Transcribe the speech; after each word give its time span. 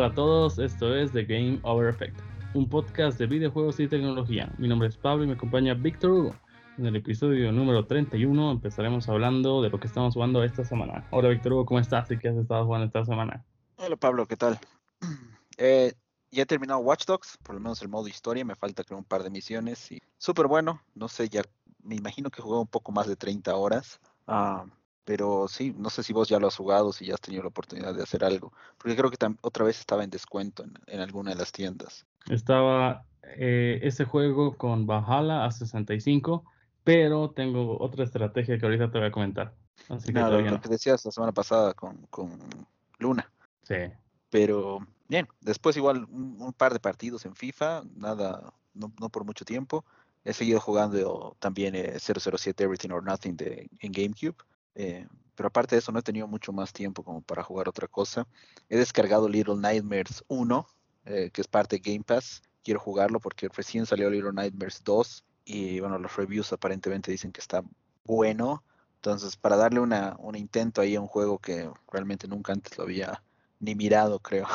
Hola 0.00 0.08
a 0.08 0.14
todos, 0.14 0.58
esto 0.58 0.96
es 0.96 1.12
The 1.12 1.26
Game 1.26 1.60
Over 1.62 1.90
Effect, 1.90 2.18
un 2.54 2.66
podcast 2.66 3.18
de 3.18 3.26
videojuegos 3.26 3.78
y 3.80 3.86
tecnología. 3.86 4.50
Mi 4.56 4.66
nombre 4.66 4.88
es 4.88 4.96
Pablo 4.96 5.24
y 5.24 5.26
me 5.26 5.34
acompaña 5.34 5.74
Víctor 5.74 6.10
Hugo. 6.10 6.36
En 6.78 6.86
el 6.86 6.96
episodio 6.96 7.52
número 7.52 7.84
31 7.84 8.50
empezaremos 8.50 9.10
hablando 9.10 9.60
de 9.60 9.68
lo 9.68 9.78
que 9.78 9.88
estamos 9.88 10.14
jugando 10.14 10.42
esta 10.42 10.64
semana. 10.64 11.06
Hola 11.10 11.28
Víctor 11.28 11.52
Hugo, 11.52 11.66
¿cómo 11.66 11.80
estás 11.80 12.10
y 12.10 12.16
qué 12.16 12.28
has 12.28 12.36
estado 12.36 12.64
jugando 12.64 12.86
esta 12.86 13.04
semana? 13.04 13.44
Hola 13.76 13.96
Pablo, 13.96 14.26
¿qué 14.26 14.38
tal? 14.38 14.58
Eh, 15.58 15.92
ya 16.30 16.44
he 16.44 16.46
terminado 16.46 16.80
Watch 16.80 17.04
Dogs, 17.04 17.36
por 17.42 17.54
lo 17.54 17.60
menos 17.60 17.82
el 17.82 17.90
modo 17.90 18.08
historia, 18.08 18.42
me 18.42 18.54
falta 18.54 18.82
creo 18.84 18.96
un 18.96 19.04
par 19.04 19.22
de 19.22 19.28
misiones 19.28 19.92
y 19.92 20.00
súper 20.16 20.46
bueno, 20.46 20.80
no 20.94 21.08
sé, 21.08 21.28
ya 21.28 21.42
me 21.82 21.96
imagino 21.96 22.30
que 22.30 22.40
jugué 22.40 22.58
un 22.58 22.68
poco 22.68 22.90
más 22.90 23.06
de 23.06 23.16
30 23.16 23.54
horas. 23.54 24.00
Ah, 24.26 24.64
pero 25.10 25.48
sí, 25.48 25.74
no 25.76 25.90
sé 25.90 26.04
si 26.04 26.12
vos 26.12 26.28
ya 26.28 26.38
lo 26.38 26.46
has 26.46 26.54
jugado, 26.54 26.92
si 26.92 27.06
ya 27.06 27.14
has 27.14 27.20
tenido 27.20 27.42
la 27.42 27.48
oportunidad 27.48 27.92
de 27.92 28.04
hacer 28.04 28.22
algo, 28.22 28.52
porque 28.78 28.94
creo 28.96 29.10
que 29.10 29.16
otra 29.40 29.64
vez 29.64 29.80
estaba 29.80 30.04
en 30.04 30.10
descuento 30.10 30.64
en, 30.86 31.00
alguna 31.00 31.32
de 31.32 31.36
las 31.36 31.50
tiendas. 31.50 32.06
Estaba 32.28 33.04
eh, 33.24 33.80
ese 33.82 34.04
juego 34.04 34.56
con 34.56 34.86
Valhalla 34.86 35.44
a 35.44 35.50
65, 35.50 36.44
pero 36.84 37.30
tengo 37.30 37.76
otra 37.80 38.04
estrategia 38.04 38.56
que 38.56 38.64
ahorita 38.64 38.92
te 38.92 38.98
voy 38.98 39.08
a 39.08 39.10
comentar. 39.10 39.52
Así 39.88 40.12
que 40.12 40.20
lo, 40.20 40.60
que 40.60 40.68
decías 40.68 41.04
la 41.04 41.10
semana 41.10 41.32
pasada 41.32 41.74
con, 41.74 42.06
Luna. 43.00 43.28
Sí. 43.64 43.74
Pero 44.30 44.78
bien, 45.08 45.26
después 45.40 45.76
igual 45.76 46.06
un, 46.08 46.52
par 46.52 46.72
de 46.72 46.78
partidos 46.78 47.26
en 47.26 47.34
FIFA, 47.34 47.82
nada, 47.96 48.54
no, 48.74 48.90
por 49.08 49.24
mucho 49.24 49.44
tiempo. 49.44 49.84
He 50.22 50.34
seguido 50.34 50.60
jugando 50.60 51.34
también 51.40 51.74
007 51.98 52.62
eh, 52.62 52.64
Everything 52.64 52.90
or 52.90 53.02
Nothing 53.02 53.36
de, 53.36 53.68
en 53.80 53.90
GameCube. 53.90 54.36
Eh, 54.74 55.06
pero 55.34 55.48
aparte 55.48 55.74
de 55.74 55.78
eso, 55.78 55.92
no 55.92 55.98
he 55.98 56.02
tenido 56.02 56.28
mucho 56.28 56.52
más 56.52 56.72
tiempo 56.72 57.02
como 57.02 57.22
para 57.22 57.42
jugar 57.42 57.68
otra 57.68 57.88
cosa. 57.88 58.26
He 58.68 58.76
descargado 58.76 59.28
Little 59.28 59.56
Nightmares 59.56 60.22
1, 60.28 60.66
eh, 61.06 61.30
que 61.32 61.40
es 61.40 61.48
parte 61.48 61.76
de 61.76 61.92
Game 61.92 62.04
Pass. 62.04 62.42
Quiero 62.62 62.78
jugarlo 62.78 63.20
porque 63.20 63.48
recién 63.48 63.86
salió 63.86 64.10
Little 64.10 64.32
Nightmares 64.32 64.82
2 64.84 65.24
y 65.44 65.80
bueno, 65.80 65.98
los 65.98 66.14
reviews 66.16 66.52
aparentemente 66.52 67.10
dicen 67.10 67.32
que 67.32 67.40
está 67.40 67.62
bueno. 68.04 68.62
Entonces, 68.96 69.36
para 69.36 69.56
darle 69.56 69.80
una, 69.80 70.14
un 70.18 70.36
intento 70.36 70.82
ahí 70.82 70.94
a 70.94 71.00
un 71.00 71.06
juego 71.06 71.38
que 71.38 71.70
realmente 71.90 72.28
nunca 72.28 72.52
antes 72.52 72.76
lo 72.76 72.84
había 72.84 73.22
ni 73.58 73.74
mirado, 73.74 74.18
creo. 74.18 74.46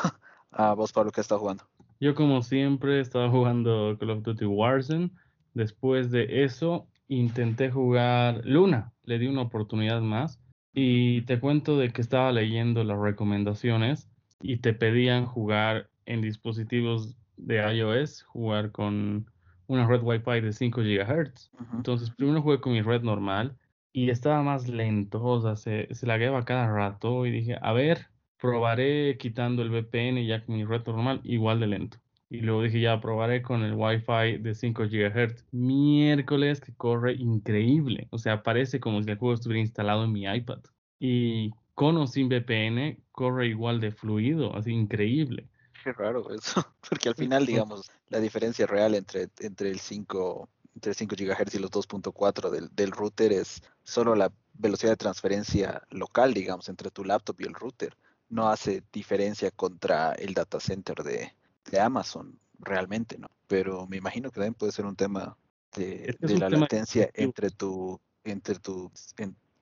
a 0.51 0.73
vos, 0.75 0.93
Pablo, 0.93 1.11
¿qué 1.11 1.21
estás 1.21 1.39
jugando? 1.39 1.67
Yo, 1.99 2.13
como 2.13 2.43
siempre, 2.43 2.99
estaba 2.99 3.29
jugando 3.29 3.97
Call 3.99 4.11
of 4.11 4.21
Duty 4.21 4.45
Warzone. 4.45 5.09
Después 5.55 6.11
de 6.11 6.43
eso, 6.43 6.87
intenté 7.07 7.69
jugar 7.69 8.41
Luna, 8.45 8.93
le 9.03 9.19
di 9.19 9.27
una 9.27 9.41
oportunidad 9.41 10.01
más 10.01 10.39
y 10.73 11.21
te 11.21 11.39
cuento 11.39 11.77
de 11.77 11.91
que 11.91 12.01
estaba 12.01 12.31
leyendo 12.31 12.83
las 12.83 12.99
recomendaciones 12.99 14.09
y 14.41 14.57
te 14.57 14.73
pedían 14.73 15.25
jugar 15.25 15.89
en 16.05 16.21
dispositivos 16.21 17.15
de 17.37 17.57
iOS, 17.75 18.23
jugar 18.23 18.71
con 18.71 19.25
una 19.67 19.87
red 19.87 20.01
Wi-Fi 20.03 20.41
de 20.41 20.53
5 20.53 20.81
GHz. 20.81 21.51
Entonces, 21.73 22.11
primero 22.11 22.41
jugué 22.41 22.59
con 22.59 22.73
mi 22.73 22.81
red 22.81 23.01
normal 23.01 23.57
y 23.93 24.09
estaba 24.09 24.43
más 24.43 24.67
lento, 24.67 25.23
o 25.23 25.41
sea, 25.41 25.55
se, 25.55 25.93
se 25.93 26.05
lagueaba 26.05 26.43
cada 26.43 26.67
rato 26.67 27.25
y 27.25 27.31
dije, 27.31 27.57
a 27.61 27.71
ver, 27.71 28.07
probaré 28.37 29.17
quitando 29.17 29.61
el 29.61 29.69
VPN 29.69 30.25
ya 30.27 30.45
con 30.45 30.55
mi 30.55 30.65
red 30.65 30.85
normal, 30.85 31.21
igual 31.23 31.59
de 31.59 31.67
lento. 31.67 31.97
Y 32.35 32.41
luego 32.41 32.63
dije, 32.63 32.81
ya 32.81 32.99
probaré 32.99 33.41
con 33.41 33.63
el 33.63 33.73
Wi-Fi 33.73 34.37
de 34.39 34.53
5 34.53 34.83
GHz. 34.83 35.45
Miércoles 35.51 36.59
que 36.59 36.73
corre 36.73 37.13
increíble. 37.13 38.07
O 38.11 38.17
sea, 38.17 38.43
parece 38.43 38.79
como 38.79 39.01
si 39.01 39.09
el 39.09 39.17
juego 39.17 39.33
estuviera 39.33 39.61
instalado 39.61 40.03
en 40.03 40.11
mi 40.11 40.25
iPad. 40.25 40.59
Y 40.99 41.51
con 41.73 41.97
o 41.97 42.07
sin 42.07 42.29
VPN 42.29 43.01
corre 43.11 43.47
igual 43.47 43.79
de 43.79 43.91
fluido, 43.91 44.55
así 44.55 44.71
increíble. 44.71 45.47
Qué 45.83 45.93
raro 45.93 46.33
eso, 46.33 46.65
porque 46.89 47.09
al 47.09 47.15
final, 47.15 47.45
digamos, 47.45 47.89
la 48.09 48.19
diferencia 48.19 48.65
real 48.65 48.95
entre, 48.95 49.29
entre 49.39 49.69
el 49.69 49.79
5 49.79 50.49
entre 50.75 50.93
5 50.93 51.15
GHz 51.17 51.55
y 51.55 51.59
los 51.59 51.71
2.4 51.71 52.49
del, 52.49 52.69
del 52.75 52.91
router 52.91 53.31
es 53.31 53.61
solo 53.83 54.13
la 54.13 54.31
velocidad 54.53 54.91
de 54.91 54.97
transferencia 54.97 55.81
local, 55.89 56.33
digamos, 56.33 56.67
entre 56.67 56.91
tu 56.91 57.05
laptop 57.05 57.39
y 57.39 57.45
el 57.45 57.53
router. 57.53 57.95
No 58.27 58.49
hace 58.49 58.83
diferencia 58.91 59.51
contra 59.51 60.13
el 60.13 60.33
data 60.33 60.59
center 60.59 60.95
de, 61.03 61.33
de 61.71 61.79
Amazon 61.79 62.39
realmente, 62.59 63.17
¿no? 63.17 63.27
Pero 63.47 63.87
me 63.87 63.97
imagino 63.97 64.29
que 64.29 64.35
también 64.35 64.53
puede 64.53 64.71
ser 64.71 64.85
un 64.85 64.95
tema 64.95 65.37
de, 65.75 66.15
la 66.21 66.49
latencia 66.49 67.09
entre 67.13 67.49
tu, 67.49 67.99
entre 68.23 68.55
tu, 68.55 68.91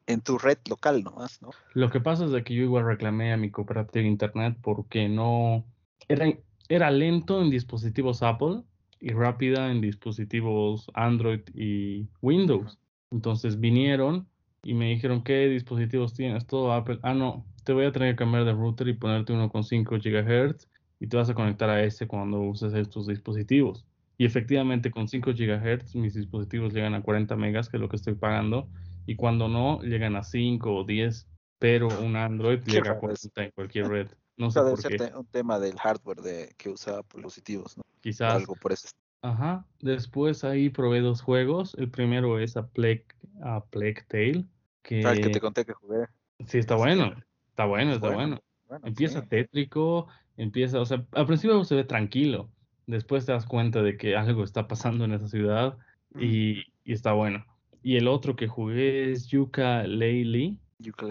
en, 0.06 0.22
tu 0.22 0.38
red 0.38 0.58
local 0.70 1.04
nomás, 1.04 1.42
¿no? 1.42 1.50
Lo 1.74 1.90
que 1.90 2.00
pasa 2.00 2.26
es 2.26 2.32
de 2.32 2.44
que 2.44 2.54
yo 2.54 2.64
igual 2.64 2.86
reclamé 2.86 3.34
a 3.34 3.38
mi 3.38 3.52
cooperativa 3.52 4.04
de 4.04 4.10
internet 4.10 4.58
porque 4.62 5.10
no 5.10 5.66
era, 6.08 6.28
era 6.70 6.92
lento 6.92 7.42
en 7.42 7.50
dispositivos 7.50 8.22
Apple 8.24 8.62
y 9.00 9.12
rápida 9.12 9.72
en 9.72 9.82
dispositivos 9.82 10.90
Android 10.94 11.42
y 11.54 12.08
Windows. 12.22 12.80
Entonces 13.12 13.60
vinieron 13.60 14.28
y 14.64 14.74
me 14.74 14.90
dijeron, 14.90 15.24
¿qué 15.24 15.48
dispositivos 15.48 16.14
tienes? 16.14 16.46
Todo 16.46 16.72
Apple. 16.72 17.00
Ah, 17.02 17.14
no, 17.14 17.46
te 17.66 17.74
voy 17.74 17.86
a 17.86 17.92
tener 17.92 18.14
que 18.14 18.20
cambiar 18.20 18.46
de 18.46 18.54
router 18.54 18.88
y 18.88 18.94
ponerte 18.94 19.34
uno 19.34 19.50
con 19.50 19.64
5 19.64 19.96
GHz 19.98 20.68
y 21.04 21.08
te 21.08 21.18
vas 21.18 21.30
a 21.30 21.34
conectar 21.34 21.70
a 21.70 21.84
ese 21.84 22.08
cuando 22.08 22.40
uses 22.40 22.74
estos 22.74 23.08
dispositivos. 23.08 23.86
Y 24.18 24.24
efectivamente 24.24 24.90
con 24.90 25.10
5 25.10 25.32
GHz 25.32 25.96
mis 25.96 26.14
dispositivos 26.14 26.74
llegan 26.74 26.94
a 26.94 27.02
40 27.02 27.36
megas, 27.36 27.68
que 27.68 27.76
es 27.76 27.82
lo 27.82 27.90
que 27.90 27.98
estoy 27.98 28.16
pagando, 28.16 28.70
y 29.06 29.18
cuando 29.18 29.50
no, 29.50 29.82
llegan 29.82 30.16
a 30.16 30.24
5 30.24 30.74
o 30.74 30.86
10, 30.86 31.28
pero 31.60 31.90
un 32.00 32.16
Android 32.16 32.62
llega 32.64 32.94
a 32.94 33.00
40 33.00 33.44
en 33.44 33.52
cualquier 33.52 33.90
red. 33.90 34.08
No 34.38 34.50
sé 34.50 34.62
por 34.62 34.82
qué. 34.82 35.12
un 35.14 35.26
tema 35.26 35.60
del 35.60 35.78
hardware 35.78 36.22
de, 36.22 36.56
que 36.58 36.70
usa 36.70 37.02
dispositivos, 37.14 37.78
¿no? 37.78 37.84
Quizás. 38.00 38.36
Algo 38.36 38.56
por 38.56 38.72
eso. 38.72 38.88
Ajá. 39.22 39.66
Después 39.82 40.46
ahí 40.46 40.70
probé 40.70 41.02
dos 41.02 41.22
juegos. 41.22 41.76
El 41.78 41.90
primero 41.90 42.40
es 42.40 42.56
a 42.56 42.66
Plague, 42.66 43.08
a 43.42 43.62
Plague 43.66 44.06
Tale. 44.08 44.46
Que... 44.82 45.06
Ah, 45.06 45.14
que 45.16 45.28
te 45.28 45.42
conté 45.42 45.66
que 45.66 45.74
jugué. 45.74 46.06
Sí, 46.48 46.60
está 46.60 46.76
bueno. 46.76 47.14
Está 47.50 47.66
bueno, 47.66 47.92
está 47.92 48.10
bueno. 48.10 48.40
Empieza 48.84 49.22
tétrico, 49.22 50.08
empieza, 50.38 50.80
o 50.80 50.86
sea, 50.86 51.06
al 51.12 51.26
principio 51.26 51.64
se 51.64 51.76
ve 51.76 51.84
tranquilo, 51.84 52.50
después 52.88 53.26
te 53.26 53.32
das 53.32 53.46
cuenta 53.46 53.82
de 53.82 53.98
que 53.98 54.16
algo 54.16 54.44
está 54.44 54.68
pasando 54.68 55.06
en 55.06 55.14
esa 55.14 55.28
ciudad 55.28 55.78
y, 56.20 56.64
está 56.86 57.14
bueno. 57.14 57.46
Y 57.82 57.98
el 57.98 58.08
otro 58.08 58.36
que 58.36 58.48
jugué 58.48 59.12
es 59.12 59.28
Yuka 59.28 59.84
Laylee. 59.84 60.58
Yuka 60.80 61.08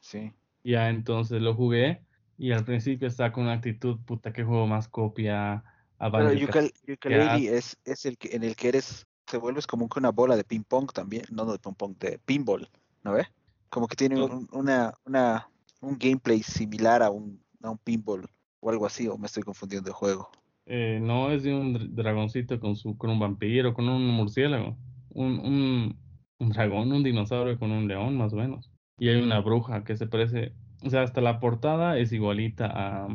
sí. 0.00 0.32
Ya 0.64 0.88
entonces 0.88 1.40
lo 1.40 1.54
jugué 1.54 2.02
y 2.38 2.52
al 2.52 2.64
principio 2.64 3.08
está 3.08 3.32
con 3.32 3.44
una 3.44 3.54
actitud, 3.54 3.98
puta, 4.04 4.32
que 4.32 4.44
juego 4.44 4.66
más 4.66 4.88
copia 4.88 5.64
a 5.98 6.10
Pero 6.10 6.32
Yuka, 6.32 6.60
es, 6.60 7.76
es 7.84 8.06
el 8.06 8.18
que, 8.18 8.34
en 8.34 8.44
el 8.44 8.56
que 8.56 8.68
eres, 8.68 9.06
te 9.24 9.36
vuelves 9.36 9.66
como 9.66 9.88
que 9.88 9.98
una 9.98 10.10
bola 10.10 10.36
de 10.36 10.44
ping 10.44 10.64
pong 10.64 10.92
también, 10.92 11.24
no 11.30 11.44
de 11.46 11.58
ping 11.58 11.74
pong, 11.74 11.96
de 11.98 12.18
pinball, 12.18 12.68
¿no 13.02 13.12
ves? 13.12 13.28
Como 13.68 13.88
que 13.88 13.96
tiene 13.96 14.22
una, 14.52 14.94
una, 15.04 15.48
un 15.80 15.98
gameplay 15.98 16.42
similar 16.42 17.02
a 17.02 17.10
un, 17.10 17.42
a 17.62 17.70
un 17.70 17.78
pinball 17.78 18.28
o 18.66 18.70
algo 18.70 18.84
así, 18.84 19.06
o 19.06 19.16
me 19.16 19.26
estoy 19.26 19.44
confundiendo 19.44 19.88
de 19.88 19.94
juego. 19.94 20.28
Eh, 20.66 20.98
no, 21.00 21.30
es 21.30 21.44
de 21.44 21.54
un 21.54 21.94
dragoncito 21.94 22.58
con, 22.58 22.74
su, 22.74 22.98
con 22.98 23.10
un 23.10 23.20
vampiro, 23.20 23.72
con 23.72 23.88
un 23.88 24.08
murciélago. 24.08 24.76
Un, 25.10 25.38
un, 25.38 25.96
un, 26.40 26.48
dragón, 26.50 26.92
un 26.92 27.04
dinosaurio 27.04 27.58
con 27.58 27.70
un 27.70 27.86
león, 27.86 28.16
más 28.16 28.32
o 28.32 28.36
menos. 28.36 28.68
Y 28.98 29.08
hay 29.08 29.22
una 29.22 29.38
bruja 29.40 29.84
que 29.84 29.96
se 29.96 30.08
parece. 30.08 30.52
O 30.82 30.90
sea, 30.90 31.02
hasta 31.02 31.20
la 31.20 31.38
portada 31.38 31.96
es 31.96 32.12
igualita 32.12 32.66
a, 32.66 33.08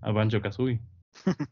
a 0.00 0.12
Banjo 0.12 0.40
Kazooie. 0.40 0.80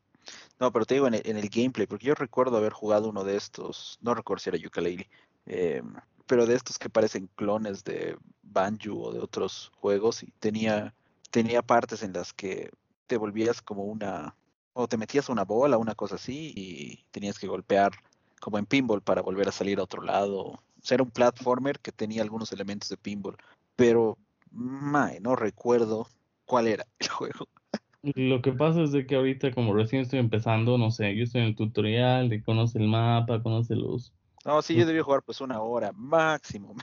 no, 0.59 0.73
pero 0.73 0.87
te 0.87 0.95
digo 0.95 1.07
en 1.07 1.15
el, 1.15 1.23
en 1.27 1.37
el, 1.37 1.51
gameplay, 1.51 1.87
porque 1.87 2.07
yo 2.07 2.15
recuerdo 2.15 2.57
haber 2.57 2.73
jugado 2.73 3.11
uno 3.11 3.23
de 3.23 3.37
estos. 3.37 3.99
No 4.01 4.15
recuerdo 4.15 4.41
si 4.41 4.49
era 4.49 4.59
Yooka-Laylee. 4.59 5.09
Eh, 5.45 5.83
pero 6.27 6.47
de 6.47 6.55
estos 6.55 6.79
que 6.79 6.89
parecen 6.89 7.29
clones 7.35 7.85
de 7.85 8.17
Banjo 8.43 8.95
o 8.95 9.13
de 9.13 9.21
otros 9.21 9.71
juegos 9.75 10.23
y 10.23 10.31
tenía, 10.39 10.95
tenía 11.31 11.61
partes 11.61 12.03
en 12.03 12.15
las 12.15 12.33
que 12.33 12.71
te 13.13 13.19
volvías 13.19 13.61
como 13.61 13.85
una, 13.85 14.35
o 14.73 14.89
te 14.89 14.97
metías 14.97 15.29
una 15.29 15.45
bola, 15.45 15.77
una 15.77 15.95
cosa 15.95 16.15
así, 16.15 16.51
y 16.57 17.05
tenías 17.11 17.39
que 17.39 17.47
golpear 17.47 17.93
como 18.41 18.57
en 18.57 18.65
pinball 18.65 19.03
para 19.03 19.21
volver 19.21 19.49
a 19.49 19.53
salir 19.53 19.79
a 19.79 19.83
otro 19.83 20.01
lado. 20.01 20.39
O 20.39 20.61
sea, 20.81 20.95
era 20.95 21.05
un 21.05 21.11
platformer 21.11 21.79
que 21.79 21.93
tenía 21.93 22.23
algunos 22.23 22.53
elementos 22.53 22.89
de 22.89 22.97
pinball, 22.97 23.37
pero 23.77 24.17
no 24.51 25.37
recuerdo 25.37 26.09
cuál 26.47 26.69
era 26.69 26.87
el 27.01 27.09
juego. 27.11 27.49
Lo 28.03 28.41
que 28.41 28.53
pasa 28.53 28.81
es 28.81 28.93
de 28.93 29.07
que 29.07 29.17
ahorita 29.17 29.53
como 29.53 29.75
recién 29.75 30.01
estoy 30.01 30.19
empezando, 30.19 30.79
no 30.79 30.91
sé, 30.91 31.15
yo 31.15 31.25
estoy 31.25 31.43
en 31.43 31.49
el 31.49 31.55
tutorial, 31.55 32.31
de 32.31 32.43
conoce 32.43 32.79
el 32.79 32.89
mapa, 32.89 33.43
conoce 33.43 33.77
los 33.77 34.15
no, 34.45 34.61
sí, 34.61 34.75
yo 34.75 34.87
debía 34.87 35.05
jugar 35.05 35.23
pues 35.23 35.41
una 35.41 35.61
hora 35.61 35.93
máximo. 35.93 36.75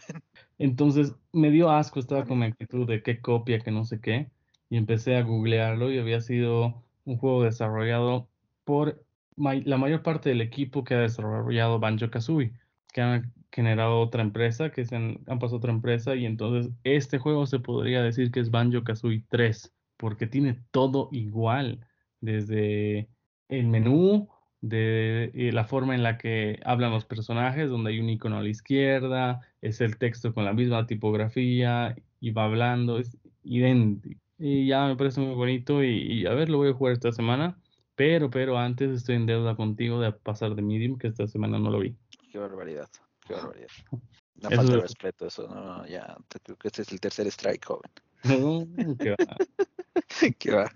Entonces 0.57 1.13
me 1.33 1.51
dio 1.51 1.69
asco, 1.69 1.99
estaba 1.99 2.23
con 2.23 2.39
mi 2.39 2.45
actitud 2.45 2.87
de 2.87 3.03
qué 3.03 3.19
copia, 3.19 3.59
que 3.59 3.71
no 3.71 3.83
sé 3.83 3.99
qué, 3.99 4.29
y 4.69 4.77
empecé 4.77 5.17
a 5.17 5.23
googlearlo 5.23 5.91
y 5.91 5.99
había 5.99 6.21
sido 6.21 6.83
un 7.05 7.17
juego 7.17 7.43
desarrollado 7.43 8.29
por 8.63 9.03
la 9.35 9.77
mayor 9.77 10.03
parte 10.03 10.29
del 10.29 10.41
equipo 10.41 10.83
que 10.83 10.95
ha 10.95 10.99
desarrollado 10.99 11.79
Banjo 11.79 12.09
Kazooie, 12.11 12.53
que 12.93 13.01
han 13.01 13.33
generado 13.51 13.99
otra 14.01 14.21
empresa, 14.21 14.71
que 14.71 14.85
se 14.85 14.95
han, 14.95 15.21
han 15.27 15.39
pasado 15.39 15.57
otra 15.57 15.71
empresa, 15.71 16.15
y 16.15 16.25
entonces 16.25 16.71
este 16.83 17.19
juego 17.19 17.45
se 17.45 17.59
podría 17.59 18.03
decir 18.03 18.31
que 18.31 18.41
es 18.41 18.51
Banjo 18.51 18.83
Kazooie 18.83 19.23
3, 19.29 19.73
porque 19.97 20.27
tiene 20.27 20.59
todo 20.71 21.09
igual. 21.11 21.85
desde 22.21 23.09
el 23.47 23.67
menú, 23.67 24.29
de 24.61 25.31
eh, 25.33 25.51
la 25.51 25.65
forma 25.65 25.95
en 25.95 26.03
la 26.03 26.17
que 26.17 26.59
hablan 26.65 26.91
los 26.91 27.05
personajes, 27.05 27.69
donde 27.69 27.91
hay 27.91 27.99
un 27.99 28.09
icono 28.09 28.37
a 28.37 28.43
la 28.43 28.49
izquierda, 28.49 29.41
es 29.61 29.81
el 29.81 29.97
texto 29.97 30.33
con 30.33 30.45
la 30.45 30.53
misma 30.53 30.85
tipografía 30.85 31.95
y 32.19 32.31
va 32.31 32.45
hablando, 32.45 32.99
es 32.99 33.17
idéntico. 33.43 34.21
Y 34.39 34.67
ya 34.67 34.87
me 34.87 34.95
parece 34.95 35.19
muy 35.19 35.35
bonito 35.35 35.83
y, 35.83 36.25
a 36.25 36.33
ver, 36.33 36.49
lo 36.49 36.59
voy 36.59 36.69
a 36.69 36.73
jugar 36.73 36.93
esta 36.93 37.11
semana, 37.11 37.59
pero, 37.95 38.29
pero 38.29 38.57
antes 38.57 38.89
estoy 38.89 39.15
en 39.15 39.25
deuda 39.25 39.55
contigo 39.55 39.99
de 39.99 40.13
pasar 40.13 40.55
de 40.55 40.61
Medium, 40.61 40.97
que 40.97 41.07
esta 41.07 41.27
semana 41.27 41.59
no 41.59 41.69
lo 41.69 41.79
vi. 41.79 41.93
Qué 42.31 42.39
barbaridad, 42.39 42.89
qué 43.27 43.33
barbaridad. 43.33 43.67
Una 44.41 44.55
falta 44.55 44.71
de 44.71 44.81
respeto 44.81 45.27
eso, 45.27 45.45
no, 45.49 45.85
ya, 45.85 46.15
creo 46.43 46.55
que 46.55 46.69
este 46.69 46.83
es 46.83 46.91
el 46.93 47.01
tercer 47.01 47.27
strike, 47.27 47.65
joven. 47.65 47.91
qué 48.99 49.09
va. 49.11 49.17
qué 50.39 50.51
va. 50.51 50.71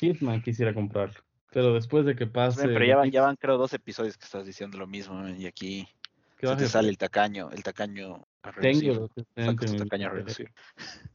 Hitman 0.00 0.42
quisiera 0.42 0.74
comprarlo. 0.74 1.18
Pero 1.50 1.72
después 1.72 2.04
de 2.04 2.14
que 2.14 2.26
pase. 2.26 2.68
Pero 2.68 2.84
ya 2.84 2.96
van, 2.96 3.10
ya 3.10 3.22
van 3.22 3.36
creo 3.36 3.56
dos 3.56 3.72
episodios 3.72 4.18
que 4.18 4.24
estás 4.24 4.44
diciendo 4.44 4.76
lo 4.76 4.86
mismo, 4.86 5.26
y 5.28 5.46
aquí 5.46 5.88
se 6.42 6.56
te 6.56 6.68
sale 6.68 6.88
el 6.88 6.98
tacaño, 6.98 7.50
el 7.50 7.62
tacaño 7.62 8.26
a. 8.42 8.52
Tengo 8.52 9.08
tacaño 9.08 10.08
a. 10.08 10.12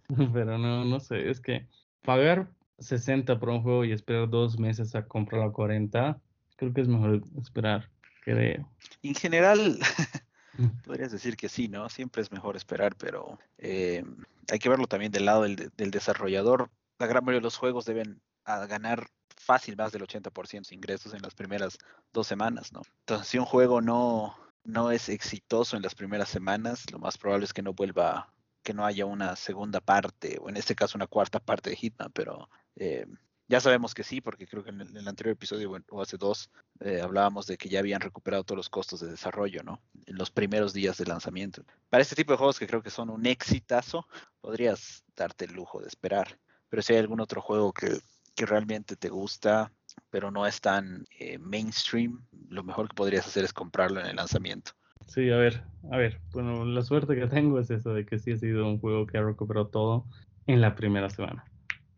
Pero 0.33 0.57
no, 0.57 0.85
no 0.85 0.99
sé, 0.99 1.29
es 1.29 1.41
que 1.41 1.67
pagar 2.03 2.49
60 2.79 3.39
por 3.39 3.49
un 3.49 3.61
juego 3.61 3.85
y 3.85 3.91
esperar 3.91 4.29
dos 4.29 4.57
meses 4.57 4.95
a 4.95 5.05
comprarlo 5.05 5.47
a 5.47 5.53
40, 5.53 6.19
creo 6.55 6.73
que 6.73 6.81
es 6.81 6.87
mejor 6.87 7.21
esperar, 7.37 7.89
creo. 8.23 8.69
En 9.03 9.15
general, 9.15 9.79
mm. 10.57 10.67
podrías 10.85 11.11
decir 11.11 11.35
que 11.35 11.49
sí, 11.49 11.67
¿no? 11.67 11.89
Siempre 11.89 12.21
es 12.21 12.31
mejor 12.31 12.55
esperar, 12.55 12.95
pero 12.95 13.37
eh, 13.57 14.03
hay 14.49 14.59
que 14.59 14.69
verlo 14.69 14.87
también 14.87 15.11
del 15.11 15.25
lado 15.25 15.43
del, 15.43 15.71
del 15.75 15.91
desarrollador. 15.91 16.69
La 16.99 17.07
gran 17.07 17.23
mayoría 17.23 17.39
de 17.39 17.45
los 17.45 17.57
juegos 17.57 17.85
deben 17.85 18.21
ganar 18.45 19.07
fácil 19.35 19.75
más 19.75 19.91
del 19.91 20.03
80% 20.03 20.69
de 20.69 20.75
ingresos 20.75 21.13
en 21.13 21.21
las 21.21 21.35
primeras 21.35 21.77
dos 22.13 22.27
semanas, 22.27 22.71
¿no? 22.71 22.81
Entonces, 23.01 23.27
si 23.27 23.37
un 23.37 23.45
juego 23.45 23.81
no, 23.81 24.35
no 24.63 24.91
es 24.91 25.09
exitoso 25.09 25.75
en 25.75 25.83
las 25.83 25.95
primeras 25.95 26.29
semanas, 26.29 26.89
lo 26.91 26.99
más 26.99 27.17
probable 27.17 27.45
es 27.45 27.53
que 27.53 27.61
no 27.61 27.73
vuelva, 27.73 28.33
que 28.63 28.73
no 28.73 28.85
haya 28.85 29.05
una 29.05 29.35
segunda 29.35 29.79
parte, 29.79 30.37
o 30.41 30.49
en 30.49 30.57
este 30.57 30.75
caso 30.75 30.97
una 30.97 31.07
cuarta 31.07 31.39
parte 31.39 31.69
de 31.69 31.75
Hitman, 31.75 32.11
pero 32.13 32.49
eh, 32.75 33.05
ya 33.47 33.61
sabemos 33.61 33.93
que 33.93 34.03
sí, 34.03 34.19
porque 34.19 34.45
creo 34.45 34.63
que 34.63 34.71
en 34.71 34.81
el, 34.81 35.07
anterior 35.07 35.33
episodio, 35.33 35.71
o 35.89 36.01
hace 36.01 36.17
dos, 36.17 36.49
eh, 36.81 36.99
hablábamos 37.01 37.47
de 37.47 37.57
que 37.57 37.69
ya 37.69 37.79
habían 37.79 38.01
recuperado 38.01 38.43
todos 38.43 38.57
los 38.57 38.69
costos 38.69 38.99
de 38.99 39.09
desarrollo, 39.09 39.63
¿no? 39.63 39.81
En 40.05 40.17
los 40.17 40.31
primeros 40.31 40.73
días 40.73 40.97
de 40.97 41.05
lanzamiento. 41.05 41.63
Para 41.89 42.01
este 42.01 42.15
tipo 42.15 42.33
de 42.33 42.37
juegos 42.37 42.59
que 42.59 42.67
creo 42.67 42.83
que 42.83 42.89
son 42.89 43.09
un 43.09 43.25
exitazo, 43.25 44.05
podrías 44.41 45.05
darte 45.15 45.45
el 45.45 45.53
lujo 45.53 45.79
de 45.79 45.87
esperar. 45.87 46.37
Pero 46.67 46.81
si 46.81 46.91
hay 46.93 46.99
algún 46.99 47.21
otro 47.21 47.41
juego 47.41 47.71
que 47.71 48.01
que 48.37 48.45
realmente 48.45 48.95
te 48.95 49.09
gusta, 49.09 49.73
pero 50.09 50.31
no 50.31 50.45
es 50.45 50.61
tan 50.61 51.05
eh, 51.19 51.37
mainstream, 51.37 52.25
lo 52.49 52.63
mejor 52.63 52.89
que 52.89 52.95
podrías 52.95 53.27
hacer 53.27 53.43
es 53.43 53.53
comprarlo 53.53 53.99
en 53.99 54.07
el 54.07 54.15
lanzamiento. 54.15 54.71
Sí, 55.07 55.29
a 55.29 55.37
ver, 55.37 55.63
a 55.91 55.97
ver, 55.97 56.19
bueno, 56.33 56.65
la 56.65 56.81
suerte 56.81 57.15
que 57.15 57.27
tengo 57.27 57.59
es 57.59 57.69
eso 57.71 57.93
de 57.93 58.05
que 58.05 58.19
sí 58.19 58.31
ha 58.31 58.37
sido 58.37 58.67
un 58.67 58.79
juego 58.79 59.07
que 59.07 59.17
ha 59.17 59.23
recuperado 59.23 59.67
todo 59.67 60.05
en 60.47 60.61
la 60.61 60.75
primera 60.75 61.09
semana. 61.09 61.45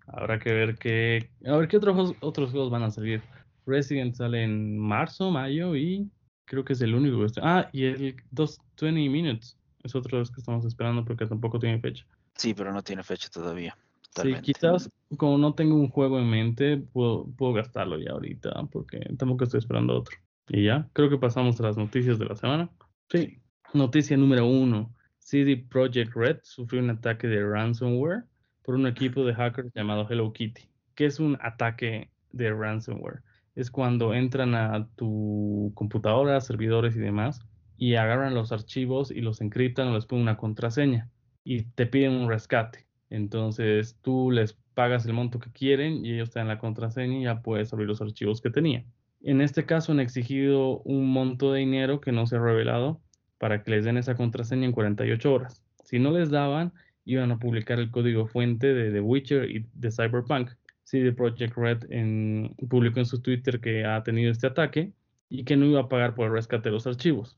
Habrá 0.07 0.40
que 0.40 0.51
ver 0.51 0.75
qué, 0.78 1.30
a 1.46 1.57
ver 1.57 1.68
qué 1.68 1.78
otros 1.78 2.16
otros 2.22 2.51
juegos 2.51 2.72
van 2.72 2.84
a 2.84 2.92
salir. 2.92 3.22
Resident 3.66 4.16
sale 4.16 4.44
en 4.44 4.78
marzo, 4.78 5.30
mayo 5.31 5.75
y 5.75 6.10
creo 6.46 6.66
que 6.66 6.74
es 6.74 6.81
el 6.81 6.96
único 6.96 7.19
que. 7.19 7.40
Ah, 7.42 7.69
y 7.72 7.86
el 7.86 8.16
220 8.31 9.10
Minutes 9.10 9.57
es 9.84 9.96
otro 9.96 10.18
de 10.18 10.22
los 10.22 10.31
que 10.31 10.42
estamos 10.42 10.66
esperando 10.66 11.06
porque 11.06 11.25
tampoco 11.25 11.60
tiene 11.60 11.80
fecha. 11.80 12.06
Sí, 12.36 12.54
pero 12.54 12.74
no 12.74 12.81
tiene 12.81 13.04
fecha 13.04 13.30
todavía. 13.30 13.78
Sí, 14.16 14.34
quizás 14.42 14.90
como 15.18 15.38
no 15.38 15.54
tengo 15.54 15.76
un 15.76 15.90
juego 15.90 16.20
en 16.20 16.30
mente, 16.30 16.78
puedo, 16.78 17.28
puedo 17.38 17.54
gastarlo 17.54 18.00
ya 18.00 18.12
ahorita, 18.12 18.68
porque 18.72 19.00
tampoco 19.18 19.44
estoy 19.44 19.60
esperando 19.60 19.98
otro. 19.98 20.18
Y 20.48 20.66
ya, 20.66 20.90
creo 20.94 21.10
que 21.10 21.18
pasamos 21.18 21.60
a 21.60 21.64
las 21.64 21.78
noticias 21.78 22.18
de 22.18 22.26
la 22.26 22.36
semana. 22.36 22.70
Sí, 23.10 23.40
noticia 23.74 24.18
número 24.18 24.48
uno. 24.48 24.94
CD 25.20 25.58
Projekt 25.58 26.16
Red 26.16 26.40
sufrió 26.44 26.82
un 26.82 26.90
ataque 26.90 27.28
de 27.28 27.46
ransomware 27.46 28.24
por 28.64 28.76
un 28.76 28.88
equipo 28.88 29.24
de 29.24 29.36
hackers 29.36 29.72
llamado 29.74 30.08
Hello 30.10 30.34
Kitty. 30.34 30.70
¿Qué 30.96 31.06
es 31.06 31.20
un 31.20 31.38
ataque 31.42 32.10
de 32.32 32.52
ransomware? 32.52 33.22
Es 33.56 33.70
cuando 33.70 34.14
entran 34.14 34.56
a 34.56 34.88
tu 34.96 35.72
computadora, 35.76 36.42
servidores 36.42 36.96
y 36.96 37.00
demás, 37.00 37.42
y 37.78 37.96
agarran 37.96 38.34
los 38.34 38.52
archivos 38.52 39.12
y 39.12 39.22
los 39.22 39.42
encriptan 39.42 39.90
o 39.90 39.96
les 39.96 40.06
ponen 40.06 40.24
una 40.24 40.38
contraseña 40.38 41.10
y 41.44 41.64
te 41.64 41.86
piden 41.86 42.14
un 42.14 42.30
rescate. 42.30 42.88
Entonces 43.10 43.98
tú 44.02 44.32
les 44.32 44.54
pagas 44.74 45.06
el 45.06 45.14
monto 45.14 45.40
que 45.40 45.52
quieren 45.52 46.06
y 46.06 46.14
ellos 46.14 46.32
te 46.32 46.40
dan 46.40 46.48
la 46.48 46.60
contraseña 46.60 47.18
y 47.18 47.24
ya 47.24 47.42
puedes 47.42 47.74
abrir 47.74 47.88
los 47.88 48.02
archivos 48.02 48.42
que 48.42 48.50
tenía. 48.50 48.86
En 49.22 49.42
este 49.42 49.66
caso 49.66 49.92
han 49.92 50.00
exigido 50.00 50.80
un 50.80 51.12
monto 51.12 51.52
de 51.52 51.60
dinero 51.60 52.00
que 52.00 52.12
no 52.12 52.26
se 52.26 52.38
ha 52.38 52.40
revelado 52.40 53.02
para 53.38 53.64
que 53.64 53.72
les 53.72 53.86
den 53.86 53.98
esa 53.98 54.16
contraseña 54.16 54.66
en 54.66 54.72
48 54.72 55.34
horas. 55.34 55.64
Si 55.84 56.00
no 56.00 56.12
les 56.12 56.30
daban, 56.30 56.72
iban 57.06 57.32
a 57.32 57.40
publicar 57.40 57.80
el 57.80 57.92
código 57.92 58.28
fuente 58.28 58.74
de 58.74 58.92
The 58.92 59.02
Witcher 59.02 59.50
y 59.50 59.66
de 59.74 59.92
Cyberpunk. 59.92 60.52
CD 60.84 61.12
Projekt 61.12 61.56
Red 61.56 61.92
en, 61.92 62.56
publicó 62.68 63.00
en 63.00 63.06
su 63.06 63.22
Twitter 63.22 63.60
que 63.60 63.86
ha 63.86 64.02
tenido 64.04 64.32
este 64.32 64.48
ataque 64.48 64.92
y 65.30 65.44
que 65.44 65.56
no 65.56 65.66
iba 65.66 65.82
a 65.82 65.90
pagar 65.90 66.16
por 66.16 66.28
el 66.28 66.34
rescate 66.34 66.70
de 66.70 66.74
los 66.74 66.88
archivos. 66.88 67.38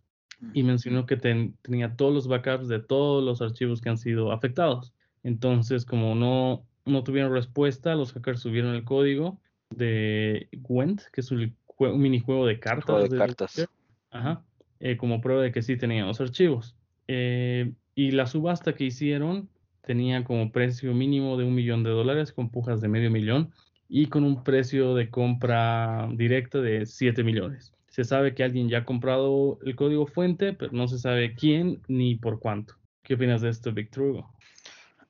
Y 0.53 0.63
mencionó 0.63 1.05
que 1.05 1.17
tenía 1.17 1.95
todos 1.95 2.13
los 2.13 2.27
backups 2.27 2.67
de 2.67 2.79
todos 2.79 3.23
los 3.23 3.41
archivos 3.41 3.81
que 3.81 3.89
han 3.89 3.97
sido 3.97 4.31
afectados. 4.31 4.93
Entonces, 5.23 5.85
como 5.85 6.15
no, 6.15 6.65
no 6.85 7.03
tuvieron 7.03 7.31
respuesta, 7.31 7.95
los 7.95 8.13
hackers 8.13 8.41
subieron 8.41 8.75
el 8.75 8.83
código 8.83 9.39
de 9.69 10.49
Gwent, 10.51 11.01
que 11.13 11.21
es 11.21 11.31
un, 11.31 11.55
minijuego 11.97 12.45
de 12.45 12.59
cartas. 12.59 13.09
de, 13.09 13.17
cartas. 13.17 13.67
Ajá, 14.09 14.43
eh, 14.79 14.97
como 14.97 15.21
prueba 15.21 15.41
de 15.41 15.51
que 15.51 15.61
sí 15.61 15.77
tenían 15.77 16.07
los 16.07 16.21
archivos. 16.21 16.75
Eh, 17.07 17.71
y 17.95 18.11
la 18.11 18.25
subasta 18.25 18.73
que 18.73 18.85
hicieron 18.85 19.49
tenía 19.81 20.23
como 20.23 20.51
precio 20.51 20.93
mínimo 20.93 21.37
de 21.37 21.43
un 21.43 21.55
millón 21.55 21.83
de 21.83 21.89
dólares 21.89 22.31
con 22.31 22.49
pujas 22.49 22.81
de 22.81 22.87
medio 22.87 23.09
millón 23.09 23.51
y 23.89 24.07
con 24.07 24.23
un 24.23 24.43
precio 24.43 24.95
de 24.95 25.09
compra 25.09 26.07
directa 26.13 26.59
de 26.61 26.85
7 26.85 27.23
millones. 27.23 27.73
Se 27.89 28.05
sabe 28.05 28.33
que 28.33 28.43
alguien 28.43 28.69
ya 28.69 28.79
ha 28.79 28.85
comprado 28.85 29.59
el 29.65 29.75
código 29.75 30.07
fuente, 30.07 30.53
pero 30.53 30.71
no 30.71 30.87
se 30.87 30.97
sabe 30.97 31.35
quién 31.35 31.81
ni 31.87 32.15
por 32.15 32.39
cuánto. 32.39 32.75
¿Qué 33.03 33.15
opinas 33.15 33.41
de 33.41 33.49
esto, 33.49 33.73
Victor 33.73 34.03
Hugo? 34.03 34.33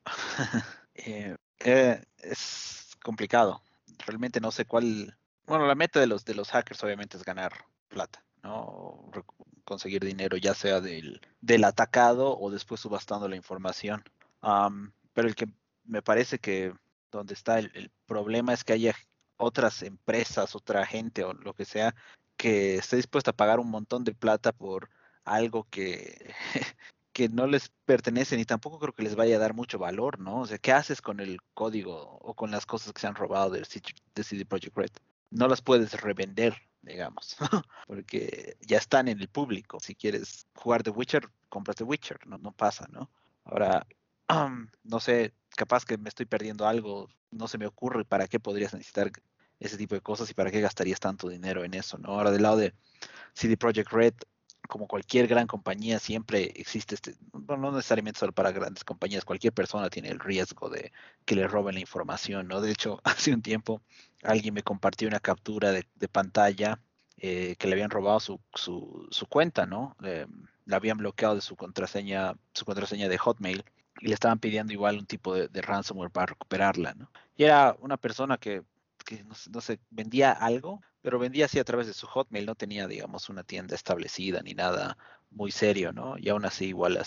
Eh, 0.94 1.34
eh, 1.60 2.04
es 2.18 2.98
complicado. 3.02 3.62
Realmente 4.06 4.40
no 4.40 4.50
sé 4.50 4.66
cuál. 4.66 5.16
Bueno, 5.46 5.66
la 5.66 5.74
meta 5.74 5.98
de 6.00 6.06
los 6.06 6.24
de 6.26 6.34
los 6.34 6.50
hackers 6.50 6.84
obviamente 6.84 7.16
es 7.16 7.24
ganar 7.24 7.64
plata, 7.88 8.22
¿no? 8.42 9.10
conseguir 9.64 10.04
dinero, 10.04 10.36
ya 10.36 10.54
sea 10.54 10.82
del, 10.82 11.20
del 11.40 11.64
atacado 11.64 12.38
o 12.38 12.50
después 12.50 12.80
subastando 12.80 13.26
la 13.26 13.36
información. 13.36 14.04
pero 15.14 15.28
el 15.28 15.34
que 15.34 15.48
me 15.84 16.02
parece 16.02 16.38
que 16.38 16.74
donde 17.10 17.32
está 17.34 17.58
el, 17.58 17.70
el, 17.74 17.90
problema 18.06 18.52
es 18.52 18.64
que 18.64 18.74
haya 18.74 18.94
otras 19.38 19.82
empresas, 19.82 20.54
otra 20.54 20.84
gente 20.84 21.24
o 21.24 21.32
lo 21.32 21.54
que 21.54 21.64
sea 21.64 21.94
que 22.36 22.76
esté 22.76 22.96
dispuesta 22.96 23.30
a 23.30 23.36
pagar 23.36 23.60
un 23.60 23.70
montón 23.70 24.04
de 24.04 24.14
plata 24.14 24.52
por 24.52 24.90
algo 25.24 25.64
que 25.70 26.34
que 27.12 27.28
no 27.28 27.46
les 27.46 27.68
pertenece 27.84 28.36
ni 28.36 28.44
tampoco 28.44 28.78
creo 28.78 28.94
que 28.94 29.02
les 29.02 29.14
vaya 29.14 29.36
a 29.36 29.38
dar 29.38 29.54
mucho 29.54 29.78
valor, 29.78 30.18
¿no? 30.18 30.40
O 30.40 30.46
sea, 30.46 30.58
¿qué 30.58 30.72
haces 30.72 31.02
con 31.02 31.20
el 31.20 31.40
código 31.54 32.18
o 32.22 32.34
con 32.34 32.50
las 32.50 32.66
cosas 32.66 32.92
que 32.92 33.00
se 33.00 33.06
han 33.06 33.14
robado 33.14 33.50
de, 33.50 33.64
CD 33.64 34.44
Projekt 34.46 34.76
Red? 34.76 34.90
No 35.30 35.48
las 35.48 35.62
puedes 35.62 36.00
revender, 36.00 36.56
digamos, 36.82 37.36
porque 37.86 38.56
ya 38.60 38.78
están 38.78 39.08
en 39.08 39.20
el 39.20 39.28
público. 39.28 39.78
Si 39.80 39.94
quieres 39.94 40.46
jugar 40.54 40.82
The 40.82 40.90
Witcher, 40.90 41.28
compras 41.48 41.76
The 41.76 41.84
Witcher, 41.84 42.26
no, 42.26 42.52
pasa, 42.52 42.86
¿no? 42.90 43.10
Ahora, 43.44 43.86
no 44.84 45.00
sé, 45.00 45.34
capaz 45.50 45.84
que 45.84 45.98
me 45.98 46.08
estoy 46.08 46.26
perdiendo 46.26 46.66
algo, 46.66 47.08
no 47.30 47.48
se 47.48 47.58
me 47.58 47.66
ocurre 47.66 48.04
para 48.04 48.26
qué 48.26 48.40
podrías 48.40 48.72
necesitar 48.72 49.10
ese 49.60 49.76
tipo 49.76 49.94
de 49.94 50.00
cosas 50.00 50.30
y 50.30 50.34
para 50.34 50.50
qué 50.50 50.60
gastarías 50.60 50.98
tanto 50.98 51.28
dinero 51.28 51.62
en 51.64 51.74
eso, 51.74 51.98
¿no? 51.98 52.08
Ahora, 52.08 52.30
del 52.30 52.42
lado 52.42 52.56
de 52.56 52.74
CD 53.34 53.56
Projekt 53.56 53.92
Red, 53.92 54.14
como 54.68 54.86
cualquier 54.86 55.26
gran 55.26 55.46
compañía, 55.46 55.98
siempre 55.98 56.52
existe 56.56 56.94
este, 56.94 57.14
no 57.32 57.72
necesariamente 57.72 58.20
solo 58.20 58.32
para 58.32 58.52
grandes 58.52 58.84
compañías, 58.84 59.24
cualquier 59.24 59.52
persona 59.52 59.90
tiene 59.90 60.08
el 60.08 60.20
riesgo 60.20 60.68
de 60.70 60.92
que 61.24 61.36
le 61.36 61.46
roben 61.48 61.74
la 61.74 61.80
información, 61.80 62.48
¿no? 62.48 62.60
De 62.60 62.70
hecho, 62.72 63.00
hace 63.04 63.34
un 63.34 63.42
tiempo 63.42 63.82
alguien 64.22 64.54
me 64.54 64.62
compartió 64.62 65.08
una 65.08 65.20
captura 65.20 65.72
de, 65.72 65.84
pantalla 66.08 66.80
eh, 67.16 67.56
que 67.58 67.66
le 67.66 67.74
habían 67.74 67.90
robado 67.90 68.20
su, 68.20 68.40
su, 68.54 69.08
su 69.10 69.26
cuenta, 69.26 69.66
¿no? 69.66 69.96
Eh, 70.04 70.26
la 70.64 70.76
habían 70.76 70.98
bloqueado 70.98 71.34
de 71.34 71.40
su 71.40 71.56
contraseña, 71.56 72.34
su 72.54 72.64
contraseña 72.64 73.08
de 73.08 73.18
Hotmail 73.18 73.64
y 74.00 74.08
le 74.08 74.14
estaban 74.14 74.38
pidiendo 74.38 74.72
igual 74.72 74.98
un 74.98 75.06
tipo 75.06 75.34
de, 75.34 75.48
de 75.48 75.62
ransomware 75.62 76.10
para 76.10 76.26
recuperarla, 76.26 76.94
¿no? 76.94 77.10
Y 77.36 77.44
era 77.44 77.76
una 77.80 77.96
persona 77.96 78.38
que 78.38 78.62
que 79.02 79.24
no, 79.24 79.60
sé, 79.60 79.80
vendía 79.90 80.32
algo, 80.32 80.80
pero 81.02 81.18
vendía 81.18 81.46
así 81.46 81.58
a 81.58 81.64
través 81.64 81.86
de 81.88 81.94
su 81.94 82.06
Hotmail, 82.06 82.46
no 82.46 82.54
tenía, 82.54 82.86
digamos, 82.86 83.28
una 83.28 83.42
tienda 83.42 83.74
establecida 83.74 84.40
ni 84.40 84.54
nada 84.54 84.96
muy 85.30 85.50
serio, 85.50 85.92
¿no? 85.92 86.16
Y 86.16 86.28
aún 86.28 86.44
así 86.44 86.66
igual 86.66 86.98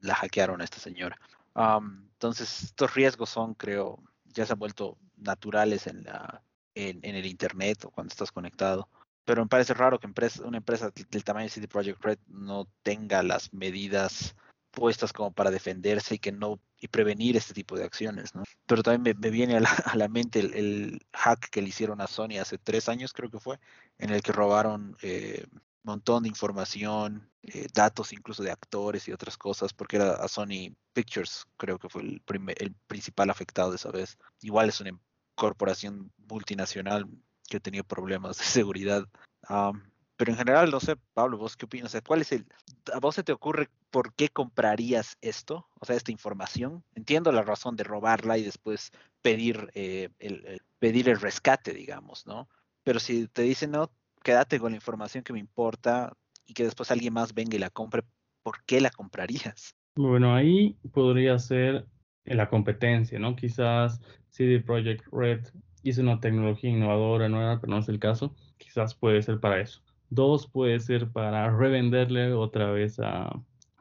la 0.00 0.14
hackearon 0.14 0.60
a 0.60 0.64
esta 0.64 0.78
señora. 0.78 1.18
entonces, 1.54 2.64
estos 2.64 2.94
riesgos 2.94 3.30
son, 3.30 3.54
creo, 3.54 4.02
ya 4.26 4.44
se 4.46 4.52
han 4.52 4.58
vuelto 4.58 4.98
naturales 5.16 5.86
en 5.86 6.02
la, 6.04 6.42
en, 6.74 7.04
el 7.04 7.26
internet 7.26 7.84
o 7.84 7.90
cuando 7.90 8.10
estás 8.10 8.32
conectado. 8.32 8.88
Pero 9.24 9.42
me 9.42 9.48
parece 9.48 9.74
raro 9.74 10.00
que 10.00 10.08
una 10.42 10.58
empresa 10.58 10.90
del 11.10 11.24
tamaño 11.24 11.44
de 11.44 11.50
CD 11.50 11.68
Projekt 11.68 12.02
Red 12.02 12.18
no 12.26 12.66
tenga 12.82 13.22
las 13.22 13.52
medidas 13.52 14.34
puestas 14.70 15.12
como 15.12 15.32
para 15.32 15.50
defenderse 15.50 16.14
y 16.16 16.18
que 16.18 16.32
no 16.32 16.60
y 16.80 16.88
prevenir 16.88 17.36
este 17.36 17.52
tipo 17.52 17.76
de 17.76 17.84
acciones, 17.84 18.34
¿no? 18.34 18.42
Pero 18.66 18.82
también 18.82 19.18
me, 19.20 19.30
viene 19.30 19.56
a 19.56 19.60
la, 19.60 20.08
mente 20.08 20.40
el, 20.40 21.00
hack 21.12 21.50
que 21.50 21.60
le 21.60 21.68
hicieron 21.68 22.00
a 22.00 22.06
Sony 22.06 22.38
hace 22.40 22.58
tres 22.58 22.88
años, 22.88 23.12
creo 23.12 23.30
que 23.30 23.38
fue, 23.38 23.58
en 23.98 24.10
el 24.10 24.22
que 24.22 24.32
robaron 24.32 24.96
eh, 25.02 25.44
un 25.52 25.60
montón 25.82 26.22
de 26.22 26.30
información, 26.30 27.30
eh, 27.42 27.66
datos 27.74 28.12
incluso 28.12 28.42
de 28.42 28.50
actores 28.50 29.08
y 29.08 29.12
otras 29.12 29.36
cosas, 29.36 29.72
porque 29.74 29.96
era 29.96 30.12
a 30.12 30.28
Sony 30.28 30.74
Pictures, 30.92 31.46
creo 31.56 31.78
que 31.78 31.88
fue 31.88 32.02
el, 32.02 32.22
el 32.56 32.74
principal 32.86 33.30
afectado 33.30 33.70
de 33.70 33.76
esa 33.76 33.90
vez. 33.90 34.16
Igual 34.40 34.68
es 34.70 34.80
una 34.80 34.98
corporación 35.34 36.12
multinacional 36.28 37.06
que 37.48 37.60
tenido 37.60 37.84
problemas 37.84 38.38
de 38.38 38.44
seguridad. 38.44 39.06
Pero 40.20 40.32
en 40.32 40.36
general, 40.36 40.70
no 40.70 40.80
sé, 40.80 40.96
Pablo, 41.14 41.38
¿vos 41.38 41.56
qué 41.56 41.64
opinas? 41.64 41.96
¿cuál 42.06 42.20
es 42.20 42.30
el, 42.32 42.44
¿A 42.92 43.00
vos 43.00 43.14
se 43.14 43.22
te 43.22 43.32
ocurre 43.32 43.70
por 43.90 44.12
qué 44.12 44.28
comprarías 44.28 45.16
esto? 45.22 45.66
O 45.80 45.86
sea, 45.86 45.96
esta 45.96 46.12
información. 46.12 46.84
Entiendo 46.94 47.32
la 47.32 47.40
razón 47.40 47.74
de 47.74 47.84
robarla 47.84 48.36
y 48.36 48.42
después 48.42 48.92
pedir, 49.22 49.70
eh, 49.72 50.10
el, 50.18 50.60
pedir 50.78 51.08
el 51.08 51.18
rescate, 51.18 51.72
digamos, 51.72 52.26
¿no? 52.26 52.50
Pero 52.82 53.00
si 53.00 53.28
te 53.28 53.40
dicen, 53.40 53.70
no, 53.70 53.90
quédate 54.22 54.60
con 54.60 54.72
la 54.72 54.76
información 54.76 55.24
que 55.24 55.32
me 55.32 55.38
importa 55.38 56.12
y 56.44 56.52
que 56.52 56.64
después 56.64 56.90
alguien 56.90 57.14
más 57.14 57.32
venga 57.32 57.56
y 57.56 57.58
la 57.58 57.70
compre, 57.70 58.02
¿por 58.42 58.62
qué 58.66 58.82
la 58.82 58.90
comprarías? 58.90 59.74
Bueno, 59.94 60.34
ahí 60.34 60.76
podría 60.92 61.38
ser 61.38 61.86
la 62.26 62.50
competencia, 62.50 63.18
¿no? 63.18 63.36
Quizás 63.36 64.02
CD 64.28 64.60
Projekt 64.60 65.06
Red 65.12 65.46
hizo 65.82 66.02
una 66.02 66.20
tecnología 66.20 66.68
innovadora, 66.68 67.30
nueva, 67.30 67.58
pero 67.58 67.72
no 67.72 67.78
es 67.78 67.88
el 67.88 67.98
caso. 67.98 68.36
Quizás 68.58 68.94
puede 68.94 69.22
ser 69.22 69.40
para 69.40 69.62
eso. 69.62 69.80
Dos, 70.10 70.48
puede 70.48 70.80
ser 70.80 71.10
para 71.10 71.56
revenderle 71.56 72.32
otra 72.32 72.70
vez 72.72 72.98
a, 73.00 73.30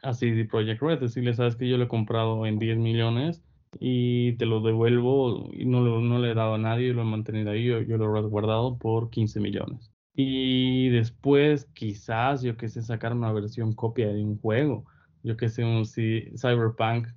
a 0.03 0.13
CD 0.13 0.45
Projekt 0.45 0.81
Red, 0.81 0.99
decirle, 0.99 1.33
sabes 1.33 1.55
que 1.55 1.67
yo 1.67 1.77
lo 1.77 1.85
he 1.85 1.87
comprado 1.87 2.45
en 2.45 2.59
10 2.59 2.77
millones 2.77 3.43
y 3.79 4.33
te 4.33 4.45
lo 4.45 4.61
devuelvo 4.61 5.49
y 5.53 5.65
no, 5.65 5.81
no 5.81 6.19
le 6.19 6.31
he 6.31 6.35
dado 6.35 6.55
a 6.55 6.57
nadie, 6.57 6.93
lo 6.93 7.01
he 7.01 7.05
mantenido 7.05 7.51
ahí, 7.51 7.65
yo, 7.65 7.81
yo 7.81 7.97
lo 7.97 8.17
he 8.17 8.21
guardado 8.21 8.77
por 8.77 9.09
15 9.09 9.39
millones. 9.39 9.91
Y 10.13 10.89
después 10.89 11.65
quizás, 11.73 12.41
yo 12.41 12.57
que 12.57 12.67
sé, 12.67 12.81
sacar 12.81 13.13
una 13.13 13.31
versión 13.31 13.73
copia 13.73 14.07
de 14.07 14.23
un 14.23 14.39
juego, 14.39 14.85
yo 15.23 15.37
que 15.37 15.49
sé, 15.49 15.63
un 15.63 15.85
Cyberpunk 15.85 17.07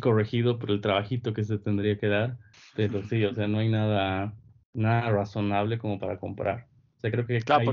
corregido 0.00 0.58
por 0.58 0.70
el 0.70 0.80
trabajito 0.80 1.32
que 1.32 1.42
se 1.42 1.58
tendría 1.58 1.98
que 1.98 2.06
dar, 2.06 2.38
pero 2.76 3.02
sí, 3.02 3.24
o 3.24 3.34
sea, 3.34 3.48
no 3.48 3.58
hay 3.58 3.68
nada, 3.68 4.34
nada 4.72 5.10
razonable 5.10 5.78
como 5.78 5.98
para 5.98 6.18
comprar. 6.18 6.68
O 6.96 7.00
sea, 7.00 7.10
creo 7.10 7.26
que 7.26 7.40
claro, 7.40 7.72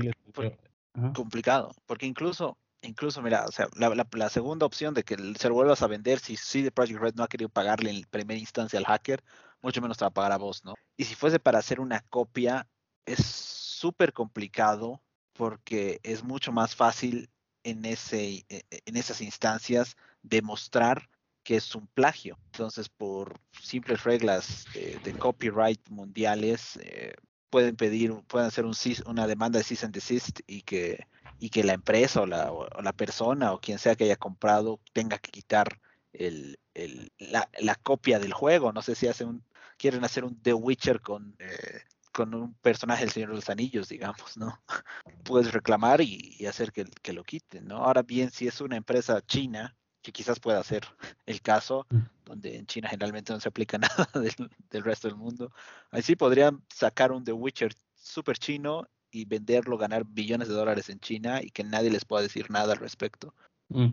complicado, 1.14 1.74
porque 1.86 2.06
incluso, 2.06 2.58
incluso, 2.82 3.22
mira, 3.22 3.44
o 3.46 3.52
sea, 3.52 3.68
la, 3.76 4.06
la, 4.10 4.28
segunda 4.28 4.66
opción 4.66 4.94
de 4.94 5.02
que 5.02 5.16
se 5.38 5.48
vuelvas 5.48 5.82
a 5.82 5.86
vender, 5.86 6.18
si 6.18 6.36
CD 6.36 6.70
Project 6.70 7.00
Red 7.00 7.14
no 7.14 7.24
ha 7.24 7.28
querido 7.28 7.48
pagarle 7.48 7.90
en 7.90 8.04
primera 8.10 8.38
instancia 8.38 8.78
al 8.78 8.86
hacker, 8.86 9.22
mucho 9.62 9.80
menos 9.80 9.96
te 9.96 10.04
va 10.04 10.08
a 10.08 10.14
pagar 10.14 10.32
a 10.32 10.38
vos, 10.38 10.64
¿no? 10.64 10.74
Y 10.96 11.04
si 11.04 11.14
fuese 11.14 11.38
para 11.38 11.58
hacer 11.58 11.80
una 11.80 12.00
copia, 12.00 12.68
es 13.06 13.24
súper 13.24 14.12
complicado 14.12 15.02
porque 15.32 16.00
es 16.02 16.24
mucho 16.24 16.52
más 16.52 16.74
fácil 16.74 17.30
en, 17.62 17.84
ese, 17.84 18.44
e, 18.48 18.64
e, 18.70 18.82
en 18.86 18.96
esas 18.96 19.20
instancias 19.20 19.96
demostrar 20.22 21.08
que 21.44 21.56
es 21.56 21.74
un 21.74 21.86
plagio. 21.86 22.38
Entonces, 22.52 22.88
por 22.88 23.40
simples 23.62 24.04
reglas 24.04 24.66
de, 24.74 25.12
copyright 25.14 25.80
mundiales, 25.88 26.78
eh, 26.82 27.14
pueden 27.50 27.76
pedir, 27.76 28.14
pueden 28.26 28.48
hacer 28.48 28.64
un, 28.64 28.74
una 29.06 29.26
demanda 29.26 29.58
de 29.58 29.64
cease 29.64 29.86
and 29.86 29.94
desist 29.94 30.40
y 30.46 30.62
que, 30.62 31.06
y 31.38 31.50
que 31.50 31.64
la 31.64 31.74
empresa 31.74 32.22
o 32.22 32.26
la, 32.26 32.52
o 32.52 32.82
la 32.82 32.92
persona 32.92 33.52
o 33.52 33.60
quien 33.60 33.78
sea 33.78 33.94
que 33.96 34.04
haya 34.04 34.16
comprado 34.16 34.80
tenga 34.92 35.18
que 35.18 35.30
quitar 35.30 35.80
el, 36.12 36.58
el, 36.74 37.12
la, 37.18 37.74
copia 37.82 38.18
del 38.18 38.32
juego. 38.32 38.72
No 38.72 38.82
sé 38.82 38.94
si 38.94 39.08
hacen 39.08 39.42
quieren 39.76 40.04
hacer 40.04 40.24
un 40.24 40.40
The 40.42 40.54
Witcher 40.54 41.00
con, 41.00 41.36
eh, 41.38 41.82
con 42.12 42.34
un 42.34 42.54
personaje 42.54 43.04
del 43.04 43.12
Señor 43.12 43.30
de 43.30 43.36
los 43.36 43.50
Anillos, 43.50 43.88
digamos, 43.88 44.36
¿no? 44.36 44.60
Puedes 45.24 45.52
reclamar 45.52 46.00
y, 46.00 46.36
y 46.38 46.46
hacer 46.46 46.72
que, 46.72 46.84
que, 47.02 47.12
lo 47.12 47.24
quiten, 47.24 47.66
¿no? 47.66 47.76
Ahora 47.76 48.02
bien, 48.02 48.30
si 48.30 48.48
es 48.48 48.60
una 48.60 48.76
empresa 48.76 49.22
china 49.24 49.76
que 50.08 50.12
quizás 50.12 50.40
pueda 50.40 50.62
ser 50.62 50.84
el 51.26 51.42
caso, 51.42 51.86
mm. 51.90 51.98
donde 52.24 52.56
en 52.56 52.64
China 52.64 52.88
generalmente 52.88 53.30
no 53.30 53.40
se 53.40 53.48
aplica 53.50 53.76
nada 53.78 54.08
del, 54.14 54.82
resto 54.82 55.06
del 55.06 55.18
mundo. 55.18 55.52
Ahí 55.90 56.00
sí 56.00 56.16
podrían 56.16 56.62
sacar 56.68 57.12
un 57.12 57.24
The 57.24 57.32
Witcher 57.32 57.72
super 57.94 58.38
chino 58.38 58.88
y 59.10 59.26
venderlo, 59.26 59.76
ganar 59.76 60.04
billones 60.06 60.48
de 60.48 60.54
dólares 60.54 60.88
en 60.88 60.98
China 61.00 61.42
y 61.42 61.50
que 61.50 61.62
nadie 61.62 61.90
les 61.90 62.06
pueda 62.06 62.22
decir 62.22 62.50
nada 62.50 62.72
al 62.72 62.78
respecto. 62.78 63.34
Mm. 63.68 63.88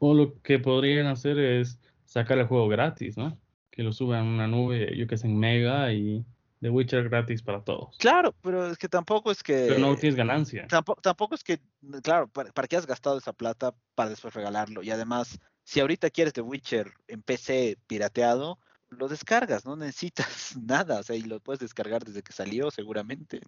O 0.00 0.12
lo 0.12 0.42
que 0.42 0.58
podrían 0.58 1.06
hacer 1.06 1.38
es 1.38 1.78
sacar 2.04 2.38
el 2.38 2.48
juego 2.48 2.66
gratis, 2.66 3.16
¿no? 3.16 3.38
Que 3.70 3.84
lo 3.84 3.92
suban 3.92 4.26
a 4.26 4.28
una 4.28 4.48
nube, 4.48 4.96
yo 4.96 5.06
que 5.06 5.18
sé, 5.18 5.28
en 5.28 5.38
Mega 5.38 5.92
y 5.92 6.24
The 6.60 6.70
Witcher 6.70 7.08
gratis 7.08 7.42
para 7.42 7.62
todos. 7.62 7.96
Claro, 7.98 8.34
pero 8.42 8.66
es 8.66 8.78
que 8.78 8.88
tampoco 8.88 9.30
es 9.30 9.42
que... 9.42 9.66
Pero 9.68 9.78
no 9.78 9.96
tienes 9.96 10.16
ganancia. 10.16 10.66
Tampoco, 10.68 11.00
tampoco 11.00 11.34
es 11.34 11.42
que, 11.42 11.60
claro, 12.02 12.28
¿para, 12.28 12.52
¿para, 12.52 12.68
qué 12.68 12.76
has 12.76 12.86
gastado 12.86 13.18
esa 13.18 13.32
plata 13.32 13.74
para 13.94 14.10
después 14.10 14.34
regalarlo? 14.34 14.82
Y 14.82 14.90
además, 14.90 15.40
si 15.64 15.80
ahorita 15.80 16.10
quieres 16.10 16.34
The 16.34 16.42
Witcher 16.42 16.92
en 17.08 17.22
PC 17.22 17.78
pirateado, 17.86 18.58
lo 18.90 19.08
descargas, 19.08 19.64
no 19.64 19.76
necesitas 19.76 20.56
nada, 20.62 21.00
o 21.00 21.02
sea, 21.02 21.16
y 21.16 21.22
lo 21.22 21.40
puedes 21.40 21.60
descargar 21.60 22.04
desde 22.04 22.22
que 22.22 22.32
salió 22.32 22.70
seguramente. 22.70 23.40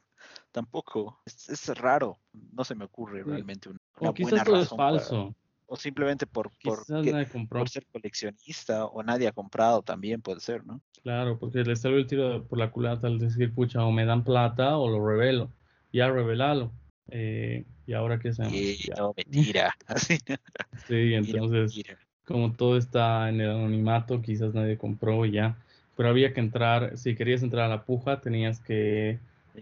Tampoco, 0.50 1.20
es, 1.26 1.68
raro, 1.78 2.18
no 2.52 2.64
se 2.64 2.74
me 2.74 2.84
ocurre 2.84 3.22
realmente 3.24 3.68
una, 3.68 3.78
o 3.98 4.14
quizás 4.14 4.44
todo 4.44 4.62
es 4.62 4.68
falso. 4.68 5.34
O 5.72 5.76
simplemente 5.76 6.26
por, 6.26 6.50
por, 6.62 7.68
ser 7.70 7.86
coleccionista 7.90 8.84
o 8.84 9.02
nadie 9.02 9.26
ha 9.26 9.32
comprado 9.32 9.80
también 9.80 10.20
puede 10.20 10.40
ser, 10.40 10.66
¿no? 10.66 10.82
Claro, 11.02 11.38
porque 11.38 11.64
le 11.64 11.76
salió 11.76 11.96
el 11.96 12.06
tiro 12.06 12.44
por 12.44 12.58
la 12.58 12.70
culata 12.70 13.06
al 13.06 13.18
decir, 13.18 13.54
pucha, 13.54 13.82
o 13.82 13.90
me 13.90 14.04
dan 14.04 14.22
plata 14.22 14.76
o 14.76 14.90
lo 14.90 15.04
revelo. 15.04 15.50
Ya 15.90 16.10
revelalo. 16.10 16.70
Eh, 17.08 17.64
y 17.86 17.94
ahora 17.94 18.18
qué 18.18 18.28
hacemos. 18.28 18.52
Y 18.52 18.90
no, 18.98 19.14
mentira. 19.16 19.74
sí, 20.86 21.14
entonces 21.14 21.82
como 22.26 22.52
todo 22.52 22.76
está 22.76 23.30
en 23.30 23.40
el 23.40 23.48
anonimato, 23.48 24.20
quizás 24.20 24.52
nadie 24.52 24.76
compró 24.76 25.24
y 25.24 25.32
ya. 25.32 25.56
Pero 25.96 26.10
había 26.10 26.34
que 26.34 26.40
entrar, 26.40 26.98
si 26.98 27.14
querías 27.14 27.42
entrar 27.42 27.64
a 27.64 27.68
la 27.68 27.84
puja, 27.84 28.20
tenías 28.20 28.60
que 28.60 29.18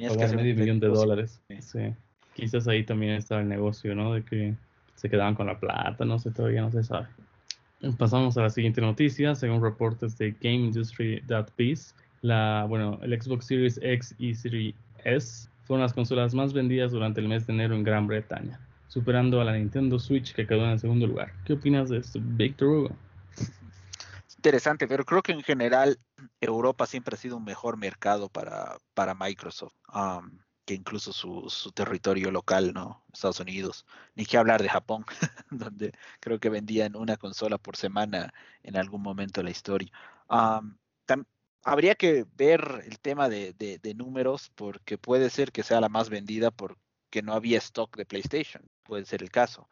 pagar 0.09 0.35
medio 0.35 0.57
millón 0.57 0.81
de 0.81 0.89
dólares. 0.89 1.41
Sí. 1.61 1.95
Quizás 2.35 2.67
ahí 2.67 2.83
también 2.83 3.13
está 3.13 3.39
el 3.39 3.49
negocio, 3.49 3.95
¿no? 3.95 4.13
De 4.13 4.25
que 4.25 4.55
se 5.01 5.09
quedaban 5.09 5.35
con 5.35 5.47
la 5.47 5.59
plata, 5.59 6.05
no 6.05 6.19
sé, 6.19 6.31
todavía 6.31 6.61
no 6.61 6.71
se 6.71 6.83
sabe. 6.85 7.07
Pasamos 7.97 8.37
a 8.37 8.43
la 8.43 8.51
siguiente 8.51 8.83
noticia. 8.83 9.35
Según 9.35 9.63
reportes 9.63 10.19
de 10.19 10.33
GameIndustry.biz, 10.33 11.95
la, 12.21 12.67
bueno, 12.69 12.99
el 13.01 13.21
Xbox 13.21 13.47
Series 13.47 13.81
X 13.83 14.15
y 14.19 14.35
Series 14.35 14.75
S 15.05 15.49
fueron 15.65 15.83
las 15.83 15.95
consolas 15.95 16.35
más 16.35 16.53
vendidas 16.53 16.93
durante 16.93 17.21
el 17.21 17.29
mes 17.29 17.47
de 17.47 17.55
enero 17.55 17.75
en 17.75 17.83
Gran 17.83 18.07
Bretaña 18.07 18.61
superando 18.91 19.41
a 19.41 19.45
la 19.45 19.53
Nintendo 19.53 19.99
Switch 19.99 20.35
que 20.35 20.47
quedó 20.47 20.65
en 20.65 20.71
el 20.71 20.81
segundo 20.81 21.07
lugar. 21.07 21.33
¿Qué 21.45 21.53
opinas 21.55 21.89
de 21.89 21.99
esto, 21.99 22.19
Victor 22.21 22.69
Hugo? 22.69 22.91
Interesante, 24.37 24.89
pero 24.89 25.05
creo 25.05 25.23
que 25.23 25.33
en 25.33 25.43
general 25.43 25.99
Europa 26.41 26.87
siempre 26.87 27.15
ha 27.15 27.19
sido 27.19 27.37
un 27.37 27.45
mejor 27.45 27.77
mercado 27.77 28.29
para, 28.29 28.79
para 28.95 29.15
Microsoft 29.15 29.75
um, 29.95 30.39
que 30.71 30.75
incluso 30.77 31.13
su, 31.13 31.51
su, 31.51 31.73
territorio 31.73 32.31
local, 32.31 32.73
¿no? 32.73 33.03
Estados 33.13 33.41
Unidos. 33.41 33.85
Ni 34.15 34.25
que 34.25 34.37
hablar 34.37 34.63
de 34.63 34.69
Japón, 34.69 35.05
donde 35.51 35.93
creo 36.21 36.39
que 36.39 36.49
vendían 36.49 36.95
una 36.95 37.17
consola 37.17 37.59
por 37.59 37.77
semana 37.77 38.33
en 38.63 38.77
algún 38.77 39.03
momento 39.03 39.41
de 39.41 39.45
la 39.47 39.51
historia. 39.51 39.91
Um, 40.29 40.77
habría 41.65 41.97
que 41.97 42.25
ver 42.37 42.85
el 42.87 43.01
tema 43.01 43.29
de, 43.29 43.53
de, 43.55 43.81
de, 43.81 43.95
números 43.95 44.53
porque 44.55 44.97
puede 44.97 45.29
ser 45.29 45.51
que 45.51 45.65
sea 45.65 45.81
la 45.81 45.89
más 45.89 46.09
vendida 46.09 46.53
porque 46.53 47.21
no 47.23 47.33
había 47.33 47.59
stock 47.59 47.97
de 47.97 48.07
PlayStation 48.07 48.63
puede 48.85 49.05
ser 49.07 49.23
el 49.23 49.31
caso. 49.31 49.69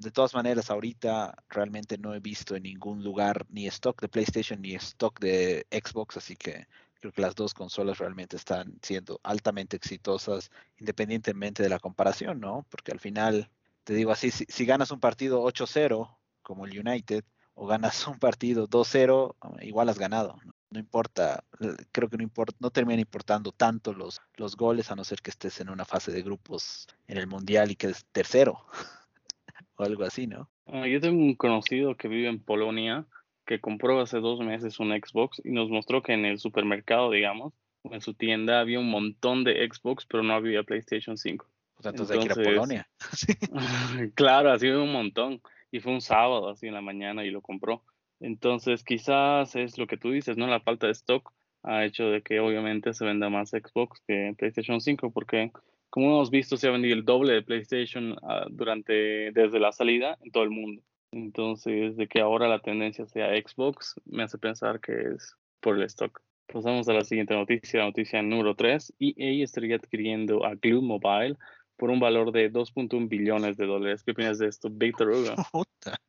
de 0.00 0.10
todas 0.12 0.34
maneras, 0.34 0.70
ahorita 0.70 1.34
realmente 1.48 1.98
no 1.98 2.14
he 2.14 2.20
visto 2.20 2.54
en 2.54 2.62
ningún 2.62 3.02
lugar 3.02 3.44
ni 3.48 3.66
stock 3.66 4.00
de 4.00 4.08
PlayStation 4.08 4.62
ni 4.62 4.74
stock 4.76 5.18
de 5.18 5.66
Xbox, 5.72 6.16
así 6.16 6.36
que 6.36 6.68
creo 7.00 7.12
que 7.12 7.22
las 7.22 7.34
dos 7.34 7.54
consolas 7.54 7.98
realmente 7.98 8.36
están 8.36 8.78
siendo 8.82 9.20
altamente 9.22 9.76
exitosas 9.76 10.50
independientemente 10.78 11.62
de 11.62 11.68
la 11.68 11.78
comparación, 11.78 12.40
¿no? 12.40 12.66
Porque 12.70 12.92
al 12.92 13.00
final, 13.00 13.50
te 13.84 13.94
digo 13.94 14.10
así, 14.12 14.30
si, 14.30 14.64
ganas 14.66 14.90
un 14.90 15.00
partido 15.00 15.42
8-0 15.42 16.16
como 16.42 16.66
el 16.66 16.78
United 16.78 17.24
o 17.54 17.66
ganas 17.66 18.06
un 18.08 18.18
partido 18.18 18.68
2-0, 18.68 19.34
igual 19.62 19.88
has 19.88 19.98
ganado. 19.98 20.38
¿no? 20.44 20.52
no 20.70 20.78
importa, 20.78 21.44
creo 21.92 22.08
que 22.08 22.16
no 22.16 22.22
importa, 22.22 22.56
no 22.60 22.70
termina 22.70 23.00
importando 23.00 23.52
tanto 23.52 23.92
los, 23.92 24.20
los 24.36 24.56
goles 24.56 24.90
a 24.90 24.96
no 24.96 25.04
ser 25.04 25.20
que 25.22 25.30
estés 25.30 25.60
en 25.60 25.70
una 25.70 25.84
fase 25.84 26.12
de 26.12 26.22
grupos 26.22 26.86
en 27.06 27.16
el 27.16 27.26
mundial 27.26 27.70
y 27.70 27.76
que 27.76 27.88
es 27.88 28.04
tercero 28.12 28.66
o 29.76 29.84
algo 29.84 30.04
así, 30.04 30.26
¿no? 30.26 30.50
Ah, 30.66 30.86
yo 30.86 31.00
tengo 31.00 31.22
un 31.22 31.34
conocido 31.34 31.96
que 31.96 32.08
vive 32.08 32.28
en 32.28 32.42
Polonia 32.42 33.06
que 33.48 33.60
compró 33.60 33.98
hace 34.00 34.20
dos 34.20 34.40
meses 34.40 34.78
un 34.78 34.90
Xbox 34.90 35.40
y 35.42 35.52
nos 35.52 35.70
mostró 35.70 36.02
que 36.02 36.12
en 36.12 36.26
el 36.26 36.38
supermercado, 36.38 37.10
digamos, 37.10 37.54
en 37.84 38.02
su 38.02 38.12
tienda 38.12 38.60
había 38.60 38.78
un 38.78 38.90
montón 38.90 39.42
de 39.42 39.66
Xbox, 39.66 40.04
pero 40.04 40.22
no 40.22 40.34
había 40.34 40.64
PlayStation 40.64 41.16
5. 41.16 41.46
O 41.78 41.82
sea, 41.82 41.90
entonces, 41.90 42.14
hay 42.14 42.26
que 42.26 42.26
ir 42.26 42.32
a 42.32 42.50
Polonia. 42.50 42.88
claro, 44.14 44.52
así 44.52 44.68
un 44.68 44.92
montón. 44.92 45.40
Y 45.70 45.80
fue 45.80 45.92
un 45.92 46.02
sábado, 46.02 46.50
así 46.50 46.66
en 46.66 46.74
la 46.74 46.82
mañana, 46.82 47.24
y 47.24 47.30
lo 47.30 47.40
compró. 47.40 47.82
Entonces, 48.20 48.84
quizás 48.84 49.56
es 49.56 49.78
lo 49.78 49.86
que 49.86 49.96
tú 49.96 50.10
dices, 50.10 50.36
¿no? 50.36 50.46
La 50.46 50.60
falta 50.60 50.86
de 50.86 50.92
stock 50.92 51.32
ha 51.62 51.86
hecho 51.86 52.10
de 52.10 52.20
que 52.20 52.40
obviamente 52.40 52.92
se 52.92 53.06
venda 53.06 53.30
más 53.30 53.50
Xbox 53.50 54.02
que 54.06 54.34
PlayStation 54.36 54.82
5, 54.82 55.10
porque 55.10 55.52
como 55.88 56.08
hemos 56.08 56.30
visto, 56.30 56.58
se 56.58 56.68
ha 56.68 56.72
vendido 56.72 56.94
el 56.94 57.06
doble 57.06 57.32
de 57.32 57.42
PlayStation 57.42 58.14
ah, 58.22 58.46
durante, 58.50 59.32
desde 59.32 59.58
la 59.58 59.72
salida 59.72 60.18
en 60.22 60.32
todo 60.32 60.42
el 60.42 60.50
mundo. 60.50 60.82
Entonces, 61.12 61.96
de 61.96 62.06
que 62.06 62.20
ahora 62.20 62.48
la 62.48 62.60
tendencia 62.60 63.06
sea 63.06 63.30
Xbox, 63.30 63.94
me 64.04 64.22
hace 64.22 64.38
pensar 64.38 64.80
que 64.80 64.92
es 65.14 65.34
por 65.60 65.76
el 65.76 65.82
stock. 65.84 66.20
Pasamos 66.46 66.88
a 66.88 66.92
la 66.92 67.04
siguiente 67.04 67.34
noticia, 67.34 67.84
noticia 67.84 68.22
número 68.22 68.54
3. 68.54 68.94
EA 68.98 69.44
estaría 69.44 69.76
adquiriendo 69.76 70.44
a 70.44 70.54
Glue 70.54 70.82
Mobile 70.82 71.36
por 71.76 71.90
un 71.90 72.00
valor 72.00 72.32
de 72.32 72.50
2.1 72.50 73.08
billones 73.08 73.56
de 73.56 73.66
dólares. 73.66 74.02
¿Qué 74.02 74.12
opinas 74.12 74.38
de 74.38 74.48
esto, 74.48 74.68
Víctor 74.70 75.10
Hugo? 75.10 75.34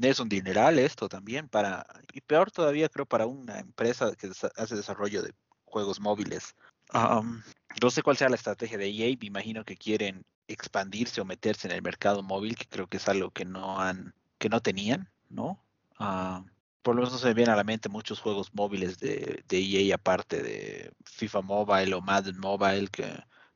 Es 0.00 0.20
un 0.20 0.28
dineral 0.28 0.78
esto 0.78 1.08
también 1.08 1.48
para, 1.48 1.84
y 2.14 2.20
peor 2.20 2.50
todavía 2.50 2.88
creo 2.88 3.04
para 3.04 3.26
una 3.26 3.58
empresa 3.58 4.12
que 4.16 4.28
hace 4.28 4.76
desarrollo 4.76 5.22
de 5.22 5.34
juegos 5.64 6.00
móviles. 6.00 6.54
no 6.92 7.90
sé 7.90 8.02
cuál 8.02 8.16
sea 8.16 8.28
la 8.28 8.36
estrategia 8.36 8.78
de 8.78 8.88
EA, 8.88 9.16
me 9.20 9.26
imagino 9.26 9.64
que 9.64 9.76
quieren 9.76 10.24
expandirse 10.46 11.20
o 11.20 11.24
meterse 11.24 11.68
en 11.68 11.74
el 11.74 11.82
mercado 11.82 12.22
móvil, 12.22 12.56
que 12.56 12.66
creo 12.66 12.86
que 12.86 12.96
es 12.96 13.08
algo 13.08 13.30
que 13.30 13.44
no 13.44 13.80
han, 13.80 14.14
que 14.40 14.48
no 14.48 14.60
tenían, 14.60 15.08
¿no? 15.28 15.62
Ah, 15.98 16.44
por 16.82 16.96
lo 16.96 17.02
menos 17.02 17.12
no 17.12 17.18
se 17.18 17.28
me 17.28 17.34
vienen 17.34 17.52
a 17.52 17.56
la 17.56 17.64
mente 17.64 17.90
muchos 17.90 18.20
juegos 18.20 18.52
móviles 18.54 18.98
de, 18.98 19.44
EA 19.50 19.94
aparte 19.94 20.42
de 20.42 20.92
FIFA 21.04 21.42
Mobile 21.42 21.94
o 21.94 22.00
Madden 22.00 22.38
Mobile, 22.38 22.88
que 22.88 23.06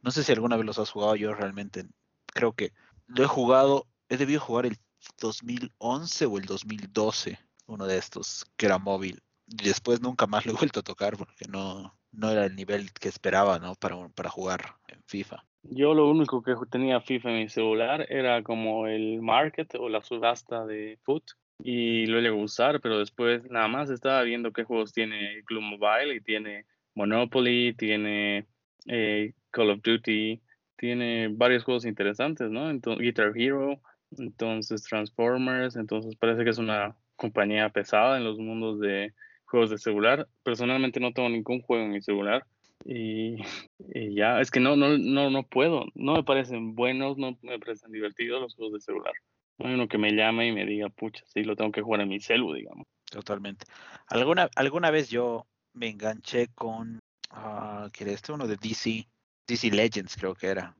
no 0.02 0.10
sé 0.10 0.22
si 0.22 0.30
alguna 0.32 0.56
vez 0.56 0.66
los 0.66 0.78
has 0.78 0.90
jugado, 0.90 1.16
yo 1.16 1.34
realmente 1.34 1.86
creo 2.26 2.52
que 2.52 2.72
lo 3.06 3.24
he 3.24 3.26
jugado, 3.26 3.88
he 4.10 4.18
debido 4.18 4.40
jugar 4.40 4.66
el 4.66 4.78
2011 5.18 6.26
o 6.26 6.38
el 6.38 6.44
2012, 6.44 7.38
uno 7.66 7.86
de 7.86 7.96
estos, 7.96 8.44
que 8.56 8.66
era 8.66 8.78
móvil. 8.78 9.22
Y 9.46 9.64
después 9.64 10.00
nunca 10.02 10.26
más 10.26 10.44
lo 10.44 10.52
he 10.52 10.56
vuelto 10.56 10.80
a 10.80 10.84
tocar 10.84 11.16
porque 11.16 11.46
no, 11.48 11.96
no 12.12 12.30
era 12.30 12.44
el 12.44 12.54
nivel 12.56 12.92
que 12.92 13.08
esperaba, 13.08 13.58
¿no? 13.58 13.74
Para, 13.74 14.08
para 14.10 14.28
jugar 14.28 14.76
en 14.88 15.02
FIFA. 15.06 15.44
Yo 15.70 15.94
lo 15.94 16.10
único 16.10 16.42
que 16.42 16.54
tenía 16.70 17.00
FIFA 17.00 17.30
en 17.30 17.38
mi 17.38 17.48
celular 17.48 18.06
era 18.10 18.42
como 18.42 18.86
el 18.86 19.22
market 19.22 19.74
o 19.76 19.88
la 19.88 20.02
subasta 20.02 20.66
de 20.66 20.98
foot 21.02 21.24
y 21.58 22.06
lo 22.06 22.20
llego 22.20 22.40
a 22.40 22.44
usar, 22.44 22.80
pero 22.80 22.98
después 22.98 23.50
nada 23.50 23.68
más 23.68 23.90
estaba 23.90 24.22
viendo 24.22 24.52
qué 24.52 24.64
juegos 24.64 24.92
tiene 24.92 25.42
Club 25.44 25.62
Mobile 25.62 26.14
y 26.14 26.20
tiene 26.20 26.66
Monopoly, 26.94 27.74
tiene 27.74 28.46
eh, 28.86 29.32
Call 29.50 29.70
of 29.70 29.80
Duty, 29.82 30.42
tiene 30.76 31.28
varios 31.28 31.64
juegos 31.64 31.86
interesantes, 31.86 32.50
¿no? 32.50 32.70
Entonces, 32.70 33.02
Guitar 33.02 33.32
Hero, 33.34 33.80
entonces 34.18 34.82
Transformers, 34.82 35.76
entonces 35.76 36.14
parece 36.16 36.44
que 36.44 36.50
es 36.50 36.58
una 36.58 36.94
compañía 37.16 37.70
pesada 37.70 38.18
en 38.18 38.24
los 38.24 38.38
mundos 38.38 38.80
de 38.80 39.14
juegos 39.46 39.70
de 39.70 39.78
celular. 39.78 40.28
Personalmente 40.42 41.00
no 41.00 41.12
tengo 41.12 41.30
ningún 41.30 41.62
juego 41.62 41.84
en 41.84 41.92
mi 41.92 42.02
celular 42.02 42.44
y, 43.94 44.14
ya, 44.14 44.40
es 44.40 44.50
que 44.50 44.60
no, 44.60 44.76
no, 44.76 44.98
no, 44.98 45.30
no 45.30 45.42
puedo, 45.44 45.86
no 45.94 46.14
me 46.14 46.22
parecen 46.22 46.74
buenos, 46.74 47.16
no 47.16 47.38
me 47.42 47.58
parecen 47.58 47.92
divertidos 47.92 48.42
los 48.42 48.54
juegos 48.54 48.74
de 48.74 48.80
celular. 48.80 49.14
No 49.58 49.68
hay 49.68 49.74
uno 49.74 49.88
que 49.88 49.98
me 49.98 50.12
llame 50.12 50.48
y 50.48 50.52
me 50.52 50.66
diga, 50.66 50.88
pucha, 50.90 51.24
sí, 51.26 51.44
lo 51.44 51.56
tengo 51.56 51.72
que 51.72 51.82
jugar 51.82 52.00
en 52.00 52.08
mi 52.08 52.20
celu, 52.20 52.52
digamos. 52.52 52.86
Totalmente. 53.10 53.66
Alguna, 54.08 54.50
alguna 54.56 54.90
vez 54.90 55.08
yo 55.08 55.46
me 55.72 55.88
enganché 55.88 56.48
con, 56.54 57.00
uh, 57.30 57.88
¿qué 57.92 58.04
era 58.04 58.12
este? 58.12 58.32
Uno 58.32 58.46
de 58.46 58.56
DC, 58.56 59.08
DC 59.46 59.70
Legends 59.70 60.16
creo 60.16 60.34
que 60.34 60.48
era. 60.48 60.76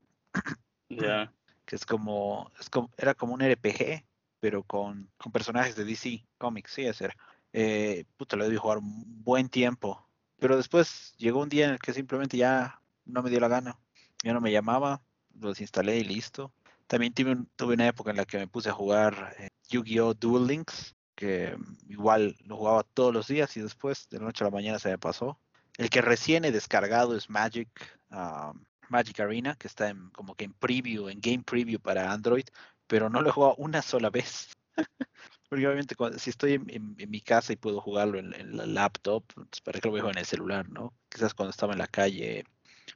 Ya. 0.89 1.31
Que 1.65 1.77
es 1.77 1.83
como, 1.83 2.51
es 2.59 2.69
como, 2.69 2.91
era 2.95 3.15
como 3.15 3.33
un 3.33 3.41
RPG, 3.41 4.05
pero 4.39 4.61
con, 4.61 5.09
con 5.17 5.31
personajes 5.31 5.75
de 5.75 5.83
DC 5.83 6.23
Comics, 6.37 6.73
sí, 6.73 6.85
ese 6.85 7.05
era. 7.05 7.15
Eh, 7.53 8.05
puta, 8.17 8.35
lo 8.35 8.43
debí 8.43 8.57
jugar 8.57 8.77
un 8.77 9.23
buen 9.23 9.49
tiempo. 9.49 10.04
Pero 10.37 10.57
después 10.57 11.13
llegó 11.17 11.41
un 11.41 11.49
día 11.49 11.65
en 11.65 11.71
el 11.71 11.79
que 11.79 11.93
simplemente 11.93 12.37
ya 12.37 12.81
no 13.05 13.23
me 13.23 13.29
dio 13.29 13.39
la 13.39 13.47
gana. 13.47 13.79
Ya 14.23 14.33
no 14.33 14.41
me 14.41 14.51
llamaba, 14.51 15.01
lo 15.39 15.49
desinstalé 15.49 15.97
y 15.97 16.03
listo. 16.03 16.53
También 16.87 17.13
tuve, 17.13 17.73
una 17.73 17.87
época 17.87 18.11
en 18.11 18.17
la 18.17 18.25
que 18.25 18.37
me 18.37 18.47
puse 18.47 18.69
a 18.69 18.73
jugar 18.73 19.35
eh, 19.39 19.49
Yu-Gi-Oh! 19.69 20.13
Duel 20.13 20.47
Links, 20.47 20.95
que 21.15 21.57
igual 21.87 22.35
lo 22.45 22.57
jugaba 22.57 22.83
todos 22.83 23.13
los 23.13 23.27
días 23.27 23.55
y 23.57 23.61
después 23.61 24.07
de 24.09 24.19
la 24.19 24.25
noche 24.25 24.43
a 24.43 24.47
la 24.47 24.51
mañana 24.51 24.79
se 24.79 24.89
me 24.89 24.97
pasó. 24.97 25.39
El 25.77 25.89
que 25.89 26.01
recién 26.01 26.45
he 26.45 26.51
descargado 26.51 27.15
es 27.15 27.29
Magic, 27.29 27.69
um, 28.11 28.63
Magic 28.89 29.19
Arena, 29.19 29.55
que 29.55 29.67
está 29.67 29.89
en, 29.89 30.09
como 30.11 30.35
que 30.35 30.45
en 30.45 30.53
preview, 30.53 31.09
en 31.09 31.19
game 31.19 31.43
preview 31.43 31.79
para 31.79 32.11
Android, 32.11 32.45
pero 32.87 33.09
no 33.09 33.21
lo 33.21 33.29
he 33.29 33.33
jugado 33.33 33.55
una 33.57 33.81
sola 33.81 34.09
vez. 34.09 34.49
Porque 35.55 35.67
obviamente 35.67 35.95
si 36.19 36.31
estoy 36.31 36.55
en, 36.55 36.97
mi 37.09 37.21
casa 37.21 37.53
y 37.53 37.55
puedo 37.55 37.79
jugarlo 37.79 38.19
en, 38.19 38.57
la 38.57 38.65
laptop, 38.65 39.23
pues 39.33 39.61
para 39.63 39.79
qué 39.79 39.87
lo 39.87 39.93
juego 39.93 40.09
en 40.11 40.17
el 40.17 40.25
celular, 40.25 40.67
¿no? 40.67 40.91
Quizás 41.07 41.33
cuando 41.33 41.51
estaba 41.51 41.71
en 41.71 41.79
la 41.79 41.87
calle 41.87 42.43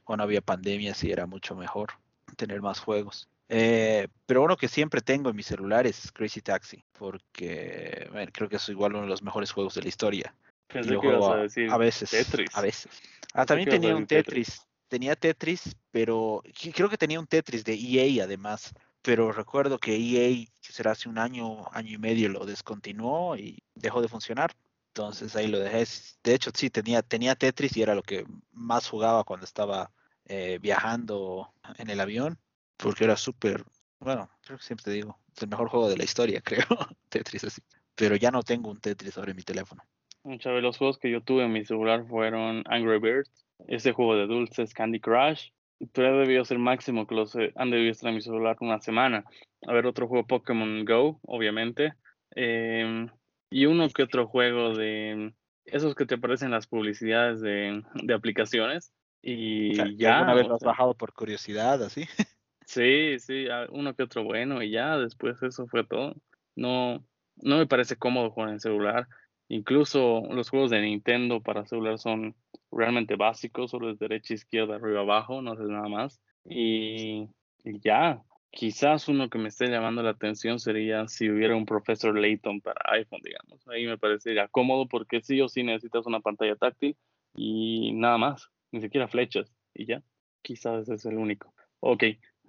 o 0.04 0.18
no 0.18 0.24
había 0.24 0.42
pandemia, 0.42 0.94
sí 0.94 1.10
era 1.10 1.26
mucho 1.26 1.56
mejor 1.56 1.92
tener 2.36 2.62
más 2.62 2.82
juegos. 2.82 3.30
Eh, 3.48 4.10
pero 4.26 4.44
uno 4.44 4.58
que 4.58 4.68
siempre 4.68 5.00
tengo 5.00 5.30
en 5.30 5.38
mi 5.38 5.44
celular 5.44 5.88
es 5.88 6.12
Crazy 6.12 6.42
Taxi, 6.42 6.84
porque 6.98 8.10
creo 8.34 8.50
que 8.50 8.58
es 8.58 8.68
igual 8.68 8.92
uno 8.92 9.04
de 9.04 9.10
los 9.10 9.24
mejores 9.24 9.54
juegos 9.54 9.76
de 9.76 9.84
la 9.84 9.88
historia. 9.88 10.36
a, 10.70 11.78
veces. 11.78 12.10
Tetris. 12.10 12.50
A 12.58 12.62
veces. 12.62 12.92
Ah, 13.34 13.46
también 13.46 13.70
tenía 13.70 13.96
un 13.96 14.06
Tetris. 14.06 14.68
Tenía 14.90 15.16
Tetris, 15.16 15.78
pero 15.92 16.44
creo 16.76 16.90
que 16.90 16.98
tenía 16.98 17.22
un 17.22 17.28
Tetris 17.28 17.64
de 17.64 17.76
EA 17.76 18.26
además. 18.26 18.74
Pero 19.02 19.32
recuerdo 19.32 19.80
que 19.80 19.96
EA, 19.96 20.46
será 20.62 20.92
hace 20.92 21.10
un 21.10 21.18
año, 21.18 21.66
año 21.72 21.96
y 21.96 21.98
medio, 21.98 22.30
lo 22.30 22.46
descontinuó 22.46 23.38
y 23.38 23.64
dejó 23.76 24.02
de 24.02 24.08
funcionar. 24.08 24.52
Entonces 24.90 25.36
ahí 25.36 25.48
lo 25.48 25.60
dejé. 25.60 25.86
De 26.24 26.34
hecho, 26.34 26.52
sí, 26.54 26.70
tenía, 26.70 27.02
tenía 27.02 27.36
Tetris 27.36 27.78
y 27.78 27.82
era 27.82 27.96
lo 27.96 28.04
que 28.04 28.26
más 28.52 28.88
jugaba 28.90 29.24
cuando 29.24 29.46
estaba 29.46 29.92
eh, 30.26 30.60
viajando 30.62 31.54
en 31.78 31.90
el 31.90 32.00
avión 32.00 32.40
porque 32.80 33.04
era 33.04 33.18
súper, 33.18 33.64
bueno, 34.00 34.30
creo 34.42 34.58
que 34.58 34.64
siempre 34.64 34.86
te 34.86 34.92
digo, 34.92 35.20
es 35.36 35.44
el 35.44 35.50
mejor 35.50 35.70
juego 35.70 35.90
de 35.90 35.98
la 35.98 36.06
historia, 36.06 36.42
creo, 36.44 36.66
Tetris 37.10 37.44
así. 37.44 37.62
Pero 37.94 38.16
ya 38.16 38.32
no 38.32 38.42
tengo 38.42 38.72
un 38.72 38.80
Tetris 38.80 39.14
sobre 39.14 39.34
mi 39.34 39.44
teléfono. 39.44 39.84
Muchas 40.24 40.54
de 40.54 40.62
los 40.62 40.78
juegos 40.78 40.98
que 40.98 41.12
yo 41.12 41.22
tuve 41.22 41.44
en 41.44 41.52
mi 41.52 41.66
celular 41.66 42.06
fueron 42.08 42.64
Angry 42.68 43.00
Birds, 43.00 43.32
ese 43.68 43.92
juego 43.92 44.16
de 44.16 44.28
dulces, 44.28 44.74
Candy 44.74 45.00
Crush, 45.00 45.50
pero 45.94 46.20
debió 46.20 46.44
ser 46.46 46.60
máximo 46.60 47.08
que 47.08 47.16
los 47.16 47.36
eh, 47.36 47.54
han 47.56 47.72
debido 47.72 47.92
estar 47.92 48.10
en 48.10 48.16
mi 48.16 48.22
celular 48.22 48.58
una 48.62 48.80
semana. 48.80 49.24
A 49.68 49.74
ver, 49.74 49.86
otro 49.86 50.08
juego 50.08 50.28
Pokémon 50.28 50.86
Go, 50.86 51.20
obviamente. 51.24 51.94
Em, 52.32 53.10
y 53.50 53.66
uno 53.66 53.90
que 53.90 54.04
otro 54.04 54.28
juego 54.28 54.76
de 54.76 55.34
esos 55.66 55.96
que 55.96 56.06
te 56.06 56.16
aparecen 56.16 56.48
en 56.48 56.54
las 56.54 56.68
publicidades 56.68 57.42
de, 57.42 57.84
de 57.94 58.14
aplicaciones. 58.14 58.92
Y 59.22 59.76
ya. 59.98 60.18
¿Alguna 60.18 60.34
vez 60.34 60.48
lo 60.48 60.56
has 60.56 60.64
bajado 60.64 60.94
por 60.94 61.14
curiosidad, 61.14 61.84
así? 61.84 62.06
Sí, 62.66 63.18
sí, 63.18 63.48
uno 63.72 63.96
que 63.96 64.04
otro 64.04 64.24
bueno 64.24 64.62
y 64.62 64.70
ya 64.70 64.96
después 64.96 65.42
eso 65.42 65.66
fue 65.66 65.84
todo. 65.84 66.14
No, 66.56 67.04
no 67.38 67.58
me 67.58 67.66
parece 67.66 67.96
cómodo 67.96 68.30
jugar 68.30 68.52
en 68.52 68.60
celular. 68.60 69.08
Incluso 69.50 70.22
los 70.30 70.50
juegos 70.50 70.70
de 70.70 70.82
Nintendo 70.82 71.42
para 71.42 71.66
celular 71.66 71.98
son 71.98 72.36
realmente 72.72 73.16
básicos, 73.16 73.72
solo 73.72 73.90
es 73.90 74.00
derecha, 74.00 74.36
izquierda, 74.36 74.76
arriba, 74.76 75.02
abajo, 75.02 75.42
no 75.42 75.52
haces 75.52 75.68
nada 75.68 75.90
más. 75.90 76.22
Y, 76.46 77.28
ya, 77.64 78.22
quizás 78.52 79.08
uno 79.08 79.30
que 79.30 79.40
me 79.40 79.50
esté 79.50 79.68
llamando 79.68 80.04
la 80.04 80.12
atención 80.12 80.60
sería 80.60 81.08
si 81.08 81.30
hubiera 81.30 81.56
un 81.56 81.66
profesor 81.66 82.18
Layton 82.18 82.62
para 82.62 82.80
iPhone, 82.94 83.22
digamos. 83.24 83.68
Ahí 83.68 83.86
me 83.86 83.98
parecería 83.98 84.48
cómodo 84.48 84.88
porque 84.88 85.22
sí 85.22 85.42
o 85.42 85.50
sí 85.50 85.64
necesitas 85.64 86.06
una 86.06 86.20
pantalla 86.20 86.56
táctil 86.56 86.96
y 87.36 87.92
nada 87.94 88.18
más, 88.18 88.50
ni 88.72 88.82
siquiera 88.82 89.08
flechas 89.08 89.52
y 89.74 89.86
ya. 89.86 90.04
Quizás 90.44 90.84
ese 90.84 90.94
es 90.94 91.06
el 91.06 91.18
único. 91.18 91.54
Ok, 91.80 92.04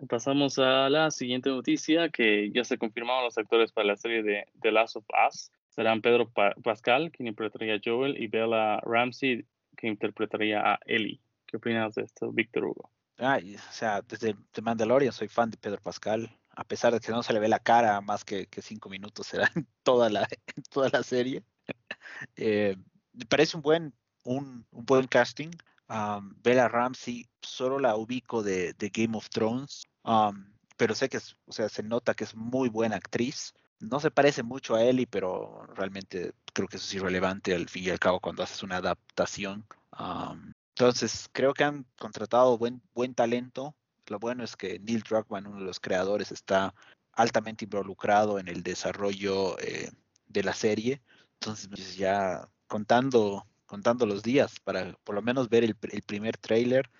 Pasamos 0.09 0.59
a 0.59 0.89
la 0.89 1.11
siguiente 1.11 1.51
noticia, 1.51 2.09
que 2.09 2.51
ya 2.53 2.65
se 2.65 2.79
confirmaron 2.79 3.25
los 3.25 3.37
actores 3.37 3.71
para 3.71 3.89
la 3.89 3.97
serie 3.97 4.23
de 4.23 4.47
The 4.63 4.73
Last 4.73 4.97
of 4.97 5.05
Us. 5.29 5.53
Serán 5.81 6.03
Pedro 6.03 6.31
Pascal, 6.63 7.11
quien 7.11 7.29
interpretaría 7.29 7.77
a 7.77 7.81
Joel, 7.83 8.23
y 8.23 8.27
Bella 8.27 8.81
Ramsey, 8.81 9.47
que 9.79 9.87
interpretaría 9.87 10.61
a 10.61 10.79
Ellie. 10.85 11.23
¿Qué 11.47 11.57
opinas 11.57 11.95
de 11.95 12.03
esto, 12.03 12.31
Víctor 12.31 12.67
Hugo? 12.67 12.91
Ay, 13.17 13.57
o 13.57 13.73
sea, 13.73 14.03
desde 14.03 14.37
The 14.51 14.61
Mandalorian 14.61 15.15
soy 15.15 15.29
fan 15.29 15.51
de 15.51 15.57
Pedro 15.57 15.81
Pascal, 15.81 16.39
a 16.51 16.65
pesar 16.65 16.93
de 16.93 17.01
que 17.01 17.11
no 17.13 17.23
se 17.23 17.33
le 17.33 17.41
ve 17.41 17.49
la 17.49 17.61
cara 17.61 17.99
más 18.03 18.27
que, 18.27 18.47
cinco 18.61 18.91
minutos, 18.91 19.29
será 19.29 19.51
en 19.57 19.67
toda 19.83 20.11
la, 20.11 20.29
serie. 21.03 21.43
eh, 22.37 22.77
parece 23.31 23.57
un 23.57 23.63
buen, 23.63 23.95
un, 24.25 24.67
un 24.73 24.85
buen 24.85 25.07
casting. 25.07 25.49
Bella 26.43 26.69
Ramsey 26.69 27.25
solo 27.41 27.79
la 27.79 27.97
ubico 27.97 28.43
de, 28.43 28.75
de 28.75 28.91
Game 28.91 29.17
of 29.17 29.31
Thrones 29.31 29.85
pero 30.81 30.95
sé 30.95 31.11
que 31.11 31.19
es, 31.19 31.37
o 31.45 31.53
sea, 31.53 31.69
se 31.69 31.83
nota 31.83 32.15
que 32.15 32.25
es 32.25 32.35
muy 32.35 32.71
buena 32.71 32.97
actriz. 32.97 33.53
No 33.81 33.99
se 33.99 34.11
parece 34.11 34.43
mucho 34.43 34.75
a 34.75 34.85
Ellie, 34.85 35.07
pero 35.07 35.67
realmente 35.75 36.33
creo 36.53 36.69
que 36.69 36.77
eso 36.77 36.87
es 36.87 36.95
irrelevante 36.95 37.55
al 37.55 37.69
fin 37.69 37.85
y 37.85 37.91
al 37.91 37.99
cabo 37.99 38.21
cuando 38.21 38.43
haces 38.43 38.63
una 38.63 38.77
adaptación. 38.77 39.67
Entonces, 40.75 41.29
creo 41.33 41.55
que 41.55 41.65
han 41.65 41.87
contratado 41.99 42.59
buen, 42.59 42.83
buen 42.95 43.15
talento. 43.15 43.75
Lo 44.07 44.19
bueno 44.19 44.45
es 44.45 44.57
que 44.57 44.79
Neil 44.79 45.03
Druckmann, 45.03 45.47
uno 45.47 45.59
de 45.61 45.65
los 45.65 45.81
creadores, 45.81 46.31
está 46.33 46.75
altamente 47.13 47.65
involucrado 47.65 48.39
en 48.39 48.49
el 48.49 48.63
desarrollo 48.63 49.59
eh, 49.61 49.91
de 50.27 50.43
la 50.43 50.55
serie. 50.55 51.03
Entonces, 51.41 51.69
pues, 51.69 51.97
ya 51.97 52.49
contando, 52.67 53.47
contando 53.67 54.07
los 54.07 54.23
días 54.23 54.61
para 54.61 54.93
por 55.05 55.15
lo 55.15 55.23
menos 55.23 55.49
ver 55.49 55.65
el, 55.65 55.75
primer 55.75 56.37
trailer. 56.37 56.91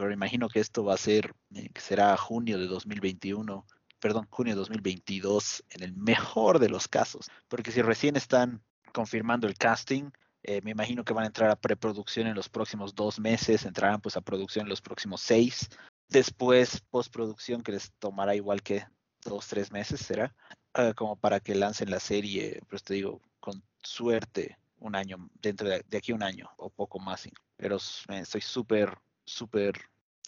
me 0.00 0.12
imagino 0.12 0.48
que 0.48 0.60
esto 0.60 0.84
va 0.84 0.94
a 0.94 0.98
ser, 0.98 1.34
eh, 1.54 1.70
que 1.72 1.80
será 1.80 2.16
junio 2.16 2.58
de 2.58 2.66
2021, 2.66 3.66
perdón, 4.00 4.26
junio 4.30 4.54
de 4.54 4.58
2022, 4.60 5.64
en 5.70 5.82
el 5.82 5.92
mejor 5.94 6.58
de 6.58 6.68
los 6.68 6.88
casos. 6.88 7.30
Porque 7.48 7.72
si 7.72 7.82
recién 7.82 8.16
están 8.16 8.62
confirmando 8.92 9.46
el 9.46 9.56
casting, 9.56 10.10
eh, 10.42 10.60
me 10.62 10.70
imagino 10.70 11.04
que 11.04 11.12
van 11.12 11.24
a 11.24 11.28
entrar 11.28 11.50
a 11.50 11.56
preproducción 11.56 12.26
en 12.26 12.34
los 12.34 12.48
próximos 12.48 12.94
dos 12.94 13.18
meses, 13.18 13.64
entrarán 13.64 14.00
pues 14.00 14.16
a 14.16 14.20
producción 14.20 14.66
en 14.66 14.70
los 14.70 14.80
próximos 14.80 15.20
seis. 15.20 15.68
Después, 16.08 16.80
postproducción, 16.90 17.62
que 17.62 17.72
les 17.72 17.92
tomará 17.98 18.34
igual 18.36 18.62
que 18.62 18.86
dos, 19.24 19.48
tres 19.48 19.72
meses, 19.72 20.00
será, 20.00 20.34
ah, 20.74 20.92
como 20.94 21.16
para 21.16 21.40
que 21.40 21.54
lancen 21.54 21.90
la 21.90 21.98
serie, 21.98 22.60
pues 22.68 22.84
te 22.84 22.94
digo, 22.94 23.20
con 23.40 23.62
suerte, 23.82 24.56
un 24.78 24.94
año, 24.94 25.30
dentro 25.42 25.68
de, 25.68 25.84
aquí 25.96 26.12
un 26.12 26.22
año 26.22 26.48
o 26.56 26.70
poco 26.70 26.98
más. 26.98 27.28
Pero 27.56 27.78
estoy 28.08 28.40
súper, 28.40 28.96
súper 29.24 29.74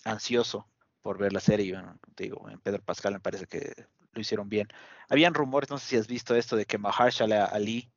ansioso 0.04 0.66
por 1.08 1.16
ver 1.16 1.32
la 1.32 1.40
serie. 1.40 1.74
digo, 2.18 2.50
en 2.50 2.60
Pedro 2.60 2.82
Pascal 2.82 3.14
me 3.14 3.20
parece 3.20 3.46
que 3.46 3.72
lo 4.12 4.20
hicieron 4.20 4.50
bien. 4.50 4.68
Habían 5.08 5.32
rumores, 5.32 5.70
no 5.70 5.78
sé 5.78 5.86
si 5.86 5.96
has 5.96 6.06
visto 6.06 6.36
esto, 6.36 6.54
de 6.54 6.66
que 6.66 6.76
Mahershala 6.76 7.46
Ali 7.46 7.90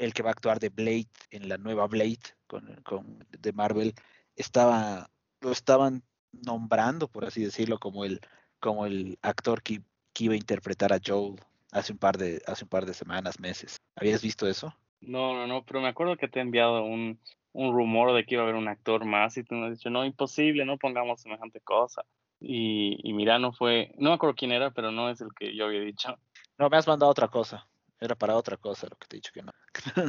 el 0.00 0.12
que 0.12 0.24
va 0.24 0.30
a 0.30 0.32
actuar 0.32 0.58
de 0.58 0.70
Blade 0.70 1.06
en 1.30 1.48
la 1.48 1.56
nueva 1.56 1.86
Blade 1.86 2.18
con, 2.48 3.24
de 3.28 3.52
Marvel, 3.52 3.94
estaba, 4.34 5.08
lo 5.40 5.52
estaban 5.52 6.02
nombrando, 6.32 7.06
por 7.06 7.26
así 7.26 7.44
decirlo, 7.44 7.78
como 7.78 8.04
el, 8.04 8.20
como 8.58 8.86
el 8.86 9.20
actor 9.22 9.62
que, 9.62 9.80
iba 10.18 10.34
a 10.34 10.36
interpretar 10.36 10.92
a 10.92 10.98
Joel 10.98 11.36
hace 11.70 11.92
un 11.92 11.98
par 11.98 12.18
de, 12.18 12.42
hace 12.48 12.64
un 12.64 12.70
par 12.70 12.86
de 12.86 12.92
semanas, 12.92 13.38
meses. 13.38 13.76
¿Habías 13.94 14.20
visto 14.20 14.48
eso? 14.48 14.74
No, 15.00 15.32
no, 15.32 15.46
no, 15.46 15.64
pero 15.64 15.80
me 15.80 15.86
acuerdo 15.86 16.16
que 16.16 16.26
te 16.26 16.40
he 16.40 16.42
enviado 16.42 16.82
un, 16.82 17.20
un 17.52 17.72
rumor 17.72 18.14
de 18.14 18.24
que 18.26 18.34
iba 18.34 18.42
a 18.42 18.46
haber 18.46 18.56
un 18.56 18.66
actor 18.66 19.04
más 19.04 19.36
y 19.36 19.44
tú 19.44 19.54
me 19.54 19.66
has 19.66 19.78
dicho, 19.78 19.90
no, 19.90 20.04
imposible, 20.04 20.64
no 20.64 20.76
pongamos 20.76 21.20
semejante 21.20 21.60
cosa. 21.60 22.04
Y, 22.40 22.98
y 23.02 23.12
mira, 23.12 23.38
no 23.38 23.52
fue, 23.52 23.92
no 23.98 24.10
me 24.10 24.14
acuerdo 24.14 24.36
quién 24.36 24.52
era, 24.52 24.70
pero 24.70 24.90
no 24.92 25.10
es 25.10 25.20
el 25.20 25.28
que 25.38 25.54
yo 25.56 25.66
había 25.66 25.80
dicho. 25.80 26.16
No, 26.56 26.68
me 26.68 26.76
has 26.76 26.86
mandado 26.86 27.10
otra 27.10 27.28
cosa. 27.28 27.66
Era 28.00 28.14
para 28.14 28.36
otra 28.36 28.56
cosa 28.56 28.86
lo 28.88 28.96
que 28.96 29.06
te 29.08 29.16
he 29.16 29.18
dicho 29.18 29.32
que 29.32 29.42
no. 29.42 29.52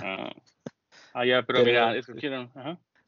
Ah, 0.03 0.31
ah 1.13 1.25
ya, 1.25 1.43
pero, 1.43 1.63
mira, 1.63 1.95
escogieron. 1.95 2.51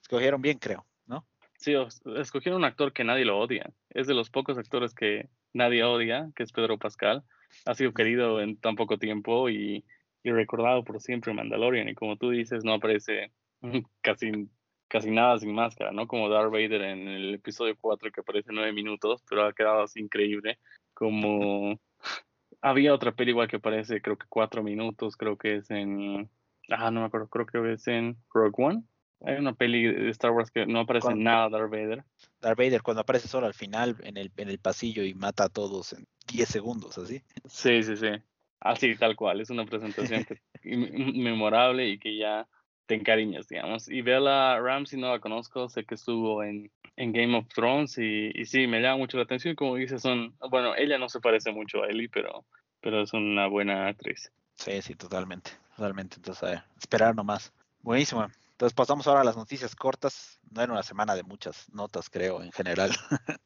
Escogieron 0.02 0.42
bien, 0.42 0.58
creo, 0.58 0.86
¿no? 1.06 1.26
Sí, 1.58 1.74
escogieron 2.18 2.62
un 2.62 2.66
actor 2.66 2.92
que 2.92 3.04
nadie 3.04 3.26
lo 3.26 3.40
odia. 3.40 3.72
Es 3.90 4.08
de 4.08 4.16
los 4.16 4.30
pocos 4.32 4.58
actores 4.58 4.96
que 4.96 5.30
nadie 5.54 5.84
odia, 5.84 6.32
que 6.36 6.44
es 6.44 6.52
Pedro 6.52 6.80
Pascal. 6.80 7.24
Ha 7.66 7.76
sido 7.76 7.94
querido 7.94 8.42
en 8.42 8.58
tan 8.58 8.76
poco 8.76 8.98
tiempo 8.98 9.50
y, 9.50 9.86
y 10.24 10.32
recordado 10.32 10.84
por 10.84 11.00
siempre 11.00 11.32
en 11.32 11.38
Mandalorian. 11.38 11.90
Y 11.90 11.94
como 11.94 12.18
tú 12.18 12.32
dices, 12.32 12.64
no 12.64 12.74
aparece 12.74 13.32
casi, 14.02 14.50
casi 14.92 15.10
nada 15.10 15.40
sin 15.40 15.54
máscara, 15.54 15.92
¿no? 15.92 16.06
Como 16.06 16.28
Darth 16.28 16.52
Vader 16.52 16.82
en 16.82 17.08
el 17.08 17.34
episodio 17.34 17.78
4 17.80 18.12
que 18.12 18.20
aparece 18.20 18.50
nueve 18.52 18.74
minutos, 18.74 19.24
pero 19.28 19.46
ha 19.46 19.54
quedado 19.54 19.84
así 19.84 20.02
increíble. 20.02 20.60
Como 20.94 21.80
había 22.62 22.94
otra 22.94 23.14
peli 23.14 23.32
igual 23.32 23.48
que 23.48 23.56
aparece, 23.56 24.02
creo 24.02 24.18
que 24.18 24.26
cuatro 24.28 24.62
minutos, 24.62 25.16
creo 25.16 25.38
que 25.38 25.56
es 25.56 25.72
en. 25.72 26.30
Ah, 26.70 26.92
no 26.92 27.00
me 27.00 27.06
acuerdo, 27.06 27.30
creo 27.30 27.48
que 27.64 27.74
es 27.74 27.88
en 27.88 28.18
Rogue 28.34 28.52
One. 28.58 28.84
Hay 29.24 29.36
una 29.36 29.54
peli 29.54 29.84
de 29.84 30.10
Star 30.10 30.32
Wars 30.32 30.52
que 30.52 30.66
no 30.66 30.82
aparece 30.82 31.16
nada 31.16 31.48
Darth 31.48 31.72
Vader. 31.72 32.04
Darth 32.42 32.58
Vader 32.58 32.82
cuando 32.82 33.02
aparece 33.02 33.30
solo 33.30 33.48
al 33.48 33.54
final 33.54 33.96
en 34.04 34.18
el, 34.18 34.30
en 34.36 34.50
el 34.50 34.60
pasillo 34.60 35.04
y 35.04 35.14
mata 35.14 35.46
a 35.46 35.50
todos 35.50 35.94
en 35.94 36.06
10 36.28 36.50
segundos, 36.50 36.98
así. 36.98 37.22
Sí, 37.46 37.82
sí, 37.84 37.96
sí. 37.96 38.10
Así, 38.60 38.96
tal 38.96 39.16
cual. 39.16 39.40
Es 39.40 39.50
una 39.52 39.66
presentación 39.66 40.26
memorable 40.64 41.88
y 41.88 41.98
que 41.98 42.18
ya 42.18 42.48
te 42.86 42.96
encariñas, 42.96 43.48
digamos. 43.48 43.88
Y 43.88 44.02
Bella 44.02 44.60
Ramsey 44.60 45.00
no 45.00 45.10
la 45.10 45.20
conozco, 45.20 45.70
sé 45.70 45.86
que 45.86 45.96
estuvo 45.96 46.44
en, 46.44 46.72
en 46.96 47.14
Game 47.14 47.38
of 47.38 47.48
Thrones 47.48 47.98
y, 47.98 48.32
y, 48.34 48.46
sí, 48.46 48.68
me 48.68 48.82
llama 48.82 48.98
mucho 48.98 49.18
la 49.18 49.24
atención. 49.24 49.56
Como 49.56 49.76
dices, 49.76 50.02
son, 50.02 50.36
bueno, 50.50 50.76
ella 50.76 50.98
no 50.98 51.10
se 51.10 51.20
parece 51.20 51.52
mucho 51.52 51.84
a 51.84 51.88
Ellie, 51.88 52.10
pero, 52.10 52.46
pero 52.82 53.02
es 53.02 53.14
una 53.14 53.48
buena 53.48 53.88
actriz. 53.88 54.32
Sí, 54.56 54.82
sí, 54.82 54.96
totalmente, 54.96 55.52
totalmente. 55.76 56.18
Entonces, 56.18 56.60
esperar 56.80 57.16
nomás. 57.16 57.54
Buenísimo. 57.82 58.28
Entonces 58.52 58.76
pasamos 58.76 59.08
ahora 59.08 59.22
a 59.22 59.24
las 59.24 59.38
noticias 59.38 59.76
cortas. 59.76 60.40
No 60.52 60.62
era 60.62 60.72
una 60.72 60.84
semana 60.84 61.16
de 61.16 61.24
muchas 61.24 61.68
notas, 61.74 62.12
creo, 62.12 62.44
en 62.44 62.52
general. 62.52 62.92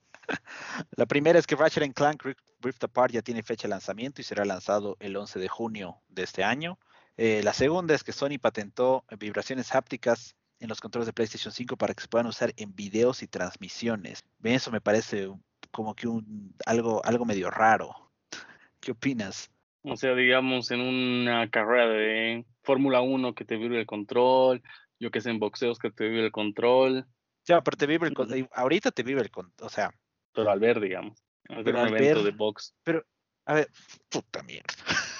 la 0.97 1.05
primera 1.05 1.39
es 1.39 1.47
que 1.47 1.55
Ratchet 1.55 1.93
Clank 1.93 2.23
Rift 2.59 2.83
Apart 2.83 3.13
ya 3.13 3.21
tiene 3.21 3.41
fecha 3.41 3.67
de 3.67 3.69
lanzamiento 3.69 4.19
y 4.19 4.25
será 4.25 4.43
lanzado 4.43 4.97
el 4.99 5.15
11 5.15 5.39
de 5.39 5.47
junio 5.47 6.01
de 6.09 6.23
este 6.23 6.43
año. 6.43 6.77
Eh, 7.17 7.41
la 7.43 7.53
segunda 7.53 7.95
es 7.95 8.03
que 8.03 8.11
Sony 8.11 8.37
patentó 8.41 9.05
vibraciones 9.17 9.73
hápticas 9.73 10.35
en 10.59 10.69
los 10.69 10.81
controles 10.81 11.07
de 11.07 11.13
PlayStation 11.13 11.51
5 11.51 11.77
para 11.77 11.93
que 11.93 12.01
se 12.01 12.07
puedan 12.07 12.27
usar 12.27 12.53
en 12.57 12.75
videos 12.75 13.23
y 13.23 13.27
transmisiones. 13.27 14.23
Eso 14.43 14.71
me 14.71 14.81
parece 14.81 15.29
como 15.71 15.95
que 15.95 16.07
un, 16.07 16.53
algo, 16.65 17.03
algo 17.05 17.25
medio 17.25 17.49
raro. 17.49 18.11
¿Qué 18.79 18.91
opinas? 18.91 19.49
O 19.83 19.95
sea, 19.95 20.15
digamos, 20.15 20.71
en 20.71 20.81
una 20.81 21.49
carrera 21.49 21.87
de 21.87 22.45
Fórmula 22.63 23.01
1 23.01 23.35
que 23.35 23.45
te 23.45 23.55
vibre 23.55 23.79
el 23.79 23.85
control, 23.85 24.63
yo 24.99 25.11
que 25.11 25.21
sé, 25.21 25.29
en 25.29 25.39
boxeos 25.39 25.77
que 25.77 25.91
te 25.91 26.05
vibre 26.05 26.25
el 26.25 26.31
control. 26.31 27.05
Ya, 27.45 27.61
pero 27.61 27.77
te 27.77 27.85
vibre 27.85 28.09
el 28.09 28.15
control. 28.15 28.49
Ahorita 28.53 28.91
te 28.91 29.03
vibre 29.03 29.23
el 29.23 29.31
control, 29.31 29.67
o 29.67 29.69
sea. 29.69 29.91
Pero 30.33 30.49
al 30.49 30.59
ver, 30.59 30.79
digamos. 30.79 31.23
Al 31.49 31.63
ver 31.63 31.75
un 31.75 31.87
evento 31.89 32.23
de 32.23 32.31
box. 32.31 32.73
Pero, 32.83 33.05
a 33.45 33.53
ver, 33.53 33.69
puta 34.09 34.41
mierda. 34.41 34.73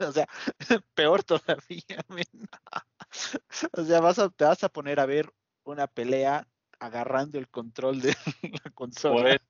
o 0.00 0.12
sea, 0.12 0.28
peor 0.94 1.22
todavía. 1.22 2.04
o 3.72 3.84
sea, 3.84 4.00
vas 4.00 4.18
a, 4.18 4.28
te 4.30 4.44
vas 4.44 4.62
a 4.64 4.68
poner 4.68 5.00
a 5.00 5.06
ver 5.06 5.32
una 5.64 5.86
pelea 5.86 6.46
agarrando 6.78 7.38
el 7.38 7.48
control 7.48 8.00
de 8.00 8.16
la 8.64 8.70
consola. 8.72 9.40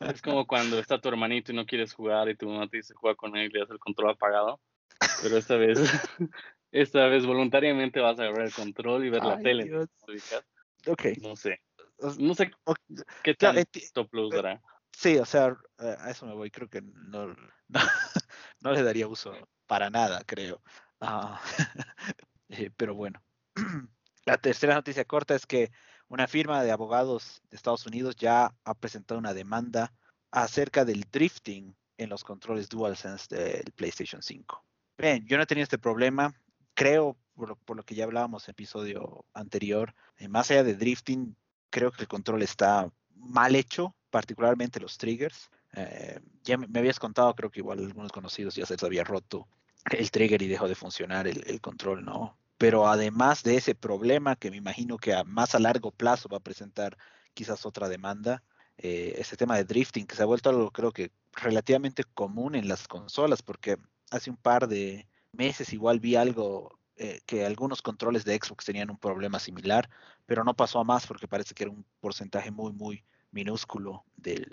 Es 0.00 0.22
como 0.22 0.46
cuando 0.46 0.78
está 0.78 1.00
tu 1.00 1.08
hermanito 1.08 1.52
y 1.52 1.54
no 1.54 1.66
quieres 1.66 1.92
jugar 1.92 2.28
y 2.28 2.36
tu 2.36 2.48
mamá 2.48 2.68
te 2.68 2.78
dice 2.78 2.94
juega 2.94 3.16
con 3.16 3.36
él 3.36 3.50
y 3.50 3.52
le 3.52 3.60
das 3.60 3.70
el 3.70 3.78
control 3.78 4.10
apagado. 4.10 4.60
Pero 5.22 5.36
esta 5.36 5.56
vez, 5.56 5.78
esta 6.70 7.06
vez 7.06 7.26
voluntariamente 7.26 8.00
vas 8.00 8.18
a 8.18 8.22
agarrar 8.22 8.46
el 8.46 8.54
control 8.54 9.04
y 9.04 9.10
ver 9.10 9.24
la 9.24 9.38
tele. 9.38 9.86
Ok. 10.86 11.04
No 11.20 11.36
sé. 11.36 11.60
No 12.18 12.34
sé 12.34 12.50
qué 13.22 13.34
tal 13.34 13.64
top 13.92 14.10
plus 14.10 14.30
dará. 14.30 14.60
Sí, 14.92 15.16
o 15.18 15.24
sea, 15.24 15.56
a 15.78 16.10
eso 16.10 16.26
me 16.26 16.34
voy. 16.34 16.50
Creo 16.50 16.68
que 16.68 16.82
no, 16.82 17.28
no, 17.68 17.80
le 18.70 18.82
daría 18.82 19.08
uso 19.08 19.34
para 19.66 19.90
nada, 19.90 20.22
creo. 20.24 20.62
Ah, 21.00 21.40
eh, 22.48 22.70
pero 22.76 22.94
bueno. 22.94 23.22
La 24.24 24.38
tercera 24.38 24.74
noticia 24.74 25.04
corta 25.04 25.34
es 25.34 25.46
que 25.46 25.72
una 26.08 26.28
firma 26.28 26.62
de 26.62 26.70
abogados 26.70 27.42
de 27.50 27.56
Estados 27.56 27.86
Unidos 27.86 28.14
ya 28.14 28.54
ha 28.64 28.74
presentado 28.74 29.18
una 29.18 29.34
demanda 29.34 29.92
acerca 30.30 30.84
del 30.84 31.04
drifting 31.10 31.74
en 31.96 32.08
los 32.08 32.22
controles 32.22 32.68
DualSense 32.68 33.34
del 33.34 33.72
PlayStation 33.72 34.22
5. 34.22 34.64
Bien, 34.96 35.26
yo 35.26 35.36
no 35.36 35.42
he 35.42 35.46
tenido 35.46 35.64
este 35.64 35.78
problema. 35.78 36.32
Creo, 36.74 37.18
por 37.34 37.76
lo, 37.76 37.82
que 37.82 37.94
ya 37.94 38.04
hablábamos 38.04 38.44
en 38.44 38.50
el 38.50 38.52
episodio 38.52 39.24
anterior, 39.34 39.94
eh, 40.16 40.28
más 40.28 40.50
allá 40.50 40.62
de 40.62 40.76
drifting, 40.76 41.36
creo 41.70 41.90
que 41.90 42.02
el 42.02 42.08
control 42.08 42.42
está 42.42 42.88
mal 43.16 43.56
hecho 43.56 43.96
particularmente 44.10 44.78
los 44.78 44.98
triggers. 44.98 45.50
Eh, 45.74 46.20
ya 46.44 46.58
me, 46.58 46.78
habías 46.78 46.98
contado, 46.98 47.34
creo 47.34 47.50
que 47.50 47.60
igual 47.60 47.78
algunos 47.78 48.12
conocidos 48.12 48.54
ya 48.54 48.66
se 48.66 48.74
les 48.74 48.82
había 48.82 49.04
roto 49.04 49.48
el 49.90 50.10
trigger 50.10 50.42
y 50.42 50.48
dejó 50.48 50.68
de 50.68 50.74
funcionar 50.74 51.26
el, 51.26 51.60
control, 51.60 52.04
¿no? 52.04 52.36
Pero 52.58 52.86
además 52.86 53.42
de 53.42 53.56
ese 53.56 53.74
problema, 53.74 54.36
que 54.36 54.50
me 54.50 54.56
imagino 54.56 54.96
que 54.96 55.14
a 55.14 55.24
más 55.24 55.54
a 55.54 55.58
largo 55.58 55.90
plazo 55.90 56.28
va 56.28 56.36
a 56.36 56.40
presentar 56.40 56.96
quizás 57.34 57.66
otra 57.66 57.88
demanda, 57.88 58.42
eh, 58.78 59.14
ese 59.18 59.36
tema 59.36 59.56
de 59.56 59.64
drifting, 59.64 60.06
que 60.06 60.14
se 60.14 60.22
ha 60.22 60.26
vuelto 60.26 60.50
algo 60.50 60.70
creo 60.70 60.92
que 60.92 61.10
relativamente 61.32 62.04
común 62.04 62.54
en 62.54 62.68
las 62.68 62.86
consolas, 62.86 63.42
porque 63.42 63.76
hace 64.10 64.30
un 64.30 64.36
par 64.36 64.68
de 64.68 65.08
meses 65.32 65.72
igual 65.72 65.98
vi 65.98 66.14
algo 66.14 66.78
eh, 66.96 67.20
que 67.26 67.44
algunos 67.44 67.82
controles 67.82 68.24
de 68.24 68.36
Xbox 68.36 68.66
tenían 68.66 68.90
un 68.90 68.98
problema 68.98 69.38
similar, 69.40 69.88
pero 70.26 70.44
no 70.44 70.54
pasó 70.54 70.78
a 70.78 70.84
más 70.84 71.06
porque 71.06 71.26
parece 71.26 71.54
que 71.54 71.64
era 71.64 71.72
un 71.72 71.84
porcentaje 72.00 72.50
muy, 72.50 72.72
muy 72.72 73.04
minúsculo 73.32 74.04
del, 74.16 74.46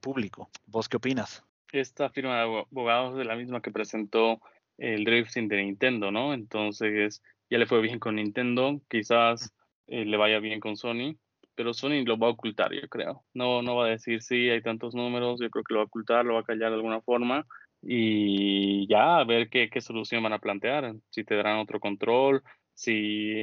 público. 0.00 0.50
¿Vos 0.66 0.88
qué 0.88 0.98
opinas? 0.98 1.42
Esta 1.72 2.10
firma 2.10 2.36
de 2.36 2.42
abogados 2.42 3.18
es 3.18 3.26
la 3.26 3.34
misma 3.34 3.60
que 3.60 3.72
presentó 3.72 4.40
el 4.78 5.04
drifting 5.04 5.48
de 5.48 5.62
Nintendo, 5.62 6.10
¿no? 6.10 6.32
Entonces 6.32 7.22
ya 7.50 7.58
le 7.58 7.66
fue 7.66 7.80
bien 7.80 7.98
con 7.98 8.16
Nintendo, 8.16 8.80
quizás 8.88 9.52
eh, 9.86 10.04
le 10.04 10.16
vaya 10.16 10.38
bien 10.38 10.60
con 10.60 10.76
Sony, 10.76 11.16
pero 11.54 11.74
Sony 11.74 12.04
lo 12.04 12.18
va 12.18 12.28
a 12.28 12.30
ocultar, 12.30 12.72
yo 12.72 12.88
creo. 12.88 13.24
No, 13.34 13.62
no 13.62 13.76
va 13.76 13.86
a 13.86 13.90
decir 13.90 14.22
sí, 14.22 14.48
hay 14.50 14.62
tantos 14.62 14.94
números, 14.94 15.40
yo 15.40 15.50
creo 15.50 15.64
que 15.64 15.74
lo 15.74 15.80
va 15.80 15.84
a 15.84 15.86
ocultar, 15.86 16.24
lo 16.24 16.34
va 16.34 16.40
a 16.40 16.44
callar 16.44 16.70
de 16.70 16.76
alguna 16.76 17.00
forma 17.00 17.46
y 17.82 18.86
ya 18.88 19.18
a 19.18 19.24
ver 19.24 19.48
qué, 19.48 19.70
qué 19.70 19.80
solución 19.80 20.22
van 20.22 20.32
a 20.32 20.38
plantear, 20.38 20.94
si 21.10 21.24
te 21.24 21.34
darán 21.36 21.58
otro 21.58 21.80
control 21.80 22.42
si 22.76 23.42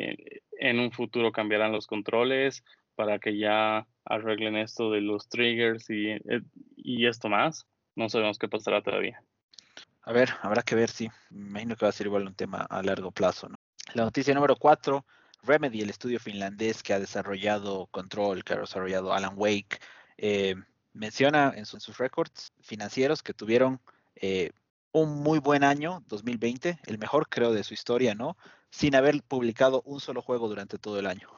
en 0.59 0.79
un 0.79 0.91
futuro 0.91 1.31
cambiarán 1.31 1.71
los 1.71 1.87
controles 1.87 2.63
para 2.95 3.19
que 3.19 3.37
ya 3.37 3.87
arreglen 4.05 4.57
esto 4.57 4.91
de 4.91 5.01
los 5.01 5.27
triggers 5.29 5.89
y, 5.89 6.11
eh, 6.11 6.41
y 6.75 7.07
esto 7.07 7.29
más. 7.29 7.65
No 7.95 8.09
sabemos 8.09 8.37
qué 8.39 8.47
pasará 8.47 8.81
todavía. 8.81 9.21
A 10.01 10.11
ver, 10.11 10.29
habrá 10.41 10.63
que 10.63 10.75
ver, 10.75 10.89
sí. 10.89 11.09
Me 11.29 11.47
imagino 11.47 11.75
que 11.75 11.85
va 11.85 11.89
a 11.89 11.93
ser 11.93 12.07
igual 12.07 12.27
un 12.27 12.35
tema 12.35 12.61
a 12.61 12.81
largo 12.83 13.11
plazo, 13.11 13.47
¿no? 13.49 13.55
La 13.93 14.03
noticia 14.03 14.33
número 14.33 14.55
cuatro, 14.55 15.05
Remedy, 15.43 15.81
el 15.81 15.89
estudio 15.89 16.19
finlandés 16.19 16.81
que 16.81 16.93
ha 16.93 16.99
desarrollado 16.99 17.87
Control, 17.87 18.43
que 18.43 18.53
ha 18.53 18.57
desarrollado 18.57 19.13
Alan 19.13 19.33
Wake, 19.35 19.79
eh, 20.17 20.55
menciona 20.93 21.53
en, 21.55 21.65
sus 21.65 21.97
récords 21.97 22.53
financieros 22.61 23.21
que 23.21 23.33
tuvieron 23.33 23.79
eh, 24.15 24.51
un 24.91 25.21
muy 25.21 25.39
buen 25.39 25.63
año, 25.63 26.03
2020, 26.07 26.79
el 26.85 26.97
mejor 26.97 27.27
creo 27.29 27.51
de 27.51 27.63
su 27.63 27.73
historia, 27.73 28.15
¿no? 28.15 28.37
Sin 28.69 28.95
haber 28.95 29.21
publicado 29.23 29.81
un 29.85 29.99
solo 29.99 30.21
juego 30.21 30.47
durante 30.47 30.77
todo 30.77 30.99
el 30.99 31.07
año. 31.07 31.29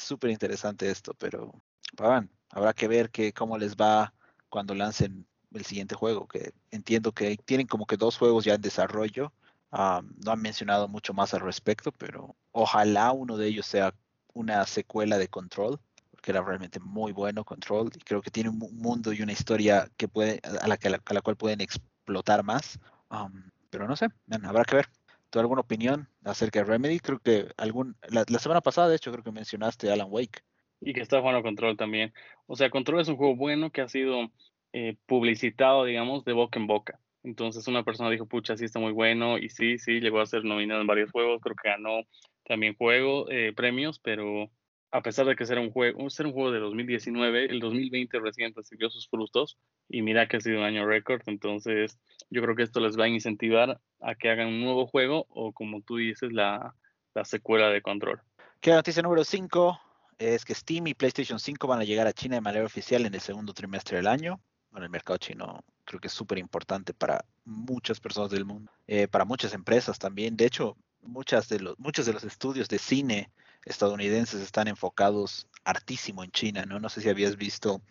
Súper 0.00 0.30
interesante 0.30 0.90
esto, 0.90 1.14
pero 1.14 1.52
bueno, 1.96 2.28
habrá 2.50 2.72
que 2.72 2.88
ver 2.88 3.10
que, 3.10 3.32
cómo 3.32 3.58
les 3.58 3.76
va 3.76 4.12
cuando 4.48 4.74
lancen 4.74 5.26
el 5.52 5.64
siguiente 5.64 5.94
juego, 5.94 6.26
que 6.28 6.52
entiendo 6.70 7.12
que 7.12 7.36
tienen 7.36 7.66
como 7.66 7.86
que 7.86 7.96
dos 7.96 8.18
juegos 8.18 8.44
ya 8.44 8.54
en 8.54 8.60
desarrollo. 8.62 9.32
Ah, 9.72 10.02
no 10.24 10.32
han 10.32 10.40
mencionado 10.42 10.88
mucho 10.88 11.14
más 11.14 11.34
al 11.34 11.40
respecto, 11.40 11.92
pero 11.92 12.36
ojalá 12.52 13.12
uno 13.12 13.36
de 13.36 13.48
ellos 13.48 13.66
sea 13.66 13.94
una 14.34 14.64
secuela 14.66 15.18
de 15.18 15.28
Control 15.28 15.80
que 16.26 16.32
era 16.32 16.42
realmente 16.42 16.80
muy 16.80 17.12
bueno 17.12 17.44
Control 17.44 17.88
y 17.94 18.00
creo 18.00 18.20
que 18.20 18.32
tiene 18.32 18.50
un 18.50 18.58
mundo 18.58 19.12
y 19.12 19.22
una 19.22 19.30
historia 19.30 19.88
que 19.96 20.08
puede 20.08 20.40
a 20.60 20.66
la, 20.66 20.76
que, 20.76 20.88
a 20.88 21.14
la 21.14 21.20
cual 21.20 21.36
pueden 21.36 21.60
explotar 21.60 22.42
más. 22.42 22.80
Um, 23.12 23.44
pero 23.70 23.86
no 23.86 23.94
sé, 23.94 24.08
habrá 24.42 24.64
que 24.64 24.74
ver. 24.74 24.88
¿Tú 25.30 25.38
alguna 25.38 25.62
opinión 25.62 26.08
acerca 26.24 26.60
de 26.60 26.66
Remedy? 26.66 27.00
Creo 27.00 27.18
que 27.18 27.46
algún 27.56 27.96
la, 28.08 28.24
semana 28.38 28.60
pasada, 28.60 28.88
de 28.88 28.96
hecho, 28.96 29.12
creo 29.12 29.24
que 29.24 29.32
mencionaste 29.32 29.90
Alan 29.90 30.08
Wake. 30.10 30.40
Y 30.80 30.92
que 30.92 31.00
está 31.00 31.20
jugando 31.20 31.42
Control 31.42 31.76
también. 31.76 32.12
O 32.46 32.56
sea, 32.56 32.70
Control 32.70 33.00
es 33.00 33.08
un 33.08 33.16
juego 33.16 33.34
bueno 33.34 33.70
que 33.70 33.80
ha 33.80 33.88
sido 33.88 34.30
eh, 34.72 34.96
publicitado, 35.06 35.84
digamos, 35.84 36.24
de 36.24 36.32
boca 36.32 36.58
en 36.58 36.66
boca. 36.66 37.00
Entonces 37.22 37.66
una 37.66 37.82
persona 37.82 38.10
dijo, 38.10 38.26
pucha, 38.26 38.56
sí 38.56 38.64
está 38.64 38.78
muy 38.78 38.92
bueno. 38.92 39.38
Y 39.38 39.48
sí, 39.48 39.78
sí, 39.78 40.00
llegó 40.00 40.20
a 40.20 40.26
ser 40.26 40.44
nominado 40.44 40.80
en 40.80 40.86
varios 40.86 41.10
juegos. 41.10 41.40
Creo 41.42 41.56
que 41.56 41.70
ganó 41.70 42.02
también 42.44 42.76
juego, 42.76 43.28
eh, 43.30 43.52
premios, 43.54 43.98
pero 43.98 44.50
a 44.96 45.02
pesar 45.02 45.26
de 45.26 45.36
que 45.36 45.44
ser 45.44 45.58
un 45.58 45.70
juego, 45.70 46.08
ser 46.08 46.24
un 46.24 46.32
juego 46.32 46.50
de 46.50 46.58
2019, 46.58 47.50
el 47.50 47.60
2020 47.60 48.18
recién 48.18 48.54
recibió 48.54 48.88
sus 48.88 49.06
frutos 49.10 49.58
y 49.90 50.00
mira 50.00 50.26
que 50.26 50.38
ha 50.38 50.40
sido 50.40 50.60
un 50.60 50.64
año 50.64 50.86
récord, 50.86 51.20
entonces 51.26 51.98
yo 52.30 52.40
creo 52.40 52.56
que 52.56 52.62
esto 52.62 52.80
les 52.80 52.98
va 52.98 53.04
a 53.04 53.08
incentivar 53.08 53.78
a 54.00 54.14
que 54.14 54.30
hagan 54.30 54.48
un 54.48 54.62
nuevo 54.62 54.86
juego 54.86 55.26
o 55.28 55.52
como 55.52 55.82
tú 55.82 55.96
dices, 55.98 56.32
la, 56.32 56.74
la 57.14 57.26
secuela 57.26 57.68
de 57.68 57.82
Control. 57.82 58.22
Que 58.58 58.70
noticia 58.70 59.02
número 59.02 59.22
5 59.22 59.78
es 60.16 60.46
que 60.46 60.54
Steam 60.54 60.86
y 60.86 60.94
PlayStation 60.94 61.38
5 61.38 61.66
van 61.66 61.80
a 61.80 61.84
llegar 61.84 62.06
a 62.06 62.14
China 62.14 62.36
de 62.36 62.40
manera 62.40 62.64
oficial 62.64 63.04
en 63.04 63.12
el 63.12 63.20
segundo 63.20 63.52
trimestre 63.52 63.98
del 63.98 64.06
año. 64.06 64.40
Bueno, 64.70 64.86
el 64.86 64.90
mercado 64.90 65.18
chino 65.18 65.62
creo 65.84 66.00
que 66.00 66.08
es 66.08 66.14
súper 66.14 66.38
importante 66.38 66.94
para 66.94 67.22
muchas 67.44 68.00
personas 68.00 68.30
del 68.30 68.46
mundo, 68.46 68.72
eh, 68.86 69.08
para 69.08 69.26
muchas 69.26 69.52
empresas 69.52 69.98
también. 69.98 70.38
De 70.38 70.46
hecho, 70.46 70.74
muchas 71.02 71.50
de 71.50 71.60
los, 71.60 71.78
muchos 71.78 72.06
de 72.06 72.14
los 72.14 72.24
estudios 72.24 72.68
de 72.68 72.78
cine 72.78 73.30
estadounidenses 73.66 74.40
están 74.40 74.68
enfocados 74.68 75.46
hartísimo 75.64 76.24
en 76.24 76.30
China, 76.30 76.64
¿no? 76.64 76.80
No 76.80 76.88
sé 76.88 77.02
si 77.02 77.08
habías 77.10 77.36
visto 77.36 77.82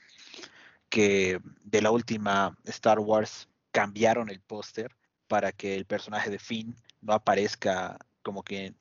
que 0.89 1.39
de 1.63 1.81
la 1.81 1.91
última 1.91 2.57
Star 2.63 2.99
Wars 2.99 3.47
cambiaron 3.71 4.29
el 4.29 4.39
póster 4.39 4.95
para 5.27 5.51
que 5.51 5.75
el 5.75 5.85
personaje 5.85 6.29
de 6.29 6.39
Finn 6.39 6.75
no 7.01 7.13
aparezca 7.13 7.97
como 8.23 8.43
que 8.43 8.73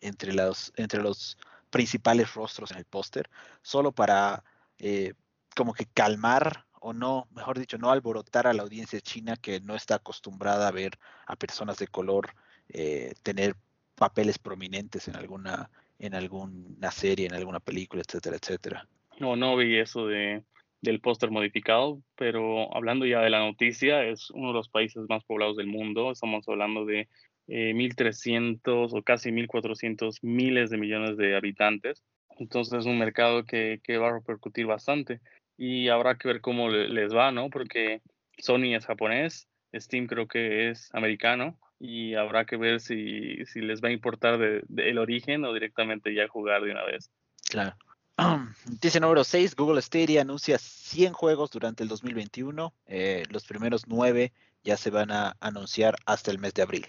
entre, 0.00 0.32
los, 0.32 0.72
entre 0.76 1.02
los 1.02 1.36
principales 1.70 2.34
rostros 2.34 2.70
en 2.72 2.78
el 2.78 2.84
póster, 2.84 3.30
solo 3.62 3.92
para 3.92 4.42
eh, 4.78 5.14
como 5.54 5.72
que 5.74 5.86
calmar 5.86 6.66
o 6.80 6.92
no, 6.92 7.28
mejor 7.30 7.58
dicho, 7.58 7.78
no 7.78 7.90
alborotar 7.90 8.46
a 8.46 8.52
la 8.52 8.62
audiencia 8.62 9.00
china 9.00 9.36
que 9.36 9.60
no 9.60 9.76
está 9.76 9.96
acostumbrada 9.96 10.66
a 10.66 10.72
ver 10.72 10.98
a 11.26 11.36
personas 11.36 11.76
de 11.76 11.86
color 11.86 12.34
eh, 12.68 13.14
tener 13.22 13.54
papeles 13.94 14.38
prominentes 14.38 15.06
en 15.06 15.14
alguna 15.14 15.70
en 16.02 16.14
alguna 16.14 16.90
serie, 16.90 17.26
en 17.26 17.34
alguna 17.34 17.60
película, 17.60 18.02
etcétera, 18.06 18.36
etcétera. 18.36 18.88
No, 19.20 19.36
no 19.36 19.56
vi 19.56 19.78
eso 19.78 20.06
de, 20.06 20.42
del 20.80 21.00
póster 21.00 21.30
modificado, 21.30 22.02
pero 22.16 22.74
hablando 22.76 23.06
ya 23.06 23.20
de 23.20 23.30
la 23.30 23.38
noticia, 23.38 24.04
es 24.04 24.30
uno 24.30 24.48
de 24.48 24.54
los 24.54 24.68
países 24.68 25.04
más 25.08 25.24
poblados 25.24 25.56
del 25.56 25.68
mundo. 25.68 26.10
Estamos 26.10 26.46
hablando 26.48 26.84
de 26.84 27.08
eh, 27.46 27.72
1.300 27.72 28.90
o 28.92 29.02
casi 29.02 29.30
1.400 29.30 30.18
miles 30.22 30.70
de 30.70 30.78
millones 30.78 31.16
de 31.16 31.36
habitantes. 31.36 32.02
Entonces 32.38 32.80
es 32.80 32.86
un 32.86 32.98
mercado 32.98 33.44
que, 33.44 33.80
que 33.84 33.98
va 33.98 34.08
a 34.08 34.14
repercutir 34.14 34.66
bastante 34.66 35.20
y 35.56 35.88
habrá 35.88 36.16
que 36.16 36.26
ver 36.26 36.40
cómo 36.40 36.68
les 36.68 37.14
va, 37.14 37.30
¿no? 37.30 37.48
Porque 37.48 38.00
Sony 38.38 38.74
es 38.74 38.86
japonés, 38.86 39.46
Steam 39.72 40.08
creo 40.08 40.26
que 40.26 40.70
es 40.70 40.92
americano 40.92 41.58
y 41.84 42.14
habrá 42.14 42.44
que 42.44 42.56
ver 42.56 42.80
si, 42.80 43.44
si 43.46 43.60
les 43.60 43.82
va 43.82 43.88
a 43.88 43.92
importar 43.92 44.38
de, 44.38 44.64
el 44.76 44.98
origen 44.98 45.44
o 45.44 45.52
directamente 45.52 46.14
ya 46.14 46.28
jugar 46.28 46.62
de 46.62 46.70
una 46.70 46.84
vez. 46.84 47.10
Claro. 47.50 47.76
Dice 48.80 49.00
número 49.00 49.24
6, 49.24 49.56
Google 49.56 49.82
Stadia 49.82 50.22
anuncia 50.22 50.58
100 50.58 51.12
juegos 51.12 51.50
durante 51.50 51.82
el 51.82 51.88
2021. 51.88 52.72
Eh, 52.86 53.24
los 53.30 53.44
primeros 53.44 53.88
9 53.88 54.32
ya 54.62 54.76
se 54.76 54.90
van 54.90 55.10
a 55.10 55.36
anunciar 55.40 55.96
hasta 56.06 56.30
el 56.30 56.38
mes 56.38 56.54
de 56.54 56.62
abril. 56.62 56.86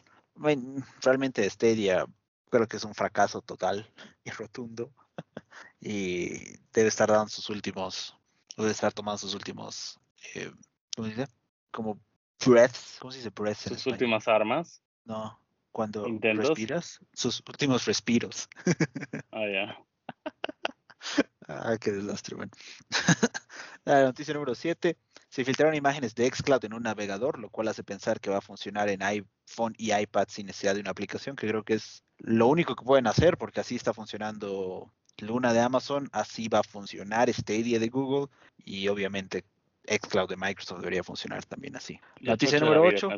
realmente 1.01 1.49
Stadia 1.49 2.05
creo 2.51 2.67
que 2.67 2.77
es 2.77 2.83
un 2.83 2.93
fracaso 2.93 3.41
total 3.41 3.89
y 4.23 4.29
rotundo. 4.29 4.91
y 5.81 6.59
debe 6.71 6.89
estar 6.89 7.09
dando 7.09 7.29
sus 7.29 7.49
últimos, 7.49 8.15
debe 8.55 8.69
estar 8.69 8.93
tomando 8.93 9.17
sus 9.17 9.33
últimos, 9.33 9.99
eh, 10.35 10.51
¿cómo 10.95 11.07
dice? 11.07 11.25
Como 11.71 11.99
breaths, 12.45 12.97
¿cómo 12.99 13.11
se 13.11 13.17
dice 13.19 13.29
breaths? 13.29 13.63
Sus 13.63 13.87
últimas 13.87 14.27
armas. 14.27 14.81
No, 15.05 15.39
cuando 15.71 16.05
respiras, 16.21 16.99
sus 17.13 17.43
últimos 17.47 17.85
respiros. 17.85 18.47
Ah, 19.31 19.47
ya. 19.51 19.77
ah, 21.47 21.77
qué 21.79 21.91
desastre, 21.91 22.35
bueno. 22.35 22.51
La 23.85 24.03
noticia 24.03 24.33
número 24.33 24.53
7. 24.53 24.97
Se 25.27 25.43
filtraron 25.43 25.73
imágenes 25.73 26.13
de 26.13 26.29
Xcloud 26.29 26.63
en 26.63 26.73
un 26.73 26.83
navegador, 26.83 27.39
lo 27.39 27.49
cual 27.49 27.67
hace 27.67 27.83
pensar 27.83 28.19
que 28.19 28.29
va 28.29 28.37
a 28.37 28.41
funcionar 28.41 28.89
en 28.89 29.01
iPhone 29.01 29.73
y 29.77 29.91
iPad 29.91 30.27
sin 30.29 30.45
necesidad 30.45 30.75
de 30.75 30.81
una 30.81 30.91
aplicación, 30.91 31.35
que 31.35 31.47
creo 31.47 31.63
que 31.63 31.73
es 31.73 32.03
lo 32.19 32.45
único 32.47 32.75
que 32.75 32.85
pueden 32.85 33.07
hacer, 33.07 33.39
porque 33.39 33.59
así 33.59 33.75
está 33.75 33.93
funcionando 33.93 34.93
Luna 35.17 35.53
de 35.53 35.61
Amazon, 35.61 36.09
así 36.11 36.47
va 36.47 36.59
a 36.59 36.63
funcionar 36.63 37.33
Stadia 37.33 37.79
de 37.79 37.87
Google 37.89 38.27
y 38.57 38.87
obviamente 38.87 39.43
Xcloud 39.87 40.29
de 40.29 40.37
Microsoft 40.37 40.79
debería 40.79 41.03
funcionar 41.03 41.45
también 41.45 41.75
así. 41.75 41.99
noticia 42.21 42.59
número 42.59 42.83
8. 42.83 43.09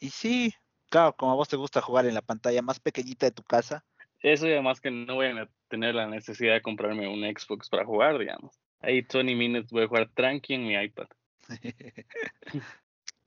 Y 0.00 0.10
sí, 0.10 0.54
claro, 0.90 1.14
como 1.14 1.32
a 1.32 1.34
vos 1.34 1.48
te 1.48 1.56
gusta 1.56 1.80
jugar 1.80 2.06
en 2.06 2.14
la 2.14 2.22
pantalla 2.22 2.62
más 2.62 2.78
pequeñita 2.80 3.26
de 3.26 3.32
tu 3.32 3.42
casa. 3.42 3.84
Eso 4.22 4.46
y 4.46 4.52
además 4.52 4.80
que 4.80 4.90
no 4.90 5.14
voy 5.14 5.26
a 5.26 5.48
tener 5.68 5.94
la 5.94 6.06
necesidad 6.06 6.54
de 6.54 6.62
comprarme 6.62 7.08
un 7.08 7.22
Xbox 7.22 7.68
para 7.68 7.84
jugar, 7.84 8.18
digamos. 8.18 8.58
Ahí 8.80 9.02
20 9.02 9.34
minutes 9.34 9.70
voy 9.70 9.84
a 9.84 9.88
jugar 9.88 10.10
tranqui 10.14 10.54
en 10.54 10.66
mi 10.66 10.74
iPad. 10.74 11.06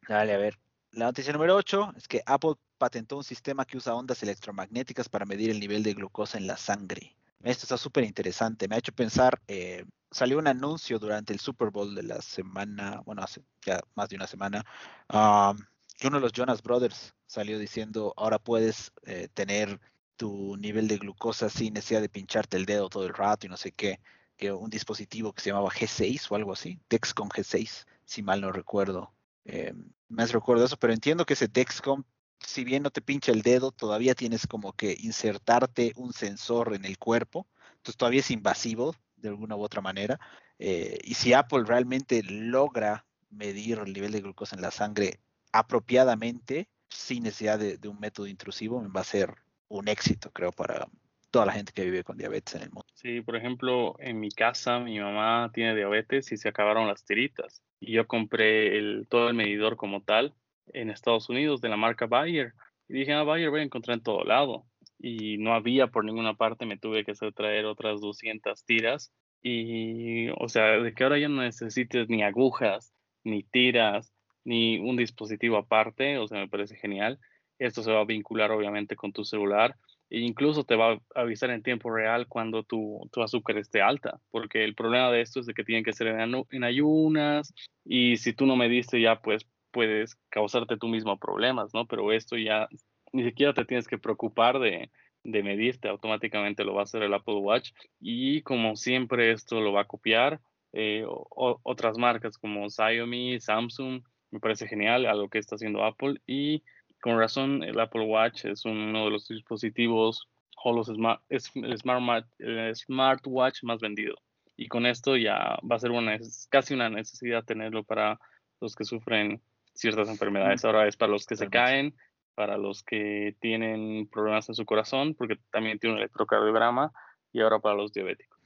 Dale, 0.08 0.34
a 0.34 0.38
ver. 0.38 0.60
La 0.92 1.06
noticia 1.06 1.32
número 1.32 1.56
8 1.56 1.94
es 1.96 2.08
que 2.08 2.22
Apple 2.26 2.56
patentó 2.78 3.18
un 3.18 3.24
sistema 3.24 3.66
que 3.66 3.78
usa 3.78 3.96
ondas 3.96 4.22
electromagnéticas 4.24 5.08
para 5.08 5.26
medir 5.26 5.50
el 5.50 5.60
nivel 5.60 5.84
de 5.84 5.94
glucosa 5.94 6.38
en 6.38 6.48
la 6.48 6.58
sangre. 6.58 7.16
Esto 7.44 7.64
está 7.66 7.78
súper 7.78 8.04
interesante. 8.04 8.68
Me 8.68 8.76
ha 8.76 8.80
hecho 8.80 8.92
pensar, 8.92 9.40
eh, 9.48 9.86
salió 10.12 10.38
un 10.38 10.48
anuncio 10.48 11.00
durante 11.00 11.34
el 11.34 11.40
Super 11.40 11.70
Bowl 11.70 11.96
de 11.96 12.04
la 12.04 12.22
semana, 12.22 13.02
bueno, 13.06 13.24
hace 13.24 13.42
ya 13.66 13.80
más 13.96 14.10
de 14.10 14.18
una 14.18 14.28
semana, 14.28 14.66
um, 15.12 15.58
que 15.98 16.08
uno 16.08 16.18
de 16.18 16.22
los 16.22 16.34
Jonas 16.34 16.62
Brothers 16.62 17.16
salió 17.26 17.58
diciendo, 17.58 18.14
ahora 18.18 18.38
puedes 18.38 18.92
eh, 19.04 19.30
tener 19.34 19.80
tu 20.18 20.58
nivel 20.58 20.88
de 20.88 20.98
glucosa 20.98 21.50
sin 21.50 21.74
necesidad 21.74 22.02
de 22.02 22.10
pincharte 22.10 22.58
el 22.58 22.66
dedo 22.66 22.90
todo 22.90 23.06
el 23.06 23.14
rato 23.14 23.46
y 23.46 23.50
no 23.50 23.58
sé 23.58 23.72
qué, 23.72 24.00
que 24.36 24.52
un 24.52 24.70
dispositivo 24.70 25.34
que 25.34 25.42
se 25.42 25.50
llamaba 25.50 25.70
G6 25.70 26.30
o 26.30 26.36
algo 26.36 26.54
así, 26.54 26.80
Dexcom 26.90 27.30
G6, 27.30 27.86
si 28.06 28.22
mal 28.22 28.42
no 28.42 28.52
recuerdo. 28.52 29.14
Eh, 29.46 29.74
más 30.10 30.32
recuerdo 30.32 30.66
eso, 30.66 30.78
pero 30.78 30.94
entiendo 30.94 31.26
que 31.26 31.34
ese 31.34 31.48
Dexcom, 31.48 32.04
si 32.40 32.64
bien 32.64 32.84
no 32.84 32.92
te 32.92 33.02
pincha 33.02 33.32
el 33.32 33.44
dedo, 33.44 33.72
todavía 33.72 34.14
tienes 34.14 34.46
como 34.46 34.74
que 34.74 34.98
insertarte 35.00 35.94
un 35.96 36.12
sensor 36.14 36.74
en 36.76 36.86
el 36.86 36.98
cuerpo, 36.98 37.48
entonces 37.78 37.98
todavía 37.98 38.20
es 38.20 38.32
invasivo 38.32 38.96
de 39.22 39.30
alguna 39.30 39.56
u 39.56 39.62
otra 39.62 39.82
manera. 39.82 40.20
Eh, 40.60 40.98
y 41.04 41.14
si 41.16 41.34
Apple 41.34 41.64
realmente 41.66 42.22
logra 42.24 43.06
medir 43.30 43.80
el 43.80 43.94
nivel 43.94 44.12
de 44.12 44.22
glucosa 44.22 44.56
en 44.56 44.62
la 44.62 44.72
sangre 44.72 45.20
apropiadamente, 45.52 46.70
sin 46.90 47.24
necesidad 47.24 47.60
de, 47.60 47.88
un 47.88 48.00
método 48.00 48.28
intrusivo, 48.28 48.86
va 48.94 49.02
a 49.02 49.06
ser 49.06 49.34
un 49.70 49.88
éxito, 49.88 50.32
creo, 50.32 50.52
para 50.52 50.88
toda 51.32 51.46
la 51.46 51.54
gente 51.54 51.72
que 51.72 51.86
vive 51.86 52.04
con 52.04 52.18
diabetes 52.18 52.56
en 52.56 52.64
el 52.64 52.72
mundo. 52.72 52.86
Sí, 52.94 53.22
por 53.22 53.38
ejemplo, 53.38 53.96
en 54.00 54.20
mi 54.20 54.30
casa 54.30 54.80
mi 54.80 55.00
mamá 55.00 55.50
tiene 55.54 55.76
diabetes 55.76 56.32
y 56.32 56.38
se 56.38 56.50
acabaron 56.50 56.88
las 56.88 57.06
tiritas. 57.06 57.64
Y 57.80 57.94
yo 57.94 58.06
compré 58.06 58.78
el, 58.78 59.08
todo 59.10 59.30
el 59.30 59.34
medidor 59.34 59.78
como 59.78 60.04
tal 60.04 60.36
en 60.74 60.90
Estados 60.90 61.30
Unidos 61.30 61.62
de 61.62 61.70
la 61.70 61.78
marca 61.78 62.06
Bayer. 62.06 62.54
Y 62.88 62.94
dije, 62.94 63.14
ah, 63.14 63.24
Bayer 63.24 63.50
voy 63.50 63.62
a 63.62 63.64
encontrar 63.64 63.98
en 63.98 64.04
todo 64.04 64.24
lado. 64.26 64.66
Y 65.02 65.38
no 65.38 65.54
había 65.54 65.88
por 65.88 66.06
ninguna 66.06 66.36
parte, 66.36 66.66
me 66.66 66.78
tuve 66.78 67.04
que 67.04 67.12
hacer 67.12 67.34
traer 67.34 67.66
otras 67.66 68.02
200 68.02 68.64
tiras. 68.66 69.12
Y, 69.42 70.30
o 70.38 70.48
sea, 70.48 70.78
de 70.78 70.94
que 70.94 71.04
ahora 71.04 71.18
ya 71.18 71.28
no 71.28 71.42
necesites 71.42 72.08
ni 72.10 72.24
agujas, 72.24 72.94
ni 73.24 73.44
tiras, 73.44 74.14
ni 74.44 74.78
un 74.80 74.98
dispositivo 74.98 75.58
aparte, 75.58 76.18
o 76.18 76.28
sea, 76.28 76.40
me 76.40 76.48
parece 76.48 76.76
genial. 76.76 77.20
Esto 77.58 77.84
se 77.84 77.92
va 77.92 78.02
a 78.02 78.06
vincular 78.06 78.52
obviamente 78.52 78.96
con 78.96 79.12
tu 79.12 79.24
celular 79.24 79.76
e 80.12 80.20
incluso 80.20 80.66
te 80.66 80.76
va 80.76 80.94
a 80.94 81.22
avisar 81.22 81.52
en 81.52 81.64
tiempo 81.64 81.90
real 81.90 82.28
cuando 82.28 82.64
tu, 82.64 83.08
tu 83.12 83.24
azúcar 83.24 83.58
esté 83.58 83.82
alta, 83.82 84.20
porque 84.30 84.64
el 84.64 84.76
problema 84.76 85.10
de 85.10 85.22
esto 85.22 85.40
es 85.40 85.46
de 85.46 85.54
que 85.54 85.64
tienen 85.64 85.86
que 85.86 85.94
ser 85.94 86.08
en, 86.08 86.64
ayunas 86.64 87.54
y 87.86 88.18
si 88.18 88.34
tú 88.34 88.46
no 88.46 88.58
mediste 88.58 89.00
ya 89.00 89.22
pues 89.22 89.48
puedes 89.72 90.18
causarte 90.30 90.76
tú 90.78 90.88
mismo 90.88 91.18
problemas, 91.18 91.74
¿no? 91.74 91.86
Pero 91.86 92.12
esto 92.12 92.36
ya 92.36 92.68
ni 93.12 93.24
siquiera 93.24 93.54
te 93.54 93.66
tienes 93.66 93.88
que 93.88 93.98
preocupar 93.98 94.60
de, 94.60 94.92
de 95.24 95.44
medirte, 95.44 95.88
automáticamente 95.88 96.64
lo 96.64 96.74
va 96.74 96.82
a 96.82 96.84
hacer 96.84 97.04
el 97.04 97.14
Apple 97.14 97.36
Watch 97.36 97.72
y 98.00 98.42
como 98.42 98.76
siempre 98.76 99.32
esto 99.32 99.62
lo 99.62 99.74
va 99.74 99.82
a 99.82 99.88
copiar 99.88 100.40
eh, 100.74 101.06
otras 101.08 101.98
marcas 101.98 102.38
como 102.38 102.70
Xiaomi, 102.70 103.40
Samsung, 103.40 104.04
me 104.32 104.40
parece 104.40 104.68
genial 104.68 105.06
a 105.06 105.14
lo 105.14 105.28
que 105.30 105.40
está 105.40 105.56
haciendo 105.56 105.84
Apple 105.84 106.22
y 106.26 106.64
con 107.02 107.18
razón 107.18 107.64
el 107.64 107.80
Apple 107.80 108.06
Watch 108.06 108.46
es 108.46 108.64
uno 108.64 109.06
de 109.06 109.12
los 109.12 109.28
dispositivos 109.28 110.30
o 110.64 110.74
los 110.74 110.88
smart, 110.88 111.22
es 111.30 111.52
el 111.56 111.78
smart, 111.78 112.26
el 112.40 112.76
smartwatch 112.76 113.64
más 113.64 113.80
vendido 113.82 114.16
y 114.56 114.68
con 114.68 114.86
esto 114.86 115.18
ya 115.18 115.58
va 115.70 115.76
a 115.76 115.80
ser 115.80 115.92
una, 115.92 116.18
casi 116.50 116.74
una 116.74 116.90
necesidad 116.90 117.44
tenerlo 117.44 117.84
para 117.84 118.20
los 118.62 118.76
que 118.76 118.86
sufren 118.86 119.42
ciertas 119.74 120.08
enfermedades. 120.10 120.64
Ahora 120.64 120.88
es 120.88 120.96
para 120.98 121.12
los 121.12 121.26
que 121.26 121.36
se 121.36 121.50
caen, 121.50 121.96
para 122.36 122.58
los 122.58 122.84
que 122.84 123.36
tienen 123.40 124.08
problemas 124.08 124.50
en 124.50 124.56
su 124.56 124.66
corazón, 124.66 125.16
porque 125.16 125.38
también 125.52 125.80
tiene 125.80 125.96
un 125.96 126.00
electrocardiograma, 126.00 126.92
y 127.34 127.42
ahora 127.42 127.60
para 127.60 127.76
los 127.76 127.94
diabéticos. 127.94 128.40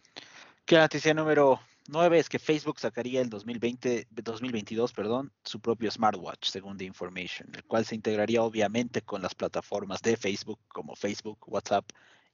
¿Qué 0.65 0.78
noticia 0.78 1.13
número 1.13 1.60
9 1.88 2.17
es 2.17 2.30
que 2.30 2.39
Facebook 2.39 2.80
sacaría 2.80 3.21
el 3.21 3.30
2020, 3.30 4.08
2022 4.10 4.93
perdón, 4.93 5.32
su 5.43 5.60
propio 5.60 5.91
smartwatch, 5.91 6.50
según 6.50 6.78
The 6.78 6.86
Information, 6.86 7.50
el 7.54 7.63
cual 7.65 7.86
se 7.86 7.95
integraría 7.95 8.41
obviamente 8.41 9.02
con 9.02 9.21
las 9.21 9.36
plataformas 9.36 10.02
de 10.02 10.17
Facebook, 10.17 10.60
como 10.67 10.95
Facebook, 10.95 11.38
WhatsApp 11.45 11.86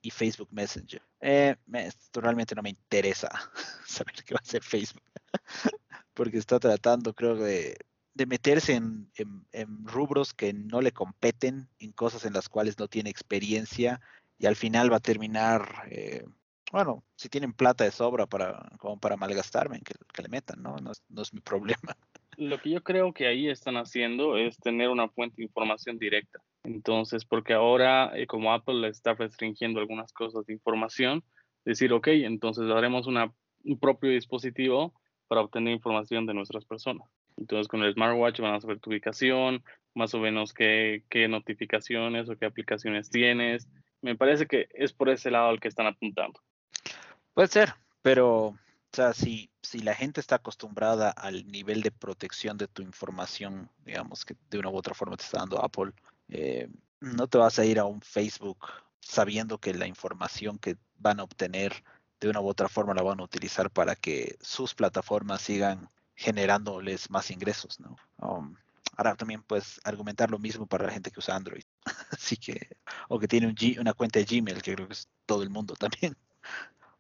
y 0.02 0.12
Facebook 0.12 0.48
Messenger. 0.52 1.02
Eh, 1.20 1.56
esto 1.74 2.22
realmente 2.22 2.56
no 2.56 2.62
me 2.62 2.70
interesa 2.70 3.30
saber 3.86 4.16
qué 4.26 4.34
va 4.34 4.40
a 4.40 4.48
hacer 4.48 4.64
Facebook, 4.64 5.04
porque 6.14 6.38
está 6.38 6.60
tratando, 6.60 7.14
creo, 7.14 7.36
de 7.36 7.76
de 8.14 8.26
meterse 8.26 8.74
en, 8.74 9.10
rubros 9.84 10.34
que 10.34 10.54
no 10.54 10.82
le 10.82 10.92
competen, 10.92 11.68
en 11.80 11.92
cosas 11.92 12.26
en 12.26 12.34
las 12.34 12.50
cuales 12.50 12.78
no 12.78 12.88
tiene 12.88 13.10
experiencia 13.10 14.02
y 14.38 14.46
al 14.46 14.56
final 14.56 14.92
va 14.92 14.98
a 14.98 15.02
terminar, 15.02 15.88
eh, 15.90 16.26
bueno, 16.72 17.04
si 17.16 17.30
tienen 17.30 17.54
plata 17.54 17.84
de 17.84 17.92
sobra 17.92 18.26
para, 18.26 18.72
como 18.80 19.00
para 19.00 19.18
malgastarme, 19.18 19.82
que, 19.82 19.94
que 20.14 20.22
le 20.22 20.30
metan, 20.30 20.62
¿no? 20.62 20.76
¿no? 20.78 21.22
es 21.22 21.34
mi 21.34 21.40
problema. 21.40 21.80
Lo 22.38 22.60
que 22.60 22.72
yo 22.72 22.82
creo 22.82 23.14
que 23.14 23.28
ahí 23.28 23.50
están 23.50 23.76
haciendo 23.76 24.38
es 24.38 24.58
tener 24.58 24.90
una 24.90 25.10
fuente 25.10 25.38
de 25.38 25.44
información 25.44 26.00
directa. 26.00 26.40
Entonces, 26.64 27.26
porque 27.26 27.54
ahora, 27.54 28.18
eh, 28.18 28.26
como 28.26 28.54
Apple 28.54 28.76
le 28.76 28.88
está 28.88 29.14
restringiendo 29.14 29.80
algunas 29.80 30.14
cosas 30.14 30.46
de 30.46 30.54
información, 30.54 31.24
decir, 31.66 31.92
ok, 31.94 32.08
entonces 32.08 32.70
haremos 32.72 33.06
una, 33.08 33.34
un 33.64 33.80
propio 33.80 34.10
dispositivo 34.12 34.94
para 35.28 35.42
obtener 35.42 35.74
información 35.74 36.26
de 36.26 36.34
nuestras 36.34 36.66
personas. 36.66 37.08
Entonces 37.38 37.68
con 37.68 37.84
el 37.84 37.94
smartwatch 37.94 38.40
van 38.40 38.56
a 38.56 38.62
saber 38.62 38.80
tu 38.80 38.90
ubicación, 38.90 39.64
más 39.94 40.14
o 40.14 40.20
menos 40.20 40.54
qué, 40.54 41.04
qué 41.10 41.28
notificaciones 41.28 42.30
o 42.30 42.38
qué 42.38 42.46
aplicaciones 42.46 43.10
tienes. 43.10 43.68
Me 44.02 44.16
parece 44.16 44.48
que 44.48 44.68
es 44.74 44.94
por 44.94 45.10
ese 45.10 45.32
lado 45.32 45.50
al 45.50 45.60
que 45.60 45.68
están 45.68 45.88
apuntando. 45.88 46.40
Puede 47.34 47.48
ser, 47.48 47.74
pero 48.02 48.56
o 48.94 48.96
sea, 48.96 49.14
si, 49.14 49.50
si 49.62 49.80
la 49.80 49.96
gente 49.96 50.20
está 50.20 50.36
acostumbrada 50.36 51.12
al 51.12 51.48
nivel 51.50 51.82
de 51.82 51.92
protección 51.92 52.58
de 52.58 52.68
tu 52.68 52.82
información, 52.82 53.70
digamos 53.86 54.26
que 54.26 54.36
de 54.50 54.60
una 54.60 54.70
u 54.70 54.76
otra 54.76 54.94
forma 54.94 55.16
te 55.16 55.24
está 55.24 55.40
dando 55.40 55.64
Apple, 55.64 55.94
eh, 56.28 56.68
no 57.00 57.28
te 57.28 57.38
vas 57.38 57.58
a 57.58 57.64
ir 57.64 57.80
a 57.80 57.86
un 57.86 58.02
Facebook 58.02 58.68
sabiendo 59.00 59.60
que 59.60 59.74
la 59.74 59.88
información 59.88 60.60
que 60.60 60.76
van 60.98 61.22
a 61.22 61.24
obtener 61.24 61.84
de 62.20 62.30
una 62.30 62.42
u 62.42 62.48
otra 62.48 62.68
forma 62.68 62.94
la 62.94 63.02
van 63.02 63.22
a 63.22 63.24
utilizar 63.24 63.72
para 63.72 63.96
que 63.96 64.36
sus 64.42 64.76
plataformas 64.76 65.42
sigan 65.42 65.88
generándoles 66.22 67.10
más 67.10 67.32
ingresos, 67.32 67.80
¿no? 67.80 67.96
Um, 68.18 68.56
ahora 68.96 69.16
también 69.16 69.42
puedes 69.42 69.82
argumentar 69.84 70.30
lo 70.30 70.38
mismo 70.38 70.68
para 70.68 70.86
la 70.86 70.94
gente 70.94 71.10
que 71.10 71.20
usa 71.20 71.36
Android. 71.36 71.64
Así 72.12 72.38
que, 72.38 72.78
o 73.10 73.20
que 73.20 73.28
tiene 73.28 73.48
un 73.48 73.56
una 73.80 73.94
cuenta 73.94 74.20
de 74.20 74.26
Gmail, 74.26 74.62
que 74.62 74.76
creo 74.76 74.88
que 74.88 74.94
es 74.94 75.10
todo 75.26 75.44
el 75.44 75.50
mundo 75.50 75.74
también. 75.76 76.16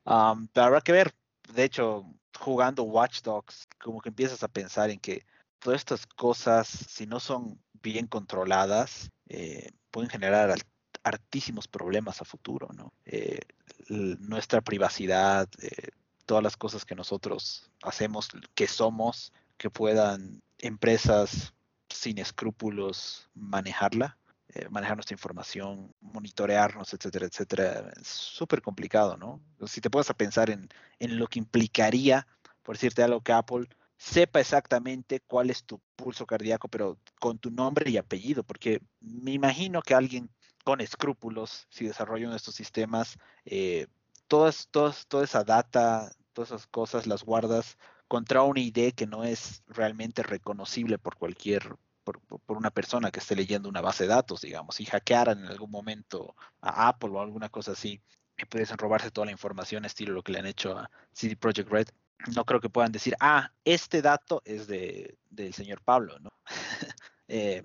Um, 0.05 0.47
pero 0.47 0.67
habrá 0.67 0.81
que 0.81 0.91
ver. 0.91 1.13
De 1.53 1.63
hecho, 1.63 2.05
jugando 2.39 2.83
Watch 2.83 3.21
Dogs, 3.21 3.67
como 3.79 4.01
que 4.01 4.09
empiezas 4.09 4.41
a 4.41 4.47
pensar 4.47 4.89
en 4.89 4.99
que 4.99 5.25
todas 5.59 5.79
estas 5.79 6.07
cosas, 6.07 6.67
si 6.67 7.05
no 7.05 7.19
son 7.19 7.61
bien 7.83 8.07
controladas, 8.07 9.11
eh, 9.27 9.71
pueden 9.91 10.09
generar 10.09 10.55
altísimos 11.03 11.67
problemas 11.67 12.21
a 12.21 12.25
futuro, 12.25 12.69
¿no? 12.73 12.93
Eh, 13.05 13.41
nuestra 13.89 14.61
privacidad, 14.61 15.47
eh, 15.61 15.89
todas 16.25 16.43
las 16.43 16.57
cosas 16.57 16.85
que 16.85 16.95
nosotros 16.95 17.69
hacemos, 17.83 18.29
que 18.55 18.67
somos, 18.67 19.33
que 19.57 19.69
puedan 19.69 20.41
empresas 20.59 21.53
sin 21.89 22.17
escrúpulos 22.17 23.29
manejarla, 23.33 24.17
eh, 24.49 24.67
manejar 24.69 24.97
nuestra 24.97 25.15
información, 25.15 25.93
monitorearnos, 26.01 26.93
etcétera, 26.93 27.25
etcétera. 27.25 27.91
Es 27.99 28.07
súper 28.07 28.61
complicado, 28.61 29.17
¿no? 29.17 29.41
Si 29.67 29.81
te 29.81 29.89
puedes 29.89 30.09
a 30.09 30.15
pensar 30.15 30.49
en, 30.49 30.69
en 30.99 31.17
lo 31.17 31.27
que 31.27 31.39
implicaría, 31.39 32.27
por 32.63 32.75
decirte 32.75 33.03
algo, 33.03 33.21
que 33.21 33.33
Apple 33.33 33.67
sepa 33.97 34.39
exactamente 34.39 35.19
cuál 35.21 35.51
es 35.51 35.63
tu 35.63 35.79
pulso 35.95 36.25
cardíaco, 36.25 36.67
pero 36.67 36.97
con 37.19 37.37
tu 37.37 37.51
nombre 37.51 37.89
y 37.91 37.97
apellido, 37.97 38.43
porque 38.43 38.81
me 38.99 39.31
imagino 39.31 39.81
que 39.81 39.93
alguien 39.93 40.29
con 40.63 40.81
escrúpulos, 40.81 41.67
si 41.69 41.85
desarrolla 41.85 42.25
uno 42.25 42.31
de 42.31 42.37
estos 42.37 42.55
sistemas, 42.55 43.17
eh, 43.45 43.87
todas, 44.31 44.69
todas, 44.71 45.07
toda 45.07 45.25
esa 45.25 45.43
data 45.43 46.09
todas 46.31 46.51
esas 46.51 46.67
cosas 46.67 47.05
las 47.05 47.25
guardas 47.25 47.77
contra 48.07 48.43
una 48.43 48.61
ID 48.61 48.93
que 48.93 49.05
no 49.05 49.25
es 49.25 49.61
realmente 49.67 50.23
reconocible 50.23 50.97
por 50.97 51.17
cualquier, 51.17 51.75
por, 52.05 52.21
una 52.47 52.71
persona 52.71 53.11
que 53.11 53.19
esté 53.19 53.35
leyendo 53.35 53.67
una 53.67 53.81
base 53.81 54.05
de 54.05 54.09
datos, 54.11 54.39
digamos, 54.39 54.75
si 54.75 54.85
hackearan 54.85 55.39
en 55.39 55.47
algún 55.47 55.69
momento 55.69 56.33
a 56.61 56.87
Apple 56.87 57.09
o 57.09 57.19
alguna 57.19 57.49
cosa 57.49 57.73
así, 57.73 58.01
y 58.37 58.45
pudiesen 58.45 58.77
robarse 58.77 59.11
toda 59.11 59.25
la 59.25 59.33
información, 59.33 59.83
estilo 59.83 60.13
lo 60.13 60.23
que 60.23 60.31
le 60.31 60.39
han 60.39 60.45
hecho 60.45 60.77
a 60.77 60.89
CD 61.11 61.35
Projekt 61.35 61.69
Red, 61.69 61.87
no 62.33 62.45
creo 62.45 62.61
que 62.61 62.69
puedan 62.69 62.93
decir, 62.93 63.15
ah, 63.19 63.51
este 63.65 64.01
dato 64.01 64.41
es 64.45 64.65
de, 64.65 65.17
del 65.29 65.53
señor 65.53 65.81
Pablo, 65.81 66.19
¿no? 66.19 66.31
Eh, 67.33 67.63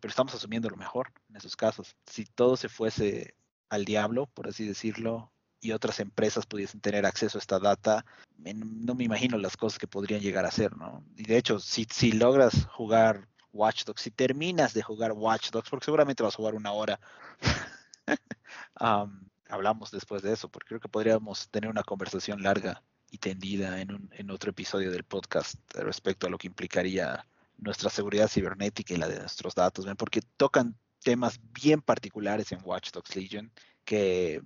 pero 0.00 0.10
estamos 0.10 0.34
asumiendo 0.34 0.68
lo 0.68 0.76
mejor 0.76 1.10
en 1.30 1.36
esos 1.36 1.56
casos. 1.56 1.96
Si 2.04 2.26
todo 2.26 2.58
se 2.58 2.68
fuese 2.68 3.34
al 3.70 3.86
diablo, 3.86 4.26
por 4.26 4.48
así 4.48 4.66
decirlo, 4.66 5.32
y 5.60 5.72
otras 5.72 6.00
empresas 6.00 6.46
pudiesen 6.46 6.80
tener 6.80 7.04
acceso 7.06 7.38
a 7.38 7.40
esta 7.40 7.58
data, 7.58 8.04
no 8.36 8.94
me 8.94 9.04
imagino 9.04 9.38
las 9.38 9.56
cosas 9.56 9.78
que 9.78 9.88
podrían 9.88 10.20
llegar 10.20 10.46
a 10.46 10.50
ser, 10.50 10.76
¿no? 10.76 11.04
Y 11.16 11.24
de 11.24 11.36
hecho, 11.36 11.58
si, 11.58 11.86
si 11.90 12.12
logras 12.12 12.66
jugar 12.66 13.28
Watch 13.52 13.84
Dogs, 13.84 14.02
si 14.02 14.10
terminas 14.10 14.74
de 14.74 14.82
jugar 14.82 15.12
Watch 15.12 15.50
Dogs, 15.50 15.68
porque 15.68 15.86
seguramente 15.86 16.22
vas 16.22 16.34
a 16.34 16.36
jugar 16.36 16.54
una 16.54 16.72
hora, 16.72 17.00
hablamos 19.48 19.90
después 19.90 20.22
de 20.22 20.32
eso, 20.32 20.48
porque 20.48 20.68
creo 20.68 20.80
que 20.80 20.88
podríamos 20.88 21.48
tener 21.48 21.70
una 21.70 21.82
conversación 21.82 22.42
larga 22.42 22.82
y 23.10 23.18
tendida 23.18 23.80
en, 23.80 23.92
un, 23.92 24.10
en 24.12 24.30
otro 24.30 24.50
episodio 24.50 24.90
del 24.90 25.04
podcast 25.04 25.56
respecto 25.74 26.26
a 26.26 26.30
lo 26.30 26.38
que 26.38 26.46
implicaría 26.46 27.26
nuestra 27.56 27.90
seguridad 27.90 28.28
cibernética 28.28 28.94
y 28.94 28.98
la 28.98 29.08
de 29.08 29.18
nuestros 29.18 29.54
datos, 29.54 29.86
porque 29.96 30.22
tocan 30.36 30.76
temas 31.02 31.40
bien 31.52 31.80
particulares 31.80 32.52
en 32.52 32.60
Watch 32.62 32.90
Dogs 32.92 33.16
Legion 33.16 33.50
que 33.84 34.42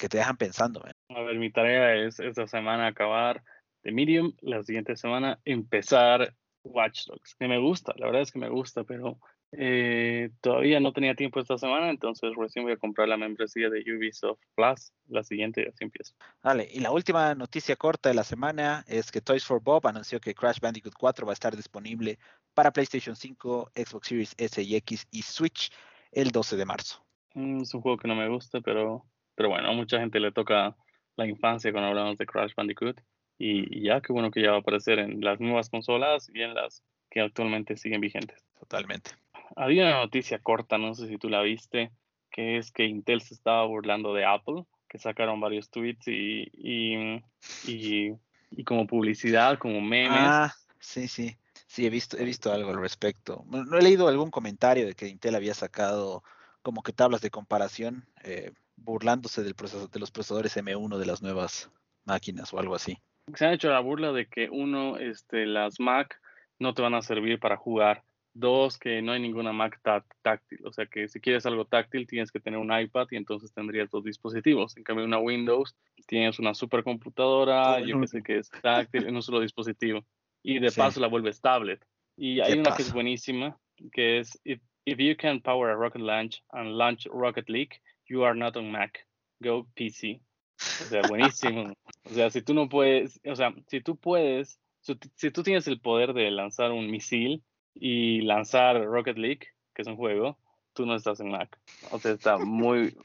que 0.00 0.08
te 0.08 0.18
dejan 0.18 0.36
pensando. 0.36 0.82
A 1.10 1.22
ver, 1.22 1.36
mi 1.36 1.52
tarea 1.52 1.94
es 1.94 2.18
esta 2.18 2.46
semana 2.46 2.88
acabar 2.88 3.42
de 3.82 3.92
Medium, 3.92 4.32
la 4.40 4.62
siguiente 4.62 4.96
semana 4.96 5.38
empezar 5.44 6.34
Watch 6.64 7.06
Dogs, 7.06 7.36
que 7.38 7.48
me 7.48 7.58
gusta, 7.58 7.94
la 7.96 8.06
verdad 8.06 8.22
es 8.22 8.32
que 8.32 8.38
me 8.38 8.48
gusta, 8.48 8.84
pero 8.84 9.18
eh, 9.52 10.30
todavía 10.40 10.80
no 10.80 10.92
tenía 10.92 11.14
tiempo 11.14 11.40
esta 11.40 11.56
semana, 11.58 11.90
entonces 11.90 12.32
recién 12.36 12.64
voy 12.64 12.74
a 12.74 12.76
comprar 12.76 13.08
la 13.08 13.16
membresía 13.16 13.70
de 13.70 13.80
Ubisoft 13.80 14.40
Plus, 14.54 14.92
la 15.08 15.22
siguiente 15.22 15.68
así 15.68 15.84
empiezo. 15.84 16.14
Vale, 16.42 16.68
y 16.70 16.80
la 16.80 16.90
última 16.90 17.34
noticia 17.34 17.76
corta 17.76 18.08
de 18.10 18.14
la 18.14 18.24
semana 18.24 18.84
es 18.88 19.10
que 19.10 19.20
Toys 19.20 19.44
for 19.44 19.62
Bob 19.62 19.86
anunció 19.86 20.20
que 20.20 20.34
Crash 20.34 20.60
Bandicoot 20.60 20.94
4 20.98 21.26
va 21.26 21.32
a 21.32 21.34
estar 21.34 21.56
disponible 21.56 22.18
para 22.54 22.72
PlayStation 22.72 23.16
5, 23.16 23.72
Xbox 23.74 24.08
Series 24.08 24.34
S 24.36 24.62
y 24.62 24.76
X 24.76 25.06
y 25.10 25.22
Switch 25.22 25.70
el 26.12 26.30
12 26.30 26.56
de 26.56 26.66
marzo. 26.66 27.04
Mm, 27.34 27.62
es 27.62 27.74
un 27.74 27.80
juego 27.80 27.96
que 27.98 28.08
no 28.08 28.14
me 28.14 28.28
gusta, 28.28 28.60
pero 28.60 29.06
pero 29.40 29.48
bueno, 29.48 29.70
a 29.70 29.72
mucha 29.72 29.98
gente 29.98 30.20
le 30.20 30.32
toca 30.32 30.76
la 31.16 31.26
infancia 31.26 31.72
cuando 31.72 31.88
hablamos 31.88 32.18
de 32.18 32.26
Crash 32.26 32.52
Bandicoot. 32.54 33.00
Y, 33.38 33.82
ya, 33.82 34.02
qué 34.02 34.12
bueno 34.12 34.30
que 34.30 34.42
ya 34.42 34.50
va 34.50 34.58
a 34.58 34.60
aparecer 34.60 34.98
en 34.98 35.22
las 35.22 35.40
nuevas 35.40 35.70
consolas 35.70 36.30
y 36.34 36.42
en 36.42 36.52
las 36.52 36.82
que 37.10 37.22
actualmente 37.22 37.78
siguen 37.78 38.02
vigentes. 38.02 38.44
Totalmente. 38.58 39.12
Había 39.56 39.84
una 39.84 40.00
noticia 40.00 40.40
corta, 40.40 40.76
no 40.76 40.92
sé 40.94 41.08
si 41.08 41.16
tú 41.16 41.30
la 41.30 41.40
viste, 41.40 41.90
que 42.30 42.58
es 42.58 42.70
que 42.70 42.84
Intel 42.84 43.22
se 43.22 43.32
estaba 43.32 43.64
burlando 43.64 44.12
de 44.12 44.26
Apple, 44.26 44.64
que 44.90 44.98
sacaron 44.98 45.40
varios 45.40 45.70
tweets 45.70 46.08
y, 46.08 46.50
y, 46.52 47.24
y, 47.66 48.12
y 48.50 48.64
como 48.64 48.86
publicidad, 48.86 49.58
como 49.58 49.80
memes. 49.80 50.20
Ah, 50.20 50.54
sí, 50.80 51.08
sí. 51.08 51.34
Sí, 51.66 51.86
he 51.86 51.88
visto, 51.88 52.18
he 52.18 52.26
visto 52.26 52.52
algo 52.52 52.72
al 52.72 52.78
respecto. 52.78 53.46
No 53.48 53.78
he 53.78 53.82
leído 53.82 54.06
algún 54.06 54.30
comentario 54.30 54.84
de 54.84 54.92
que 54.92 55.08
Intel 55.08 55.34
había 55.34 55.54
sacado 55.54 56.22
como 56.60 56.82
que 56.82 56.92
tablas 56.92 57.22
de 57.22 57.30
comparación 57.30 58.04
eh, 58.22 58.52
burlándose 58.80 59.42
del 59.42 59.54
proceso, 59.54 59.88
de 59.88 60.00
los 60.00 60.10
procesadores 60.10 60.56
M1 60.56 60.98
de 60.98 61.06
las 61.06 61.22
nuevas 61.22 61.70
máquinas 62.04 62.52
o 62.52 62.58
algo 62.58 62.74
así. 62.74 62.98
Se 63.34 63.46
han 63.46 63.52
hecho 63.52 63.70
la 63.70 63.80
burla 63.80 64.12
de 64.12 64.26
que 64.26 64.48
uno, 64.50 64.96
este, 64.96 65.46
las 65.46 65.78
Mac 65.78 66.20
no 66.58 66.74
te 66.74 66.82
van 66.82 66.94
a 66.94 67.02
servir 67.02 67.38
para 67.38 67.56
jugar. 67.56 68.02
Dos, 68.32 68.78
que 68.78 69.02
no 69.02 69.12
hay 69.12 69.20
ninguna 69.20 69.52
Mac 69.52 69.80
táctil. 70.22 70.60
O 70.64 70.72
sea 70.72 70.86
que 70.86 71.08
si 71.08 71.20
quieres 71.20 71.46
algo 71.46 71.64
táctil 71.64 72.06
tienes 72.06 72.30
que 72.30 72.38
tener 72.38 72.60
un 72.60 72.72
iPad 72.72 73.08
y 73.10 73.16
entonces 73.16 73.52
tendrías 73.52 73.90
dos 73.90 74.04
dispositivos. 74.04 74.76
En 74.76 74.84
cambio, 74.84 75.04
una 75.04 75.18
Windows 75.18 75.74
tienes 76.06 76.38
una 76.38 76.54
supercomputadora, 76.54 77.80
yo 77.80 78.00
que 78.00 78.06
sé 78.06 78.22
que 78.22 78.38
es 78.38 78.50
táctil 78.62 79.06
en 79.06 79.16
un 79.16 79.22
solo 79.22 79.40
dispositivo 79.40 80.04
y 80.42 80.58
de 80.58 80.70
paso 80.70 81.00
la 81.00 81.08
vuelves 81.08 81.40
tablet. 81.40 81.84
Y 82.16 82.40
hay 82.40 82.58
una 82.58 82.74
que 82.76 82.82
es 82.82 82.92
buenísima, 82.92 83.58
que 83.92 84.18
es 84.18 84.38
if, 84.44 84.60
if 84.84 84.98
you 84.98 85.16
can 85.16 85.40
power 85.40 85.70
a 85.70 85.74
rocket 85.74 86.02
launch 86.02 86.42
and 86.50 86.76
launch 86.76 87.06
Rocket 87.06 87.48
League, 87.48 87.80
you 88.10 88.24
are 88.24 88.34
not 88.34 88.56
on 88.56 88.70
Mac. 88.70 89.06
Go 89.42 89.66
PC. 89.74 90.20
O 90.58 90.84
sea, 90.84 91.02
buenísimo. 91.08 91.72
o 92.04 92.10
sea, 92.10 92.28
si 92.30 92.42
tú 92.42 92.52
no 92.52 92.68
puedes, 92.68 93.20
o 93.24 93.36
sea, 93.36 93.54
si 93.68 93.80
tú 93.80 93.96
puedes, 93.96 94.60
si 94.80 95.30
tú 95.30 95.42
tienes 95.42 95.66
el 95.68 95.80
poder 95.80 96.12
de 96.12 96.30
lanzar 96.30 96.72
un 96.72 96.90
misil 96.90 97.42
y 97.74 98.20
lanzar 98.22 98.84
Rocket 98.84 99.16
League, 99.16 99.46
que 99.74 99.82
es 99.82 99.88
un 99.88 99.96
juego, 99.96 100.36
tú 100.74 100.84
no 100.84 100.94
estás 100.94 101.20
en 101.20 101.30
Mac. 101.30 101.58
O 101.92 101.98
sea, 101.98 102.12
está 102.12 102.36
muy, 102.36 102.96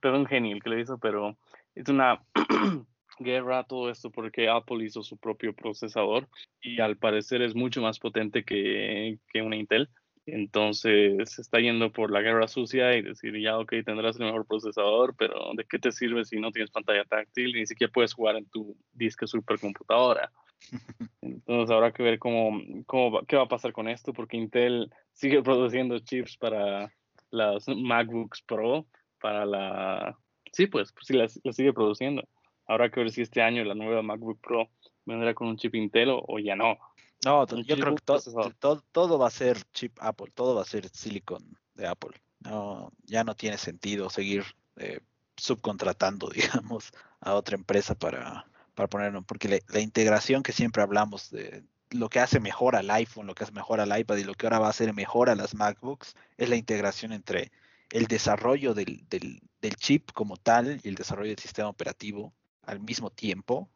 perdón, 0.00 0.26
genial 0.26 0.62
que 0.62 0.70
lo 0.70 0.80
hizo, 0.80 0.98
pero 0.98 1.36
es 1.74 1.88
una 1.88 2.24
guerra, 3.18 3.64
todo 3.64 3.90
esto 3.90 4.10
porque 4.10 4.48
Apple 4.48 4.84
hizo 4.84 5.02
su 5.02 5.18
propio 5.18 5.54
procesador 5.54 6.28
y 6.60 6.80
al 6.80 6.96
parecer 6.96 7.42
es 7.42 7.54
mucho 7.54 7.82
más 7.82 7.98
potente 7.98 8.44
que, 8.44 9.18
que 9.32 9.42
una 9.42 9.56
Intel. 9.56 9.88
Entonces 10.26 11.30
se 11.30 11.42
está 11.42 11.58
yendo 11.58 11.90
por 11.90 12.12
la 12.12 12.20
guerra 12.20 12.46
sucia 12.46 12.96
y 12.96 13.02
decir, 13.02 13.38
ya, 13.40 13.58
ok, 13.58 13.72
tendrás 13.84 14.18
el 14.20 14.26
mejor 14.26 14.46
procesador, 14.46 15.14
pero 15.16 15.52
¿de 15.56 15.64
qué 15.64 15.78
te 15.78 15.90
sirve 15.90 16.24
si 16.24 16.38
no 16.38 16.52
tienes 16.52 16.70
pantalla 16.70 17.04
táctil 17.04 17.56
y 17.56 17.60
ni 17.60 17.66
siquiera 17.66 17.92
puedes 17.92 18.14
jugar 18.14 18.36
en 18.36 18.46
tu 18.46 18.76
disque 18.92 19.26
supercomputadora? 19.26 20.30
Entonces 21.22 21.70
habrá 21.74 21.92
que 21.92 22.04
ver 22.04 22.18
cómo, 22.18 22.60
cómo 22.86 23.22
qué 23.26 23.36
va 23.36 23.42
a 23.42 23.48
pasar 23.48 23.72
con 23.72 23.88
esto, 23.88 24.12
porque 24.12 24.36
Intel 24.36 24.92
sigue 25.12 25.42
produciendo 25.42 25.98
chips 25.98 26.36
para 26.36 26.92
las 27.30 27.66
MacBooks 27.68 28.42
Pro, 28.42 28.86
para 29.20 29.44
la... 29.44 30.16
Sí, 30.52 30.66
pues, 30.66 30.92
pues 30.92 31.06
sí, 31.06 31.14
las 31.14 31.40
sigue 31.56 31.72
produciendo. 31.72 32.22
Habrá 32.66 32.90
que 32.90 33.00
ver 33.00 33.10
si 33.10 33.22
este 33.22 33.42
año 33.42 33.64
la 33.64 33.74
nueva 33.74 34.02
MacBook 34.02 34.40
Pro 34.40 34.68
vendrá 35.04 35.34
con 35.34 35.48
un 35.48 35.56
chip 35.56 35.74
Intel 35.74 36.10
o, 36.10 36.38
ya 36.38 36.54
no. 36.54 36.78
No, 37.24 37.46
yo 37.46 37.76
creo 37.76 37.94
que 37.94 38.02
todo, 38.02 38.82
todo, 38.90 39.18
va 39.18 39.28
a 39.28 39.30
ser 39.30 39.62
chip 39.72 39.96
Apple, 40.00 40.32
todo 40.34 40.56
va 40.56 40.62
a 40.62 40.66
ser 40.66 40.88
silicon 40.88 41.56
de 41.74 41.86
Apple. 41.86 42.20
No, 42.40 42.92
ya 43.04 43.22
no 43.22 43.36
tiene 43.36 43.58
sentido 43.58 44.10
seguir 44.10 44.44
eh, 44.76 45.00
subcontratando, 45.36 46.28
digamos, 46.34 46.92
a 47.20 47.34
otra 47.34 47.56
empresa 47.56 47.94
para, 47.94 48.46
para 48.74 48.88
ponerlo, 48.88 49.22
porque 49.22 49.62
la, 49.68 49.80
integración 49.80 50.42
que 50.42 50.52
siempre 50.52 50.82
hablamos 50.82 51.30
de 51.30 51.64
lo 51.90 52.08
que 52.08 52.20
hace 52.20 52.40
mejor 52.40 52.74
al 52.74 52.90
iPhone, 52.90 53.26
lo 53.26 53.34
que 53.34 53.44
hace 53.44 53.52
mejor 53.52 53.80
al 53.80 53.96
iPad 53.96 54.16
y 54.16 54.24
lo 54.24 54.34
que 54.34 54.46
ahora 54.46 54.58
va 54.58 54.66
a 54.66 54.70
hacer 54.70 54.92
mejor 54.94 55.30
a 55.30 55.36
las 55.36 55.54
MacBooks 55.54 56.14
es 56.38 56.48
la 56.48 56.56
integración 56.56 57.12
entre 57.12 57.52
el 57.90 58.06
desarrollo 58.06 58.74
del, 58.74 59.04
del, 59.08 59.42
del 59.60 59.76
chip 59.76 60.10
como 60.12 60.36
tal 60.38 60.80
y 60.82 60.88
el 60.88 60.94
desarrollo 60.94 61.28
del 61.28 61.38
sistema 61.38 61.68
operativo 61.68 62.32
al 62.62 62.80
mismo 62.80 63.10
tiempo, 63.10 63.68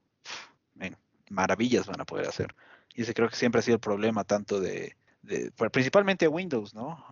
maravillas 1.31 1.87
van 1.87 2.01
a 2.01 2.05
poder 2.05 2.29
hacer. 2.29 2.55
Y 2.97 3.03
ese 3.03 3.15
creo 3.15 3.29
que 3.29 3.37
siempre 3.37 3.59
ha 3.59 3.63
sido 3.63 3.75
el 3.75 3.81
problema 3.81 4.25
tanto 4.25 4.59
de, 4.59 4.97
pues, 5.57 5.71
principalmente 5.71 6.29
Windows, 6.29 6.75
¿no? 6.75 7.05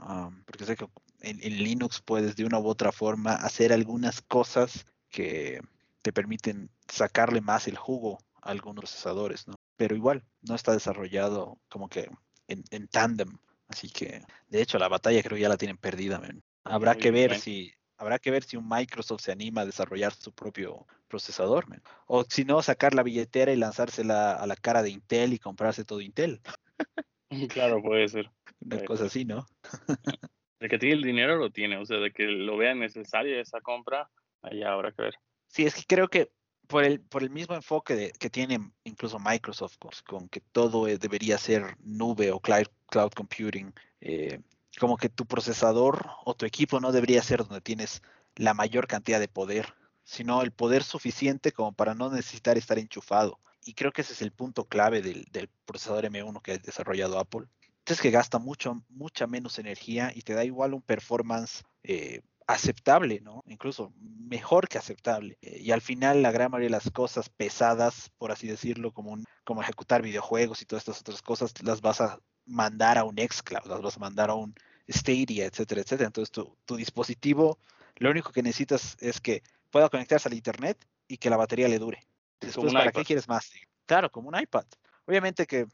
porque 0.47 0.65
sé 0.65 0.77
que 0.77 0.87
en, 1.21 1.39
Linux 1.39 2.01
puedes 2.01 2.37
de 2.37 2.45
una 2.45 2.59
u 2.59 2.67
otra 2.67 2.91
forma 2.91 3.35
hacer 3.35 3.73
algunas 3.73 4.23
cosas 4.23 4.87
que 5.11 5.61
te 6.03 6.13
permiten 6.13 6.71
sacarle 6.89 7.41
más 7.41 7.69
el 7.69 7.77
jugo 7.77 8.19
a 8.43 8.51
algunos 8.51 8.83
procesadores, 8.83 9.47
¿no? 9.47 9.55
Pero 9.77 9.95
igual, 9.95 10.25
no 10.43 10.55
está 10.55 10.73
desarrollado 10.73 11.59
como 11.69 11.89
que 11.89 12.11
en, 12.49 12.65
en 12.71 12.89
tándem. 12.89 13.39
Así 13.69 13.91
que, 13.91 14.23
de 14.49 14.63
hecho, 14.63 14.79
la 14.79 14.89
batalla 14.89 15.23
creo 15.23 15.39
ya 15.39 15.49
la 15.49 15.57
tienen 15.57 15.79
perdida. 15.79 16.21
Habrá 16.65 16.95
que 16.95 17.11
ver 17.11 17.39
si 17.41 17.73
habrá 17.97 18.19
que 18.19 18.31
ver 18.31 18.45
si 18.45 18.57
un 18.57 18.69
Microsoft 18.69 19.23
se 19.23 19.33
anima 19.33 19.63
a 19.63 19.67
desarrollar 19.67 20.13
su 20.13 20.33
propio 20.33 20.87
procesador, 21.09 21.67
o 22.07 22.25
si 22.25 22.45
no, 22.45 22.63
sacar 22.63 22.95
la 22.95 23.03
billetera 23.03 23.53
y 23.53 23.57
lanzársela 23.57 24.35
a 24.35 24.47
la 24.47 24.57
cara 24.57 24.83
de 24.83 24.91
Intel 24.91 25.33
y 25.33 25.39
comprarse 25.39 25.85
todo 25.85 26.01
Intel. 26.01 26.41
Claro, 27.49 27.83
puede 27.83 28.07
ser. 28.07 28.31
Una 28.61 28.85
cosa 28.85 29.07
así, 29.07 29.25
¿no? 29.25 29.45
De 30.61 30.69
que 30.69 30.79
tiene 30.79 30.95
el 30.95 31.03
dinero 31.03 31.37
lo 31.37 31.51
tiene, 31.51 31.79
o 31.79 31.85
sea, 31.85 31.99
de 31.99 32.13
que 32.13 32.25
lo 32.25 32.57
vea 32.57 32.75
necesaria 32.75 33.41
esa 33.41 33.61
compra, 33.61 34.09
allá 34.41 34.73
habrá 34.73 34.93
que 34.93 35.03
ver. 35.03 35.15
Sí, 35.49 35.67
es 35.67 35.75
que 35.75 35.83
creo 35.85 36.09
que 36.09 36.31
por 36.67 36.85
el, 36.85 37.01
por 37.01 37.23
el 37.23 37.31
mismo 37.31 37.55
enfoque 37.55 37.95
de, 37.95 38.13
que 38.13 38.31
tiene 38.31 38.59
incluso 38.85 39.19
Microsoft, 39.19 39.77
con, 40.07 40.29
que 40.29 40.41
todo 40.41 40.87
debería 40.87 41.39
ser 41.39 41.77
nube 41.81 42.31
o 42.31 42.41
cloud, 42.41 42.67
cloud 42.87 43.11
computing, 43.11 43.75
eh, 44.01 44.41
como 44.79 44.97
que 44.97 45.09
tu 45.09 45.27
procesador 45.27 46.11
o 46.25 46.35
tu 46.35 46.47
equipo 46.47 46.81
no 46.81 46.93
debería 46.93 47.23
ser 47.23 47.45
donde 47.45 47.61
tienes 47.61 48.03
la 48.37 48.55
mayor 48.55 48.87
cantidad 48.87 49.21
de 49.21 49.29
poder, 49.29 49.75
sino 50.05 50.43
el 50.43 50.53
poder 50.53 50.83
suficiente 50.83 51.53
como 51.53 51.73
para 51.73 51.95
no 51.95 52.11
necesitar 52.11 52.59
estar 52.59 52.79
enchufado. 52.79 53.39
Y 53.65 53.75
creo 53.75 53.93
que 53.93 54.03
ese 54.03 54.13
es 54.13 54.23
el 54.23 54.33
punto 54.33 54.67
clave 54.67 55.01
del, 55.01 55.49
procesador 55.65 56.05
M1 56.05 56.43
que 56.43 56.53
ha 56.53 56.59
desarrollado 56.59 57.19
Apple. 57.19 57.47
Es 57.87 58.01
que 58.01 58.11
gasta 58.11 58.39
mucho, 58.39 58.83
mucha 58.89 59.27
menos 59.27 59.59
energía 59.59 60.13
y 60.15 60.23
te 60.23 60.35
da 60.35 60.45
igual 60.45 60.75
un 60.75 60.83
performance 60.83 61.63
eh, 61.83 62.23
aceptable, 62.47 63.21
¿no? 63.21 63.43
Incluso 63.47 63.93
mejor 63.99 64.69
que 64.69 64.79
aceptable. 64.79 65.39
Eh, 65.41 65.61
y 65.61 65.71
al 65.71 65.81
final 65.81 66.23
la 66.23 66.31
gran 66.31 66.51
mayoría 66.51 66.69
de 66.69 66.85
las 66.85 66.91
cosas 66.91 67.29
pesadas, 67.29 68.11
por 68.19 68.33
así 68.33 68.47
decirlo, 68.47 68.93
como, 68.93 69.19
como 69.45 69.63
ejecutar 69.63 70.03
videojuegos 70.03 70.63
y 70.63 70.67
todas 70.67 70.83
estas 70.83 71.01
otras 71.01 71.23
cosas, 71.23 71.53
las 71.63 71.81
vas 71.81 72.01
a 72.01 72.21
mandar 72.47 72.99
a 72.99 73.05
un 73.05 73.17
xCloud, 73.17 73.67
las 73.67 73.81
vas 73.81 73.97
a 73.97 74.01
mandar 74.01 74.31
a 74.31 74.35
un 74.35 74.55
Stadia, 74.89 75.47
etcétera, 75.47 75.81
etcétera. 75.81 76.07
Entonces 76.07 76.31
tu, 76.31 76.57
tu 76.65 76.77
dispositivo, 76.77 77.59
lo 77.97 78.11
único 78.11 78.33
que 78.33 78.43
necesitas 78.43 78.97
es 79.01 79.21
que 79.21 79.43
pueda 79.71 79.89
conectarse 79.89 80.29
al 80.29 80.35
internet 80.35 80.87
y 81.09 81.17
que 81.17 81.31
la 81.31 81.37
batería 81.37 81.69
le 81.69 81.79
dure. 81.79 82.07
Después, 82.41 82.73
¿para 82.73 82.93
qué 82.93 83.05
quieres 83.05 83.29
más? 83.29 83.51
Claro, 83.87 84.11
como 84.11 84.29
un 84.29 84.39
iPad. 84.39 84.65
Obviamente 85.07 85.47
que 85.47 85.67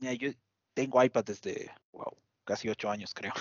yo 0.00 0.30
tengo 0.74 1.02
iPad 1.02 1.24
desde, 1.24 1.70
wow, 1.92 2.16
casi 2.44 2.68
ocho 2.68 2.90
años 2.90 3.12
creo. 3.14 3.32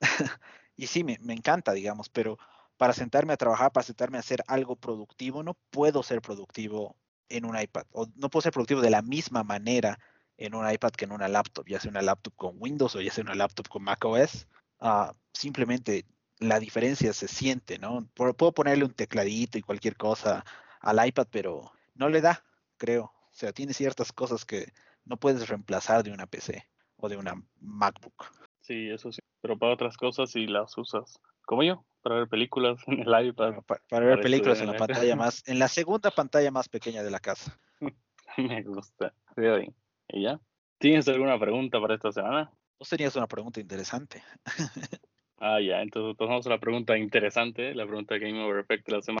y 0.76 0.86
sí, 0.86 1.04
me, 1.04 1.18
me, 1.20 1.34
encanta, 1.34 1.72
digamos, 1.72 2.08
pero 2.08 2.38
para 2.76 2.92
sentarme 2.92 3.32
a 3.32 3.36
trabajar, 3.36 3.72
para 3.72 3.86
sentarme 3.86 4.16
a 4.16 4.20
hacer 4.20 4.42
algo 4.46 4.76
productivo, 4.76 5.42
no 5.42 5.54
puedo 5.70 6.02
ser 6.02 6.20
productivo 6.20 6.96
en 7.28 7.44
un 7.44 7.58
iPad. 7.58 7.86
O 7.92 8.06
no 8.16 8.30
puedo 8.30 8.42
ser 8.42 8.52
productivo 8.52 8.80
de 8.80 8.90
la 8.90 9.02
misma 9.02 9.42
manera 9.42 9.98
en 10.36 10.54
un 10.54 10.70
iPad 10.70 10.90
que 10.90 11.04
en 11.04 11.12
una 11.12 11.28
laptop, 11.28 11.66
ya 11.66 11.80
sea 11.80 11.90
una 11.90 12.02
laptop 12.02 12.34
con 12.36 12.56
Windows 12.58 12.96
o 12.96 13.00
ya 13.00 13.12
sea 13.12 13.24
una 13.24 13.34
laptop 13.34 13.68
con 13.68 13.82
macOS. 13.82 14.46
Uh, 14.80 15.12
simplemente 15.32 16.04
la 16.38 16.58
diferencia 16.58 17.12
se 17.12 17.28
siente, 17.28 17.78
¿no? 17.78 18.08
Puedo 18.14 18.52
ponerle 18.52 18.84
un 18.84 18.92
tecladito 18.92 19.58
y 19.58 19.62
cualquier 19.62 19.96
cosa 19.96 20.44
al 20.80 21.06
iPad, 21.06 21.28
pero 21.30 21.72
no 21.94 22.08
le 22.08 22.20
da, 22.20 22.44
creo. 22.76 23.04
O 23.04 23.36
sea, 23.36 23.52
tiene 23.52 23.72
ciertas 23.72 24.12
cosas 24.12 24.44
que 24.44 24.72
no 25.04 25.16
puedes 25.16 25.48
reemplazar 25.48 26.02
de 26.02 26.12
una 26.12 26.26
PC 26.26 26.68
o 26.96 27.08
de 27.08 27.16
una 27.16 27.34
MacBook. 27.60 28.32
Sí, 28.60 28.90
eso 28.90 29.12
sí, 29.12 29.20
pero 29.40 29.58
para 29.58 29.74
otras 29.74 29.96
cosas 29.96 30.30
sí 30.30 30.46
las 30.46 30.76
usas. 30.78 31.20
Como 31.44 31.62
yo, 31.62 31.84
para 32.02 32.16
ver 32.16 32.28
películas 32.28 32.80
en 32.86 33.00
el 33.00 33.26
iPad. 33.26 33.62
Para, 33.88 34.06
ver 34.06 34.20
películas 34.20 34.60
en 34.60 34.68
la 34.68 34.76
pantalla 34.76 35.16
más, 35.16 35.42
en 35.46 35.58
la 35.58 35.68
segunda 35.68 36.10
pantalla 36.10 36.50
más 36.50 36.68
pequeña 36.68 37.02
de 37.02 37.10
la 37.10 37.20
casa. 37.20 37.58
Me 38.36 38.62
gusta. 38.62 39.14
Bien. 39.36 39.74
¿Y 40.08 40.22
ya? 40.22 40.40
¿Tienes 40.78 41.08
alguna 41.08 41.38
pregunta 41.38 41.80
para 41.80 41.94
esta 41.94 42.12
semana? 42.12 42.52
Vos 42.78 42.88
tenías 42.88 43.16
una 43.16 43.26
pregunta 43.26 43.60
interesante. 43.60 44.22
ah, 45.38 45.60
ya, 45.60 45.80
entonces 45.80 46.16
tomamos 46.16 46.46
la 46.46 46.58
pregunta 46.58 46.98
interesante, 46.98 47.74
la 47.74 47.86
pregunta 47.86 48.18
Game 48.18 48.42
Over 48.42 48.60
Effect 48.60 48.86
de 48.86 48.92
la 48.92 49.02
semana. 49.02 49.20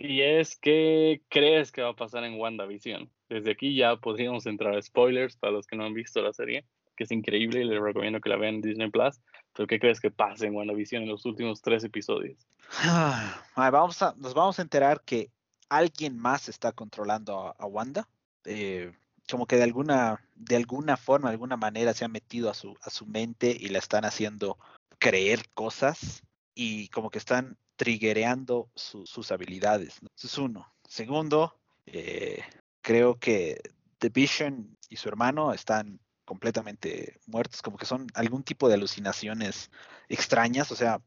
Y 0.00 0.22
es, 0.22 0.56
¿qué 0.56 1.22
crees 1.28 1.70
que 1.70 1.82
va 1.82 1.90
a 1.90 1.96
pasar 1.96 2.24
en 2.24 2.38
WandaVision? 2.38 3.10
Desde 3.28 3.52
aquí 3.52 3.76
ya 3.76 3.96
podríamos 3.96 4.46
entrar 4.46 4.76
a 4.76 4.82
spoilers 4.82 5.36
para 5.36 5.52
los 5.52 5.66
que 5.66 5.76
no 5.76 5.84
han 5.84 5.94
visto 5.94 6.20
la 6.20 6.32
serie, 6.32 6.66
que 6.96 7.04
es 7.04 7.10
increíble 7.12 7.60
y 7.60 7.64
les 7.64 7.80
recomiendo 7.80 8.20
que 8.20 8.28
la 8.28 8.36
vean 8.36 8.56
en 8.56 8.60
Disney 8.60 8.90
Plus. 8.90 9.20
Pero 9.54 9.66
¿qué 9.66 9.78
crees 9.78 10.00
que 10.00 10.10
pase 10.10 10.46
en 10.46 10.54
WandaVision 10.54 11.04
en 11.04 11.08
los 11.08 11.24
últimos 11.24 11.62
tres 11.62 11.84
episodios? 11.84 12.46
vamos 13.56 14.02
a, 14.02 14.14
nos 14.16 14.34
vamos 14.34 14.58
a 14.58 14.62
enterar 14.62 15.02
que 15.04 15.30
alguien 15.68 16.18
más 16.18 16.48
está 16.48 16.72
controlando 16.72 17.54
a, 17.56 17.66
Wanda. 17.66 18.08
Eh, 18.44 18.92
como 19.30 19.46
que 19.46 19.56
de 19.56 19.64
alguna, 19.64 20.24
de 20.34 20.56
alguna 20.56 20.96
forma, 20.96 21.28
de 21.28 21.34
alguna 21.34 21.56
manera 21.56 21.94
se 21.94 22.04
ha 22.04 22.08
metido 22.08 22.50
a 22.50 22.54
su, 22.54 22.76
a 22.82 22.90
su 22.90 23.06
mente 23.06 23.56
y 23.58 23.68
la 23.68 23.78
están 23.78 24.04
haciendo 24.04 24.58
creer 24.98 25.48
cosas. 25.54 26.22
y 26.56 26.88
como 26.88 27.10
que 27.10 27.18
están 27.18 27.58
triggereando 27.76 28.70
sus 28.76 29.32
habilidades. 29.32 29.98
Eso 30.16 30.26
es 30.28 30.38
uno. 30.38 30.72
Segundo, 30.88 31.58
eh, 31.86 32.42
creo 32.80 33.18
que 33.18 33.60
The 33.98 34.10
Vision 34.10 34.76
y 34.88 34.96
su 34.96 35.08
hermano 35.08 35.52
están 35.52 36.00
completamente 36.24 37.18
muertos, 37.26 37.62
como 37.62 37.76
que 37.76 37.86
son 37.86 38.06
algún 38.14 38.42
tipo 38.42 38.68
de 38.68 38.74
alucinaciones 38.74 39.70
extrañas, 40.08 40.70
o 40.70 40.76
sea, 40.76 41.02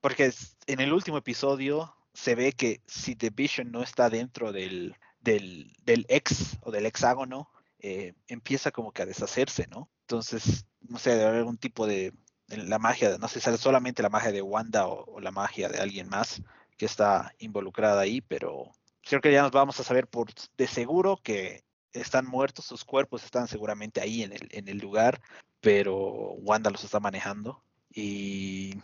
porque 0.00 0.32
en 0.66 0.80
el 0.80 0.92
último 0.92 1.18
episodio 1.18 1.94
se 2.14 2.34
ve 2.34 2.52
que 2.52 2.80
si 2.86 3.14
The 3.14 3.30
Vision 3.30 3.70
no 3.70 3.82
está 3.82 4.08
dentro 4.10 4.52
del, 4.52 4.96
del, 5.20 5.76
del 5.84 6.06
ex 6.08 6.58
o 6.62 6.70
del 6.70 6.86
hexágono, 6.86 7.50
eh, 7.80 8.14
empieza 8.28 8.70
como 8.70 8.92
que 8.92 9.02
a 9.02 9.06
deshacerse, 9.06 9.66
¿no? 9.68 9.90
Entonces, 10.02 10.66
no 10.80 10.98
sé, 10.98 11.10
debe 11.10 11.24
haber 11.24 11.38
algún 11.40 11.58
tipo 11.58 11.86
de 11.86 12.12
la 12.48 12.78
magia, 12.78 13.18
no 13.18 13.28
sé 13.28 13.38
es 13.38 13.60
solamente 13.60 14.02
la 14.02 14.08
magia 14.08 14.30
de 14.30 14.42
Wanda 14.42 14.86
o, 14.86 15.20
la 15.20 15.32
magia 15.32 15.68
de 15.68 15.78
alguien 15.78 16.08
más 16.08 16.42
que 16.76 16.86
está 16.86 17.32
involucrada 17.38 18.00
ahí, 18.00 18.20
pero 18.20 18.70
creo 19.02 19.20
que 19.20 19.32
ya 19.32 19.42
nos 19.42 19.50
vamos 19.50 19.80
a 19.80 19.84
saber 19.84 20.06
por 20.06 20.28
de 20.56 20.66
seguro 20.68 21.18
que 21.22 21.64
están 21.92 22.26
muertos, 22.26 22.66
sus 22.66 22.84
cuerpos 22.84 23.24
están 23.24 23.48
seguramente 23.48 24.00
ahí 24.00 24.22
en 24.22 24.32
el, 24.32 24.48
en 24.50 24.68
el 24.68 24.78
lugar, 24.78 25.20
pero 25.60 25.96
Wanda 26.34 26.70
los 26.70 26.84
está 26.84 27.00
manejando. 27.00 27.62
Y 27.90 28.74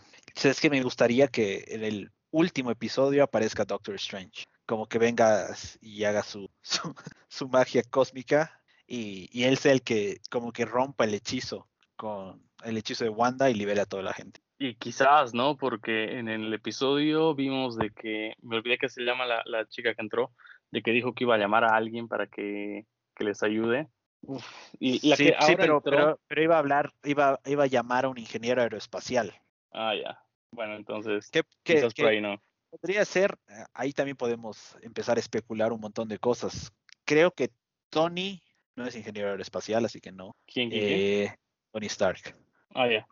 es 0.42 0.60
que 0.60 0.70
me 0.70 0.82
gustaría 0.82 1.28
que 1.28 1.64
en 1.68 1.84
el 1.84 2.12
último 2.30 2.70
episodio 2.70 3.22
aparezca 3.22 3.64
Doctor 3.64 3.94
Strange, 3.96 4.46
como 4.66 4.86
que 4.86 4.98
venga 4.98 5.54
y 5.80 6.04
haga 6.04 6.22
su, 6.22 6.50
su, 7.28 7.48
magia 7.48 7.82
cósmica 7.82 8.61
y, 8.92 9.30
y, 9.32 9.44
él 9.44 9.56
sea 9.56 9.72
el 9.72 9.80
que 9.80 10.18
como 10.30 10.52
que 10.52 10.66
rompa 10.66 11.04
el 11.04 11.14
hechizo 11.14 11.66
con 11.96 12.42
el 12.62 12.76
hechizo 12.76 13.04
de 13.04 13.10
Wanda 13.10 13.48
y 13.48 13.54
libere 13.54 13.80
a 13.80 13.86
toda 13.86 14.02
la 14.02 14.12
gente. 14.12 14.42
Y 14.58 14.74
quizás, 14.74 15.32
¿no? 15.32 15.56
Porque 15.56 16.18
en 16.18 16.28
el 16.28 16.52
episodio 16.52 17.34
vimos 17.34 17.78
de 17.78 17.88
que, 17.88 18.34
me 18.42 18.56
olvidé 18.56 18.76
que 18.76 18.90
se 18.90 19.00
llama 19.02 19.24
la, 19.24 19.42
la 19.46 19.66
chica 19.66 19.94
que 19.94 20.02
entró, 20.02 20.32
de 20.70 20.82
que 20.82 20.90
dijo 20.90 21.14
que 21.14 21.24
iba 21.24 21.36
a 21.36 21.38
llamar 21.38 21.64
a 21.64 21.74
alguien 21.74 22.06
para 22.06 22.26
que, 22.26 22.84
que 23.16 23.24
les 23.24 23.42
ayude. 23.42 23.88
Y 24.78 25.08
la 25.08 25.16
sí, 25.16 25.24
que 25.24 25.36
sí 25.40 25.56
pero, 25.56 25.80
pero, 25.80 26.20
pero, 26.28 26.42
iba 26.42 26.56
a 26.56 26.58
hablar, 26.58 26.92
iba, 27.02 27.40
iba 27.46 27.64
a 27.64 27.68
llamar 27.68 28.04
a 28.04 28.10
un 28.10 28.18
ingeniero 28.18 28.60
aeroespacial. 28.60 29.32
Ah, 29.72 29.94
ya. 29.94 30.22
Bueno, 30.50 30.76
entonces, 30.76 31.30
¿Qué, 31.30 31.44
quizás 31.62 31.94
por 31.94 32.08
ahí 32.08 32.20
no. 32.20 32.36
Podría 32.68 33.06
ser, 33.06 33.38
eh, 33.48 33.64
ahí 33.72 33.94
también 33.94 34.18
podemos 34.18 34.76
empezar 34.82 35.16
a 35.16 35.20
especular 35.20 35.72
un 35.72 35.80
montón 35.80 36.08
de 36.08 36.18
cosas. 36.18 36.74
Creo 37.06 37.30
que 37.30 37.50
Tony 37.88 38.42
no 38.76 38.86
es 38.86 38.96
ingeniero 38.96 39.30
aeroespacial, 39.30 39.84
así 39.84 40.00
que 40.00 40.12
no. 40.12 40.36
¿Quién? 40.46 40.70
quién, 40.70 40.82
eh, 40.82 41.36
Tony 41.72 41.86
Stark. 41.86 42.36
Ah, 42.74 42.88
ya. 42.88 43.06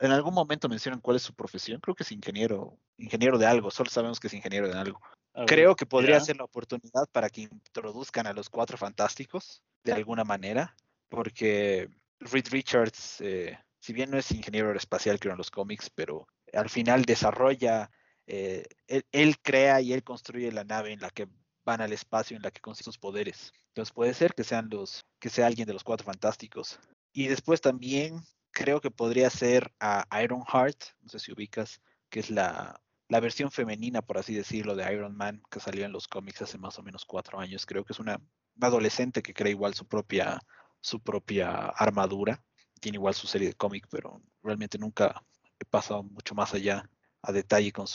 en 0.00 0.10
algún 0.12 0.34
momento 0.34 0.68
mencionan 0.68 1.00
cuál 1.00 1.16
es 1.16 1.22
su 1.22 1.34
profesión. 1.34 1.80
Creo 1.80 1.94
que 1.94 2.02
es 2.02 2.12
ingeniero, 2.12 2.78
ingeniero 2.96 3.38
de 3.38 3.46
algo. 3.46 3.70
Solo 3.70 3.90
sabemos 3.90 4.18
que 4.18 4.28
es 4.28 4.34
ingeniero 4.34 4.68
de 4.68 4.78
algo. 4.78 5.00
Creo 5.46 5.76
que 5.76 5.86
podría 5.86 6.20
ser 6.20 6.36
la 6.36 6.44
oportunidad 6.44 7.08
para 7.12 7.28
que 7.28 7.42
introduzcan 7.42 8.26
a 8.26 8.32
los 8.32 8.50
cuatro 8.50 8.76
fantásticos 8.76 9.62
de 9.84 9.92
alguna 9.92 10.24
manera, 10.24 10.74
porque 11.08 11.88
Reed 12.18 12.48
Richards, 12.50 13.20
eh, 13.20 13.56
si 13.78 13.92
bien 13.92 14.10
no 14.10 14.18
es 14.18 14.30
ingeniero 14.32 14.68
aeroespacial, 14.68 15.18
creo 15.18 15.32
en 15.32 15.38
los 15.38 15.50
cómics, 15.50 15.88
pero 15.88 16.26
al 16.52 16.68
final 16.68 17.04
desarrolla, 17.04 17.90
eh, 18.26 18.64
él, 18.86 19.38
crea 19.40 19.80
y 19.80 19.92
él 19.92 20.02
construye 20.02 20.52
la 20.52 20.64
nave 20.64 20.92
en 20.92 21.00
la 21.00 21.10
que 21.10 21.28
van 21.70 21.80
al 21.80 21.92
espacio, 21.92 22.36
en 22.36 22.42
la 22.42 22.50
que 22.50 22.60
consigue 22.60 22.84
sus 22.84 22.98
poderes. 22.98 23.52
Entonces 23.68 23.92
puede 23.92 24.12
ser 24.12 24.34
que 24.34 24.44
sean 24.44 24.68
los, 24.70 25.06
que 25.20 25.30
sea 25.30 25.46
alguien 25.46 25.66
de 25.66 25.72
los 25.72 25.84
cuatro 25.84 26.04
fantásticos. 26.04 26.80
Y 27.12 27.28
después 27.28 27.60
también 27.60 28.20
creo 28.50 28.80
que 28.80 28.90
podría 28.90 29.30
ser 29.30 29.72
a 29.78 30.04
Iron 30.22 30.44
Heart, 30.44 30.78
no 31.00 31.08
sé 31.08 31.20
si 31.20 31.32
ubicas, 31.32 31.80
que 32.08 32.18
es 32.20 32.30
la, 32.30 32.80
la 33.08 33.20
versión 33.20 33.50
femenina, 33.52 34.02
por 34.02 34.18
así 34.18 34.34
decirlo, 34.34 34.74
de 34.74 34.92
Iron 34.92 35.16
Man, 35.16 35.42
que 35.48 35.60
salió 35.60 35.84
en 35.84 35.92
los 35.92 36.08
cómics 36.08 36.42
hace 36.42 36.58
más 36.58 36.78
o 36.78 36.82
menos 36.82 37.04
cuatro 37.04 37.38
años. 37.38 37.66
Creo 37.66 37.84
que 37.84 37.92
es 37.92 38.00
una, 38.00 38.20
adolescente 38.60 39.22
que 39.22 39.32
crea 39.32 39.50
igual 39.50 39.74
su 39.74 39.86
propia, 39.86 40.40
su 40.80 41.00
propia 41.00 41.66
armadura. 41.68 42.42
Tiene 42.80 42.96
igual 42.96 43.14
su 43.14 43.26
serie 43.26 43.48
de 43.48 43.54
cómic, 43.54 43.86
pero 43.90 44.20
realmente 44.42 44.78
nunca 44.78 45.24
he 45.58 45.64
pasado 45.64 46.02
mucho 46.02 46.34
más 46.34 46.52
allá 46.54 46.88
a 47.22 47.32
detalle 47.32 47.72
con, 47.72 47.86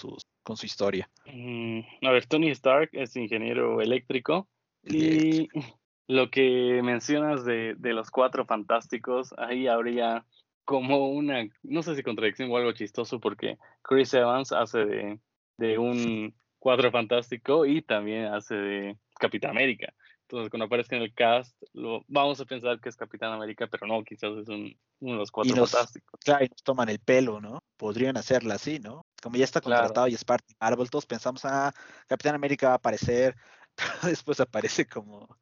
con 0.43 0.57
su 0.57 0.65
historia. 0.65 1.09
Mm, 1.25 1.79
a 2.03 2.11
ver, 2.11 2.25
Tony 2.25 2.49
Stark 2.51 2.89
es 2.93 3.15
ingeniero 3.15 3.81
eléctrico 3.81 4.47
y 4.83 5.47
lo 6.07 6.29
que 6.29 6.81
mencionas 6.83 7.45
de, 7.45 7.75
de 7.77 7.93
los 7.93 8.11
cuatro 8.11 8.45
fantásticos, 8.45 9.33
ahí 9.37 9.67
habría 9.67 10.25
como 10.65 11.09
una, 11.09 11.47
no 11.63 11.83
sé 11.83 11.95
si 11.95 12.03
contradicción 12.03 12.51
o 12.51 12.57
algo 12.57 12.73
chistoso, 12.73 13.19
porque 13.19 13.57
Chris 13.83 14.13
Evans 14.13 14.51
hace 14.51 15.19
de, 15.57 15.77
un 15.77 16.33
cuadro 16.59 16.91
fantástico 16.91 17.65
y 17.65 17.83
también 17.83 18.25
hace 18.25 18.55
de 18.55 18.97
Capitán 19.19 19.51
América. 19.51 19.93
Entonces, 20.35 20.51
cuando 20.51 20.65
aparezca 20.65 20.97
en 20.97 21.01
el 21.01 21.13
cast, 21.13 21.55
lo, 21.71 22.03
vamos 22.09 22.41
a 22.41 22.45
pensar 22.45 22.81
que 22.81 22.89
es 22.89 22.97
Capitán 22.97 23.31
América, 23.31 23.67
pero 23.67 23.87
no, 23.87 24.03
quizás 24.03 24.37
es 24.37 24.49
un, 24.49 24.77
uno 24.99 25.13
de 25.13 25.17
los 25.19 25.31
cuatro 25.31 25.55
fantásticos. 25.55 26.19
Claro, 26.25 26.43
y 26.43 26.49
nos 26.49 26.61
toman 26.61 26.89
el 26.89 26.99
pelo, 26.99 27.39
¿no? 27.39 27.59
Podrían 27.77 28.17
hacerla 28.17 28.55
así, 28.55 28.79
¿no? 28.79 29.05
Como 29.23 29.37
ya 29.37 29.45
está 29.45 29.61
contratado 29.61 30.09
y 30.09 30.13
es 30.13 30.25
parte 30.25 30.43
de 30.49 30.57
Marvel, 30.59 30.89
todos 30.89 31.05
pensamos, 31.05 31.45
ah, 31.45 31.71
Capitán 32.05 32.35
América 32.35 32.67
va 32.67 32.73
a 32.73 32.75
aparecer, 32.75 33.33
pero 33.75 34.09
después 34.09 34.41
aparece 34.41 34.85
como, 34.85 35.37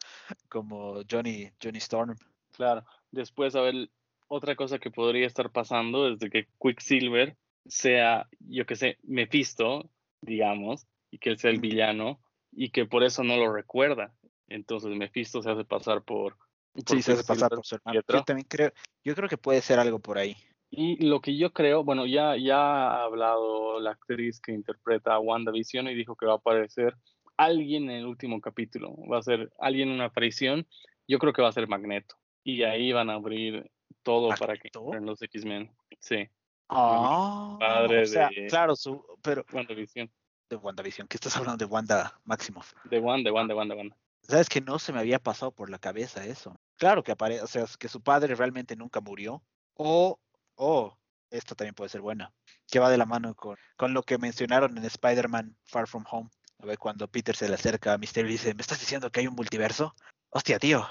como 0.47 1.01
Johnny, 1.09 1.49
Johnny 1.59 1.79
Storm. 1.79 2.15
Claro, 2.51 2.85
después, 3.09 3.55
a 3.55 3.61
ver, 3.61 3.89
otra 4.27 4.55
cosa 4.55 4.77
que 4.77 4.91
podría 4.91 5.25
estar 5.25 5.49
pasando 5.49 6.07
es 6.07 6.19
de 6.19 6.29
que 6.29 6.47
Quicksilver 6.61 7.35
sea, 7.65 8.29
yo 8.41 8.67
que 8.67 8.75
sé, 8.75 8.99
Mephisto, 9.01 9.89
digamos, 10.21 10.85
y 11.09 11.17
que 11.17 11.31
él 11.31 11.39
sea 11.39 11.49
el 11.49 11.59
villano, 11.59 12.19
y 12.51 12.69
que 12.69 12.85
por 12.85 13.03
eso 13.03 13.23
no 13.23 13.37
lo 13.37 13.51
recuerda. 13.51 14.13
Entonces 14.53 14.91
Mephisto 14.95 15.41
se 15.41 15.49
hace 15.49 15.65
pasar 15.65 16.03
por... 16.03 16.37
sí, 16.85 17.01
se 17.01 17.13
hace 17.13 17.23
pasar 17.23 17.49
por 17.49 17.65
su 17.65 17.75
hermano. 17.75 18.01
Yo 18.07 18.23
también 18.23 18.47
creo, 18.47 18.71
yo 19.03 19.15
creo 19.15 19.27
que 19.27 19.37
puede 19.37 19.61
ser 19.61 19.79
algo 19.79 19.99
por 19.99 20.17
ahí. 20.17 20.37
Y 20.69 21.03
lo 21.05 21.21
que 21.21 21.35
yo 21.35 21.53
creo, 21.53 21.83
bueno, 21.83 22.05
ya, 22.05 22.35
ya 22.37 22.57
ha 22.57 23.03
hablado 23.03 23.79
la 23.79 23.91
actriz 23.91 24.39
que 24.39 24.51
interpreta 24.51 25.15
a 25.15 25.19
WandaVision 25.19 25.87
y 25.87 25.95
dijo 25.95 26.15
que 26.15 26.25
va 26.25 26.33
a 26.33 26.37
aparecer 26.37 26.95
alguien 27.35 27.89
en 27.89 27.97
el 27.97 28.05
último 28.05 28.39
capítulo. 28.41 28.95
Va 29.11 29.19
a 29.19 29.23
ser 29.23 29.51
alguien 29.59 29.89
en 29.89 29.95
una 29.95 30.05
aparición. 30.05 30.67
Yo 31.07 31.17
creo 31.19 31.33
que 31.33 31.41
va 31.41 31.49
a 31.49 31.53
ser 31.53 31.67
Magneto. 31.67 32.15
Y 32.43 32.63
ahí 32.63 32.91
van 32.91 33.09
a 33.09 33.13
abrir 33.13 33.71
todo 34.03 34.29
para 34.39 34.55
que 34.57 34.69
en 34.93 35.05
los 35.05 35.21
X-Men. 35.21 35.71
Sí. 35.99 36.27
Ah, 36.69 37.57
padre 37.59 38.07
de 38.07 38.47
claro, 38.49 38.75
su, 38.75 39.03
pero 39.21 39.45
WandaVision. 39.51 40.11
De 40.49 40.55
WandaVision, 40.57 41.07
¿qué 41.07 41.17
estás 41.17 41.35
hablando 41.37 41.65
de 41.65 41.71
Wanda 41.71 42.19
Maximoff? 42.25 42.73
De 42.85 42.99
Wanda, 42.99 43.31
Wanda, 43.31 43.55
Wanda, 43.55 43.75
Wanda. 43.75 43.95
Sabes 44.27 44.47
que 44.49 44.61
no 44.61 44.79
se 44.79 44.93
me 44.93 44.99
había 44.99 45.19
pasado 45.19 45.51
por 45.51 45.69
la 45.69 45.79
cabeza 45.79 46.25
eso. 46.25 46.55
Claro 46.77 47.03
que 47.03 47.11
aparece, 47.11 47.43
o 47.43 47.47
sea, 47.47 47.65
que 47.77 47.89
su 47.89 48.01
padre 48.01 48.35
realmente 48.35 48.75
nunca 48.75 49.01
murió. 49.01 49.43
O, 49.75 50.19
o, 50.55 50.97
esta 51.29 51.55
también 51.55 51.75
puede 51.75 51.89
ser 51.89 52.01
buena, 52.01 52.33
que 52.69 52.79
va 52.79 52.89
de 52.89 52.97
la 52.97 53.05
mano 53.05 53.35
con, 53.35 53.57
con 53.75 53.93
lo 53.93 54.03
que 54.03 54.17
mencionaron 54.17 54.77
en 54.77 54.85
Spider-Man 54.85 55.57
Far 55.65 55.87
From 55.87 56.05
Home. 56.09 56.29
A 56.59 56.65
ver, 56.65 56.77
cuando 56.77 57.09
Peter 57.09 57.35
se 57.35 57.49
le 57.49 57.55
acerca 57.55 57.93
a 57.93 57.97
Mysterio 57.97 58.29
y 58.29 58.33
dice, 58.33 58.53
¿me 58.53 58.61
estás 58.61 58.79
diciendo 58.79 59.11
que 59.11 59.19
hay 59.19 59.27
un 59.27 59.35
multiverso? 59.35 59.95
Hostia, 60.29 60.59
tío. 60.59 60.87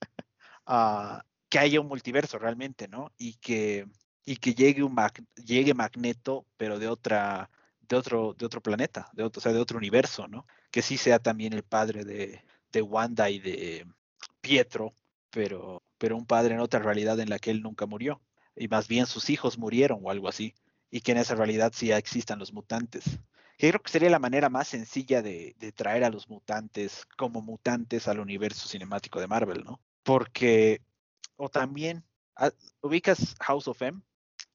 Ah, 0.72 1.24
que 1.48 1.58
haya 1.58 1.80
un 1.80 1.88
multiverso 1.88 2.38
realmente, 2.38 2.86
¿no? 2.86 3.10
Y 3.18 3.34
que, 3.38 3.88
y 4.24 4.36
que 4.36 4.54
llegue, 4.54 4.84
un 4.84 4.94
llegue 5.44 5.74
Magneto, 5.74 6.46
pero 6.56 6.78
de 6.78 6.86
otra 6.86 7.50
de 7.90 7.96
otro, 7.96 8.34
de 8.38 8.46
otro 8.46 8.62
planeta, 8.62 9.10
de 9.12 9.24
otro, 9.24 9.40
o 9.40 9.42
sea, 9.42 9.52
de 9.52 9.58
otro 9.58 9.76
universo, 9.76 10.28
¿no? 10.28 10.46
Que 10.70 10.80
sí 10.80 10.96
sea 10.96 11.18
también 11.18 11.52
el 11.52 11.64
padre 11.64 12.04
de, 12.04 12.44
de 12.72 12.82
Wanda 12.82 13.30
y 13.30 13.38
de 13.38 13.86
Pietro, 14.40 14.94
pero, 15.30 15.82
pero 15.98 16.16
un 16.16 16.26
padre 16.26 16.54
en 16.54 16.60
otra 16.60 16.80
realidad 16.80 17.18
en 17.20 17.30
la 17.30 17.38
que 17.38 17.50
él 17.50 17.62
nunca 17.62 17.86
murió. 17.86 18.20
Y 18.56 18.68
más 18.68 18.88
bien 18.88 19.06
sus 19.06 19.30
hijos 19.30 19.58
murieron 19.58 20.00
o 20.02 20.10
algo 20.10 20.28
así. 20.28 20.54
Y 20.90 21.00
que 21.00 21.12
en 21.12 21.18
esa 21.18 21.34
realidad 21.34 21.72
sí 21.74 21.92
existan 21.92 22.38
los 22.38 22.52
mutantes. 22.52 23.04
Que 23.56 23.68
creo 23.68 23.82
que 23.82 23.92
sería 23.92 24.10
la 24.10 24.18
manera 24.18 24.48
más 24.48 24.68
sencilla 24.68 25.22
de, 25.22 25.54
de 25.58 25.72
traer 25.72 26.04
a 26.04 26.10
los 26.10 26.28
mutantes 26.28 27.06
como 27.16 27.42
mutantes 27.42 28.08
al 28.08 28.18
universo 28.18 28.66
cinemático 28.68 29.20
de 29.20 29.26
Marvel, 29.26 29.64
¿no? 29.64 29.80
Porque 30.02 30.80
o 31.42 31.48
también, 31.48 32.04
ah, 32.36 32.50
¿ubicas 32.82 33.34
House 33.40 33.66
of 33.66 33.80
M? 33.80 34.02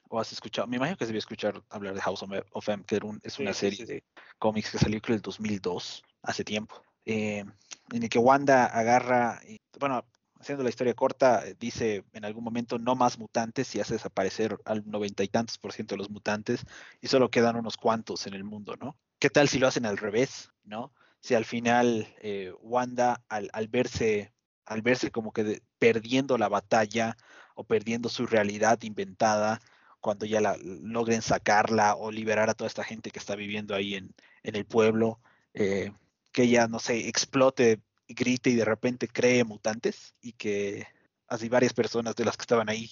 ¿O 0.08 0.20
has 0.20 0.32
escuchado? 0.32 0.68
Me 0.68 0.78
imagino 0.78 0.96
que 0.98 1.06
se 1.06 1.08
debía 1.08 1.20
escuchar 1.20 1.64
hablar 1.70 1.96
de 1.96 2.02
House 2.02 2.24
of 2.24 2.70
M, 2.70 2.84
que 2.86 3.02
es 3.24 3.40
una 3.40 3.54
serie 3.54 3.86
de 3.88 4.04
cómics 4.38 4.70
que 4.70 4.78
salió 4.78 5.02
creo 5.02 5.16
el 5.16 5.22
2002, 5.24 6.04
hace 6.22 6.44
tiempo, 6.44 6.84
eh, 7.06 7.46
en 7.92 8.04
el 8.04 8.10
que 8.10 8.20
Wanda 8.20 8.66
agarra, 8.66 9.40
y, 9.48 9.60
bueno, 9.80 10.06
haciendo 10.40 10.64
la 10.64 10.70
historia 10.70 10.94
corta, 10.94 11.44
dice 11.60 12.04
en 12.14 12.26
algún 12.26 12.44
momento 12.44 12.78
no 12.78 12.96
más 12.96 13.18
mutantes 13.18 13.74
y 13.76 13.80
hace 13.80 13.96
desaparecer 13.96 14.58
al 14.66 14.84
noventa 14.90 15.24
y 15.24 15.28
tantos 15.28 15.58
por 15.58 15.74
ciento 15.74 15.96
de 15.96 16.00
los 16.00 16.10
mutantes 16.10 16.66
y 17.02 17.08
solo 17.08 17.32
quedan 17.32 17.56
unos 17.56 17.78
cuantos 17.78 18.28
en 18.28 18.34
el 18.34 18.44
mundo, 18.44 18.76
¿no? 18.80 18.98
¿Qué 19.20 19.30
tal 19.30 19.48
si 19.50 19.60
lo 19.60 19.68
hacen 19.68 19.86
al 19.86 19.98
revés, 19.98 20.52
¿no? 20.64 20.94
Si 21.20 21.34
al 21.34 21.46
final 21.46 22.14
eh, 22.22 22.54
Wanda, 22.62 23.24
al, 23.30 23.50
verse 23.70 24.34
al 24.66 24.82
verse 24.82 25.10
como 25.12 25.32
que 25.32 25.62
perdiendo 25.80 26.38
la 26.38 26.50
batalla 26.50 27.18
o 27.56 27.64
perdiendo 27.64 28.10
su 28.10 28.28
realidad 28.28 28.82
inventada, 28.84 29.62
cuando 30.00 30.26
ya 30.28 30.42
la, 30.42 30.58
logren 30.62 31.24
sacarla 31.24 31.96
o 31.96 32.12
liberar 32.12 32.50
a 32.50 32.54
toda 32.54 32.68
esta 32.68 32.84
gente 32.84 33.10
que 33.10 33.20
está 33.20 33.36
viviendo 33.36 33.74
ahí 33.74 33.96
en, 33.96 34.14
en 34.44 34.56
el 34.56 34.66
pueblo, 34.66 35.20
eh, 35.56 35.92
que 36.36 36.44
ella, 36.44 36.68
no 36.68 36.80
sé, 36.80 37.08
explote, 37.08 37.80
grite 38.10 38.50
y 38.50 38.56
de 38.56 38.66
repente 38.66 39.08
cree 39.08 39.46
mutantes 39.46 40.16
y 40.22 40.34
que 40.34 40.86
así 41.30 41.48
varias 41.48 41.74
personas 41.74 42.14
de 42.18 42.26
las 42.26 42.36
que 42.36 42.42
estaban 42.42 42.70
ahí 42.70 42.90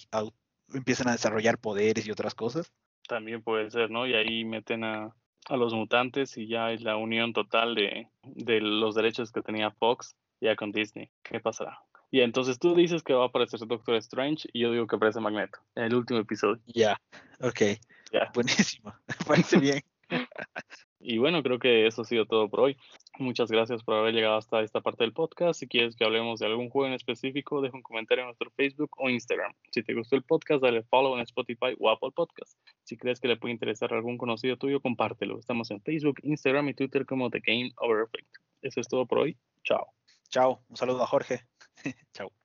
empiezan 0.72 1.08
a 1.08 1.12
desarrollar 1.12 1.58
poderes 1.58 2.06
y 2.06 2.10
otras 2.10 2.34
cosas. 2.34 2.72
También 3.06 3.42
puede 3.42 3.70
ser, 3.70 3.90
¿no? 3.90 4.06
Y 4.06 4.14
ahí 4.14 4.46
meten 4.46 4.82
a, 4.82 5.14
a 5.46 5.56
los 5.58 5.74
mutantes 5.74 6.38
y 6.38 6.48
ya 6.48 6.72
es 6.72 6.80
la 6.80 6.96
unión 6.96 7.34
total 7.34 7.74
de, 7.74 8.08
de 8.22 8.60
los 8.62 8.94
derechos 8.94 9.30
que 9.30 9.42
tenía 9.42 9.70
Fox 9.72 10.16
ya 10.40 10.56
con 10.56 10.72
Disney. 10.72 11.10
¿Qué 11.22 11.38
pasará? 11.38 11.80
Y 12.10 12.22
entonces 12.22 12.58
tú 12.58 12.74
dices 12.74 13.02
que 13.02 13.12
va 13.12 13.24
a 13.24 13.26
aparecer 13.26 13.60
Doctor 13.66 13.96
Strange 13.96 14.48
y 14.54 14.60
yo 14.62 14.72
digo 14.72 14.86
que 14.86 14.96
aparece 14.96 15.20
Magneto 15.20 15.58
en 15.74 15.84
el 15.84 15.94
último 15.94 16.20
episodio. 16.20 16.62
Ya, 16.66 16.98
ok. 17.40 17.60
Buenísimo, 18.32 18.94
parece 19.26 19.58
bien. 19.58 19.82
y 21.00 21.18
bueno, 21.18 21.42
creo 21.42 21.58
que 21.58 21.86
eso 21.86 22.02
ha 22.02 22.04
sido 22.06 22.24
todo 22.24 22.48
por 22.48 22.60
hoy. 22.60 22.76
Muchas 23.18 23.48
gracias 23.48 23.84
por 23.84 23.94
haber 23.94 24.12
llegado 24.12 24.36
hasta 24.36 24.60
esta 24.62 24.80
parte 24.80 25.04
del 25.04 25.12
podcast. 25.12 25.60
Si 25.60 25.68
quieres 25.68 25.94
que 25.94 26.04
hablemos 26.04 26.40
de 26.40 26.46
algún 26.46 26.68
juego 26.68 26.88
en 26.88 26.94
específico, 26.94 27.60
deja 27.60 27.76
un 27.76 27.82
comentario 27.82 28.22
en 28.22 28.26
nuestro 28.26 28.50
Facebook 28.50 28.90
o 28.98 29.08
Instagram. 29.08 29.52
Si 29.70 29.84
te 29.84 29.94
gustó 29.94 30.16
el 30.16 30.24
podcast, 30.24 30.60
dale 30.60 30.82
follow 30.82 31.14
en 31.14 31.20
Spotify 31.20 31.76
o 31.78 31.90
Apple 31.90 32.10
Podcast. 32.12 32.58
Si 32.82 32.96
crees 32.96 33.20
que 33.20 33.28
le 33.28 33.36
puede 33.36 33.54
interesar 33.54 33.92
a 33.92 33.96
algún 33.96 34.18
conocido 34.18 34.56
tuyo, 34.56 34.80
compártelo. 34.80 35.38
Estamos 35.38 35.70
en 35.70 35.80
Facebook, 35.80 36.16
Instagram 36.24 36.68
y 36.70 36.74
Twitter 36.74 37.06
como 37.06 37.30
The 37.30 37.40
Game 37.46 37.70
Over 37.76 38.04
Effect. 38.04 38.34
Eso 38.62 38.80
es 38.80 38.88
todo 38.88 39.06
por 39.06 39.18
hoy. 39.18 39.38
Chao. 39.62 39.86
Chao. 40.28 40.64
Un 40.68 40.76
saludo 40.76 41.04
a 41.04 41.06
Jorge. 41.06 41.42
Chao. 42.14 42.43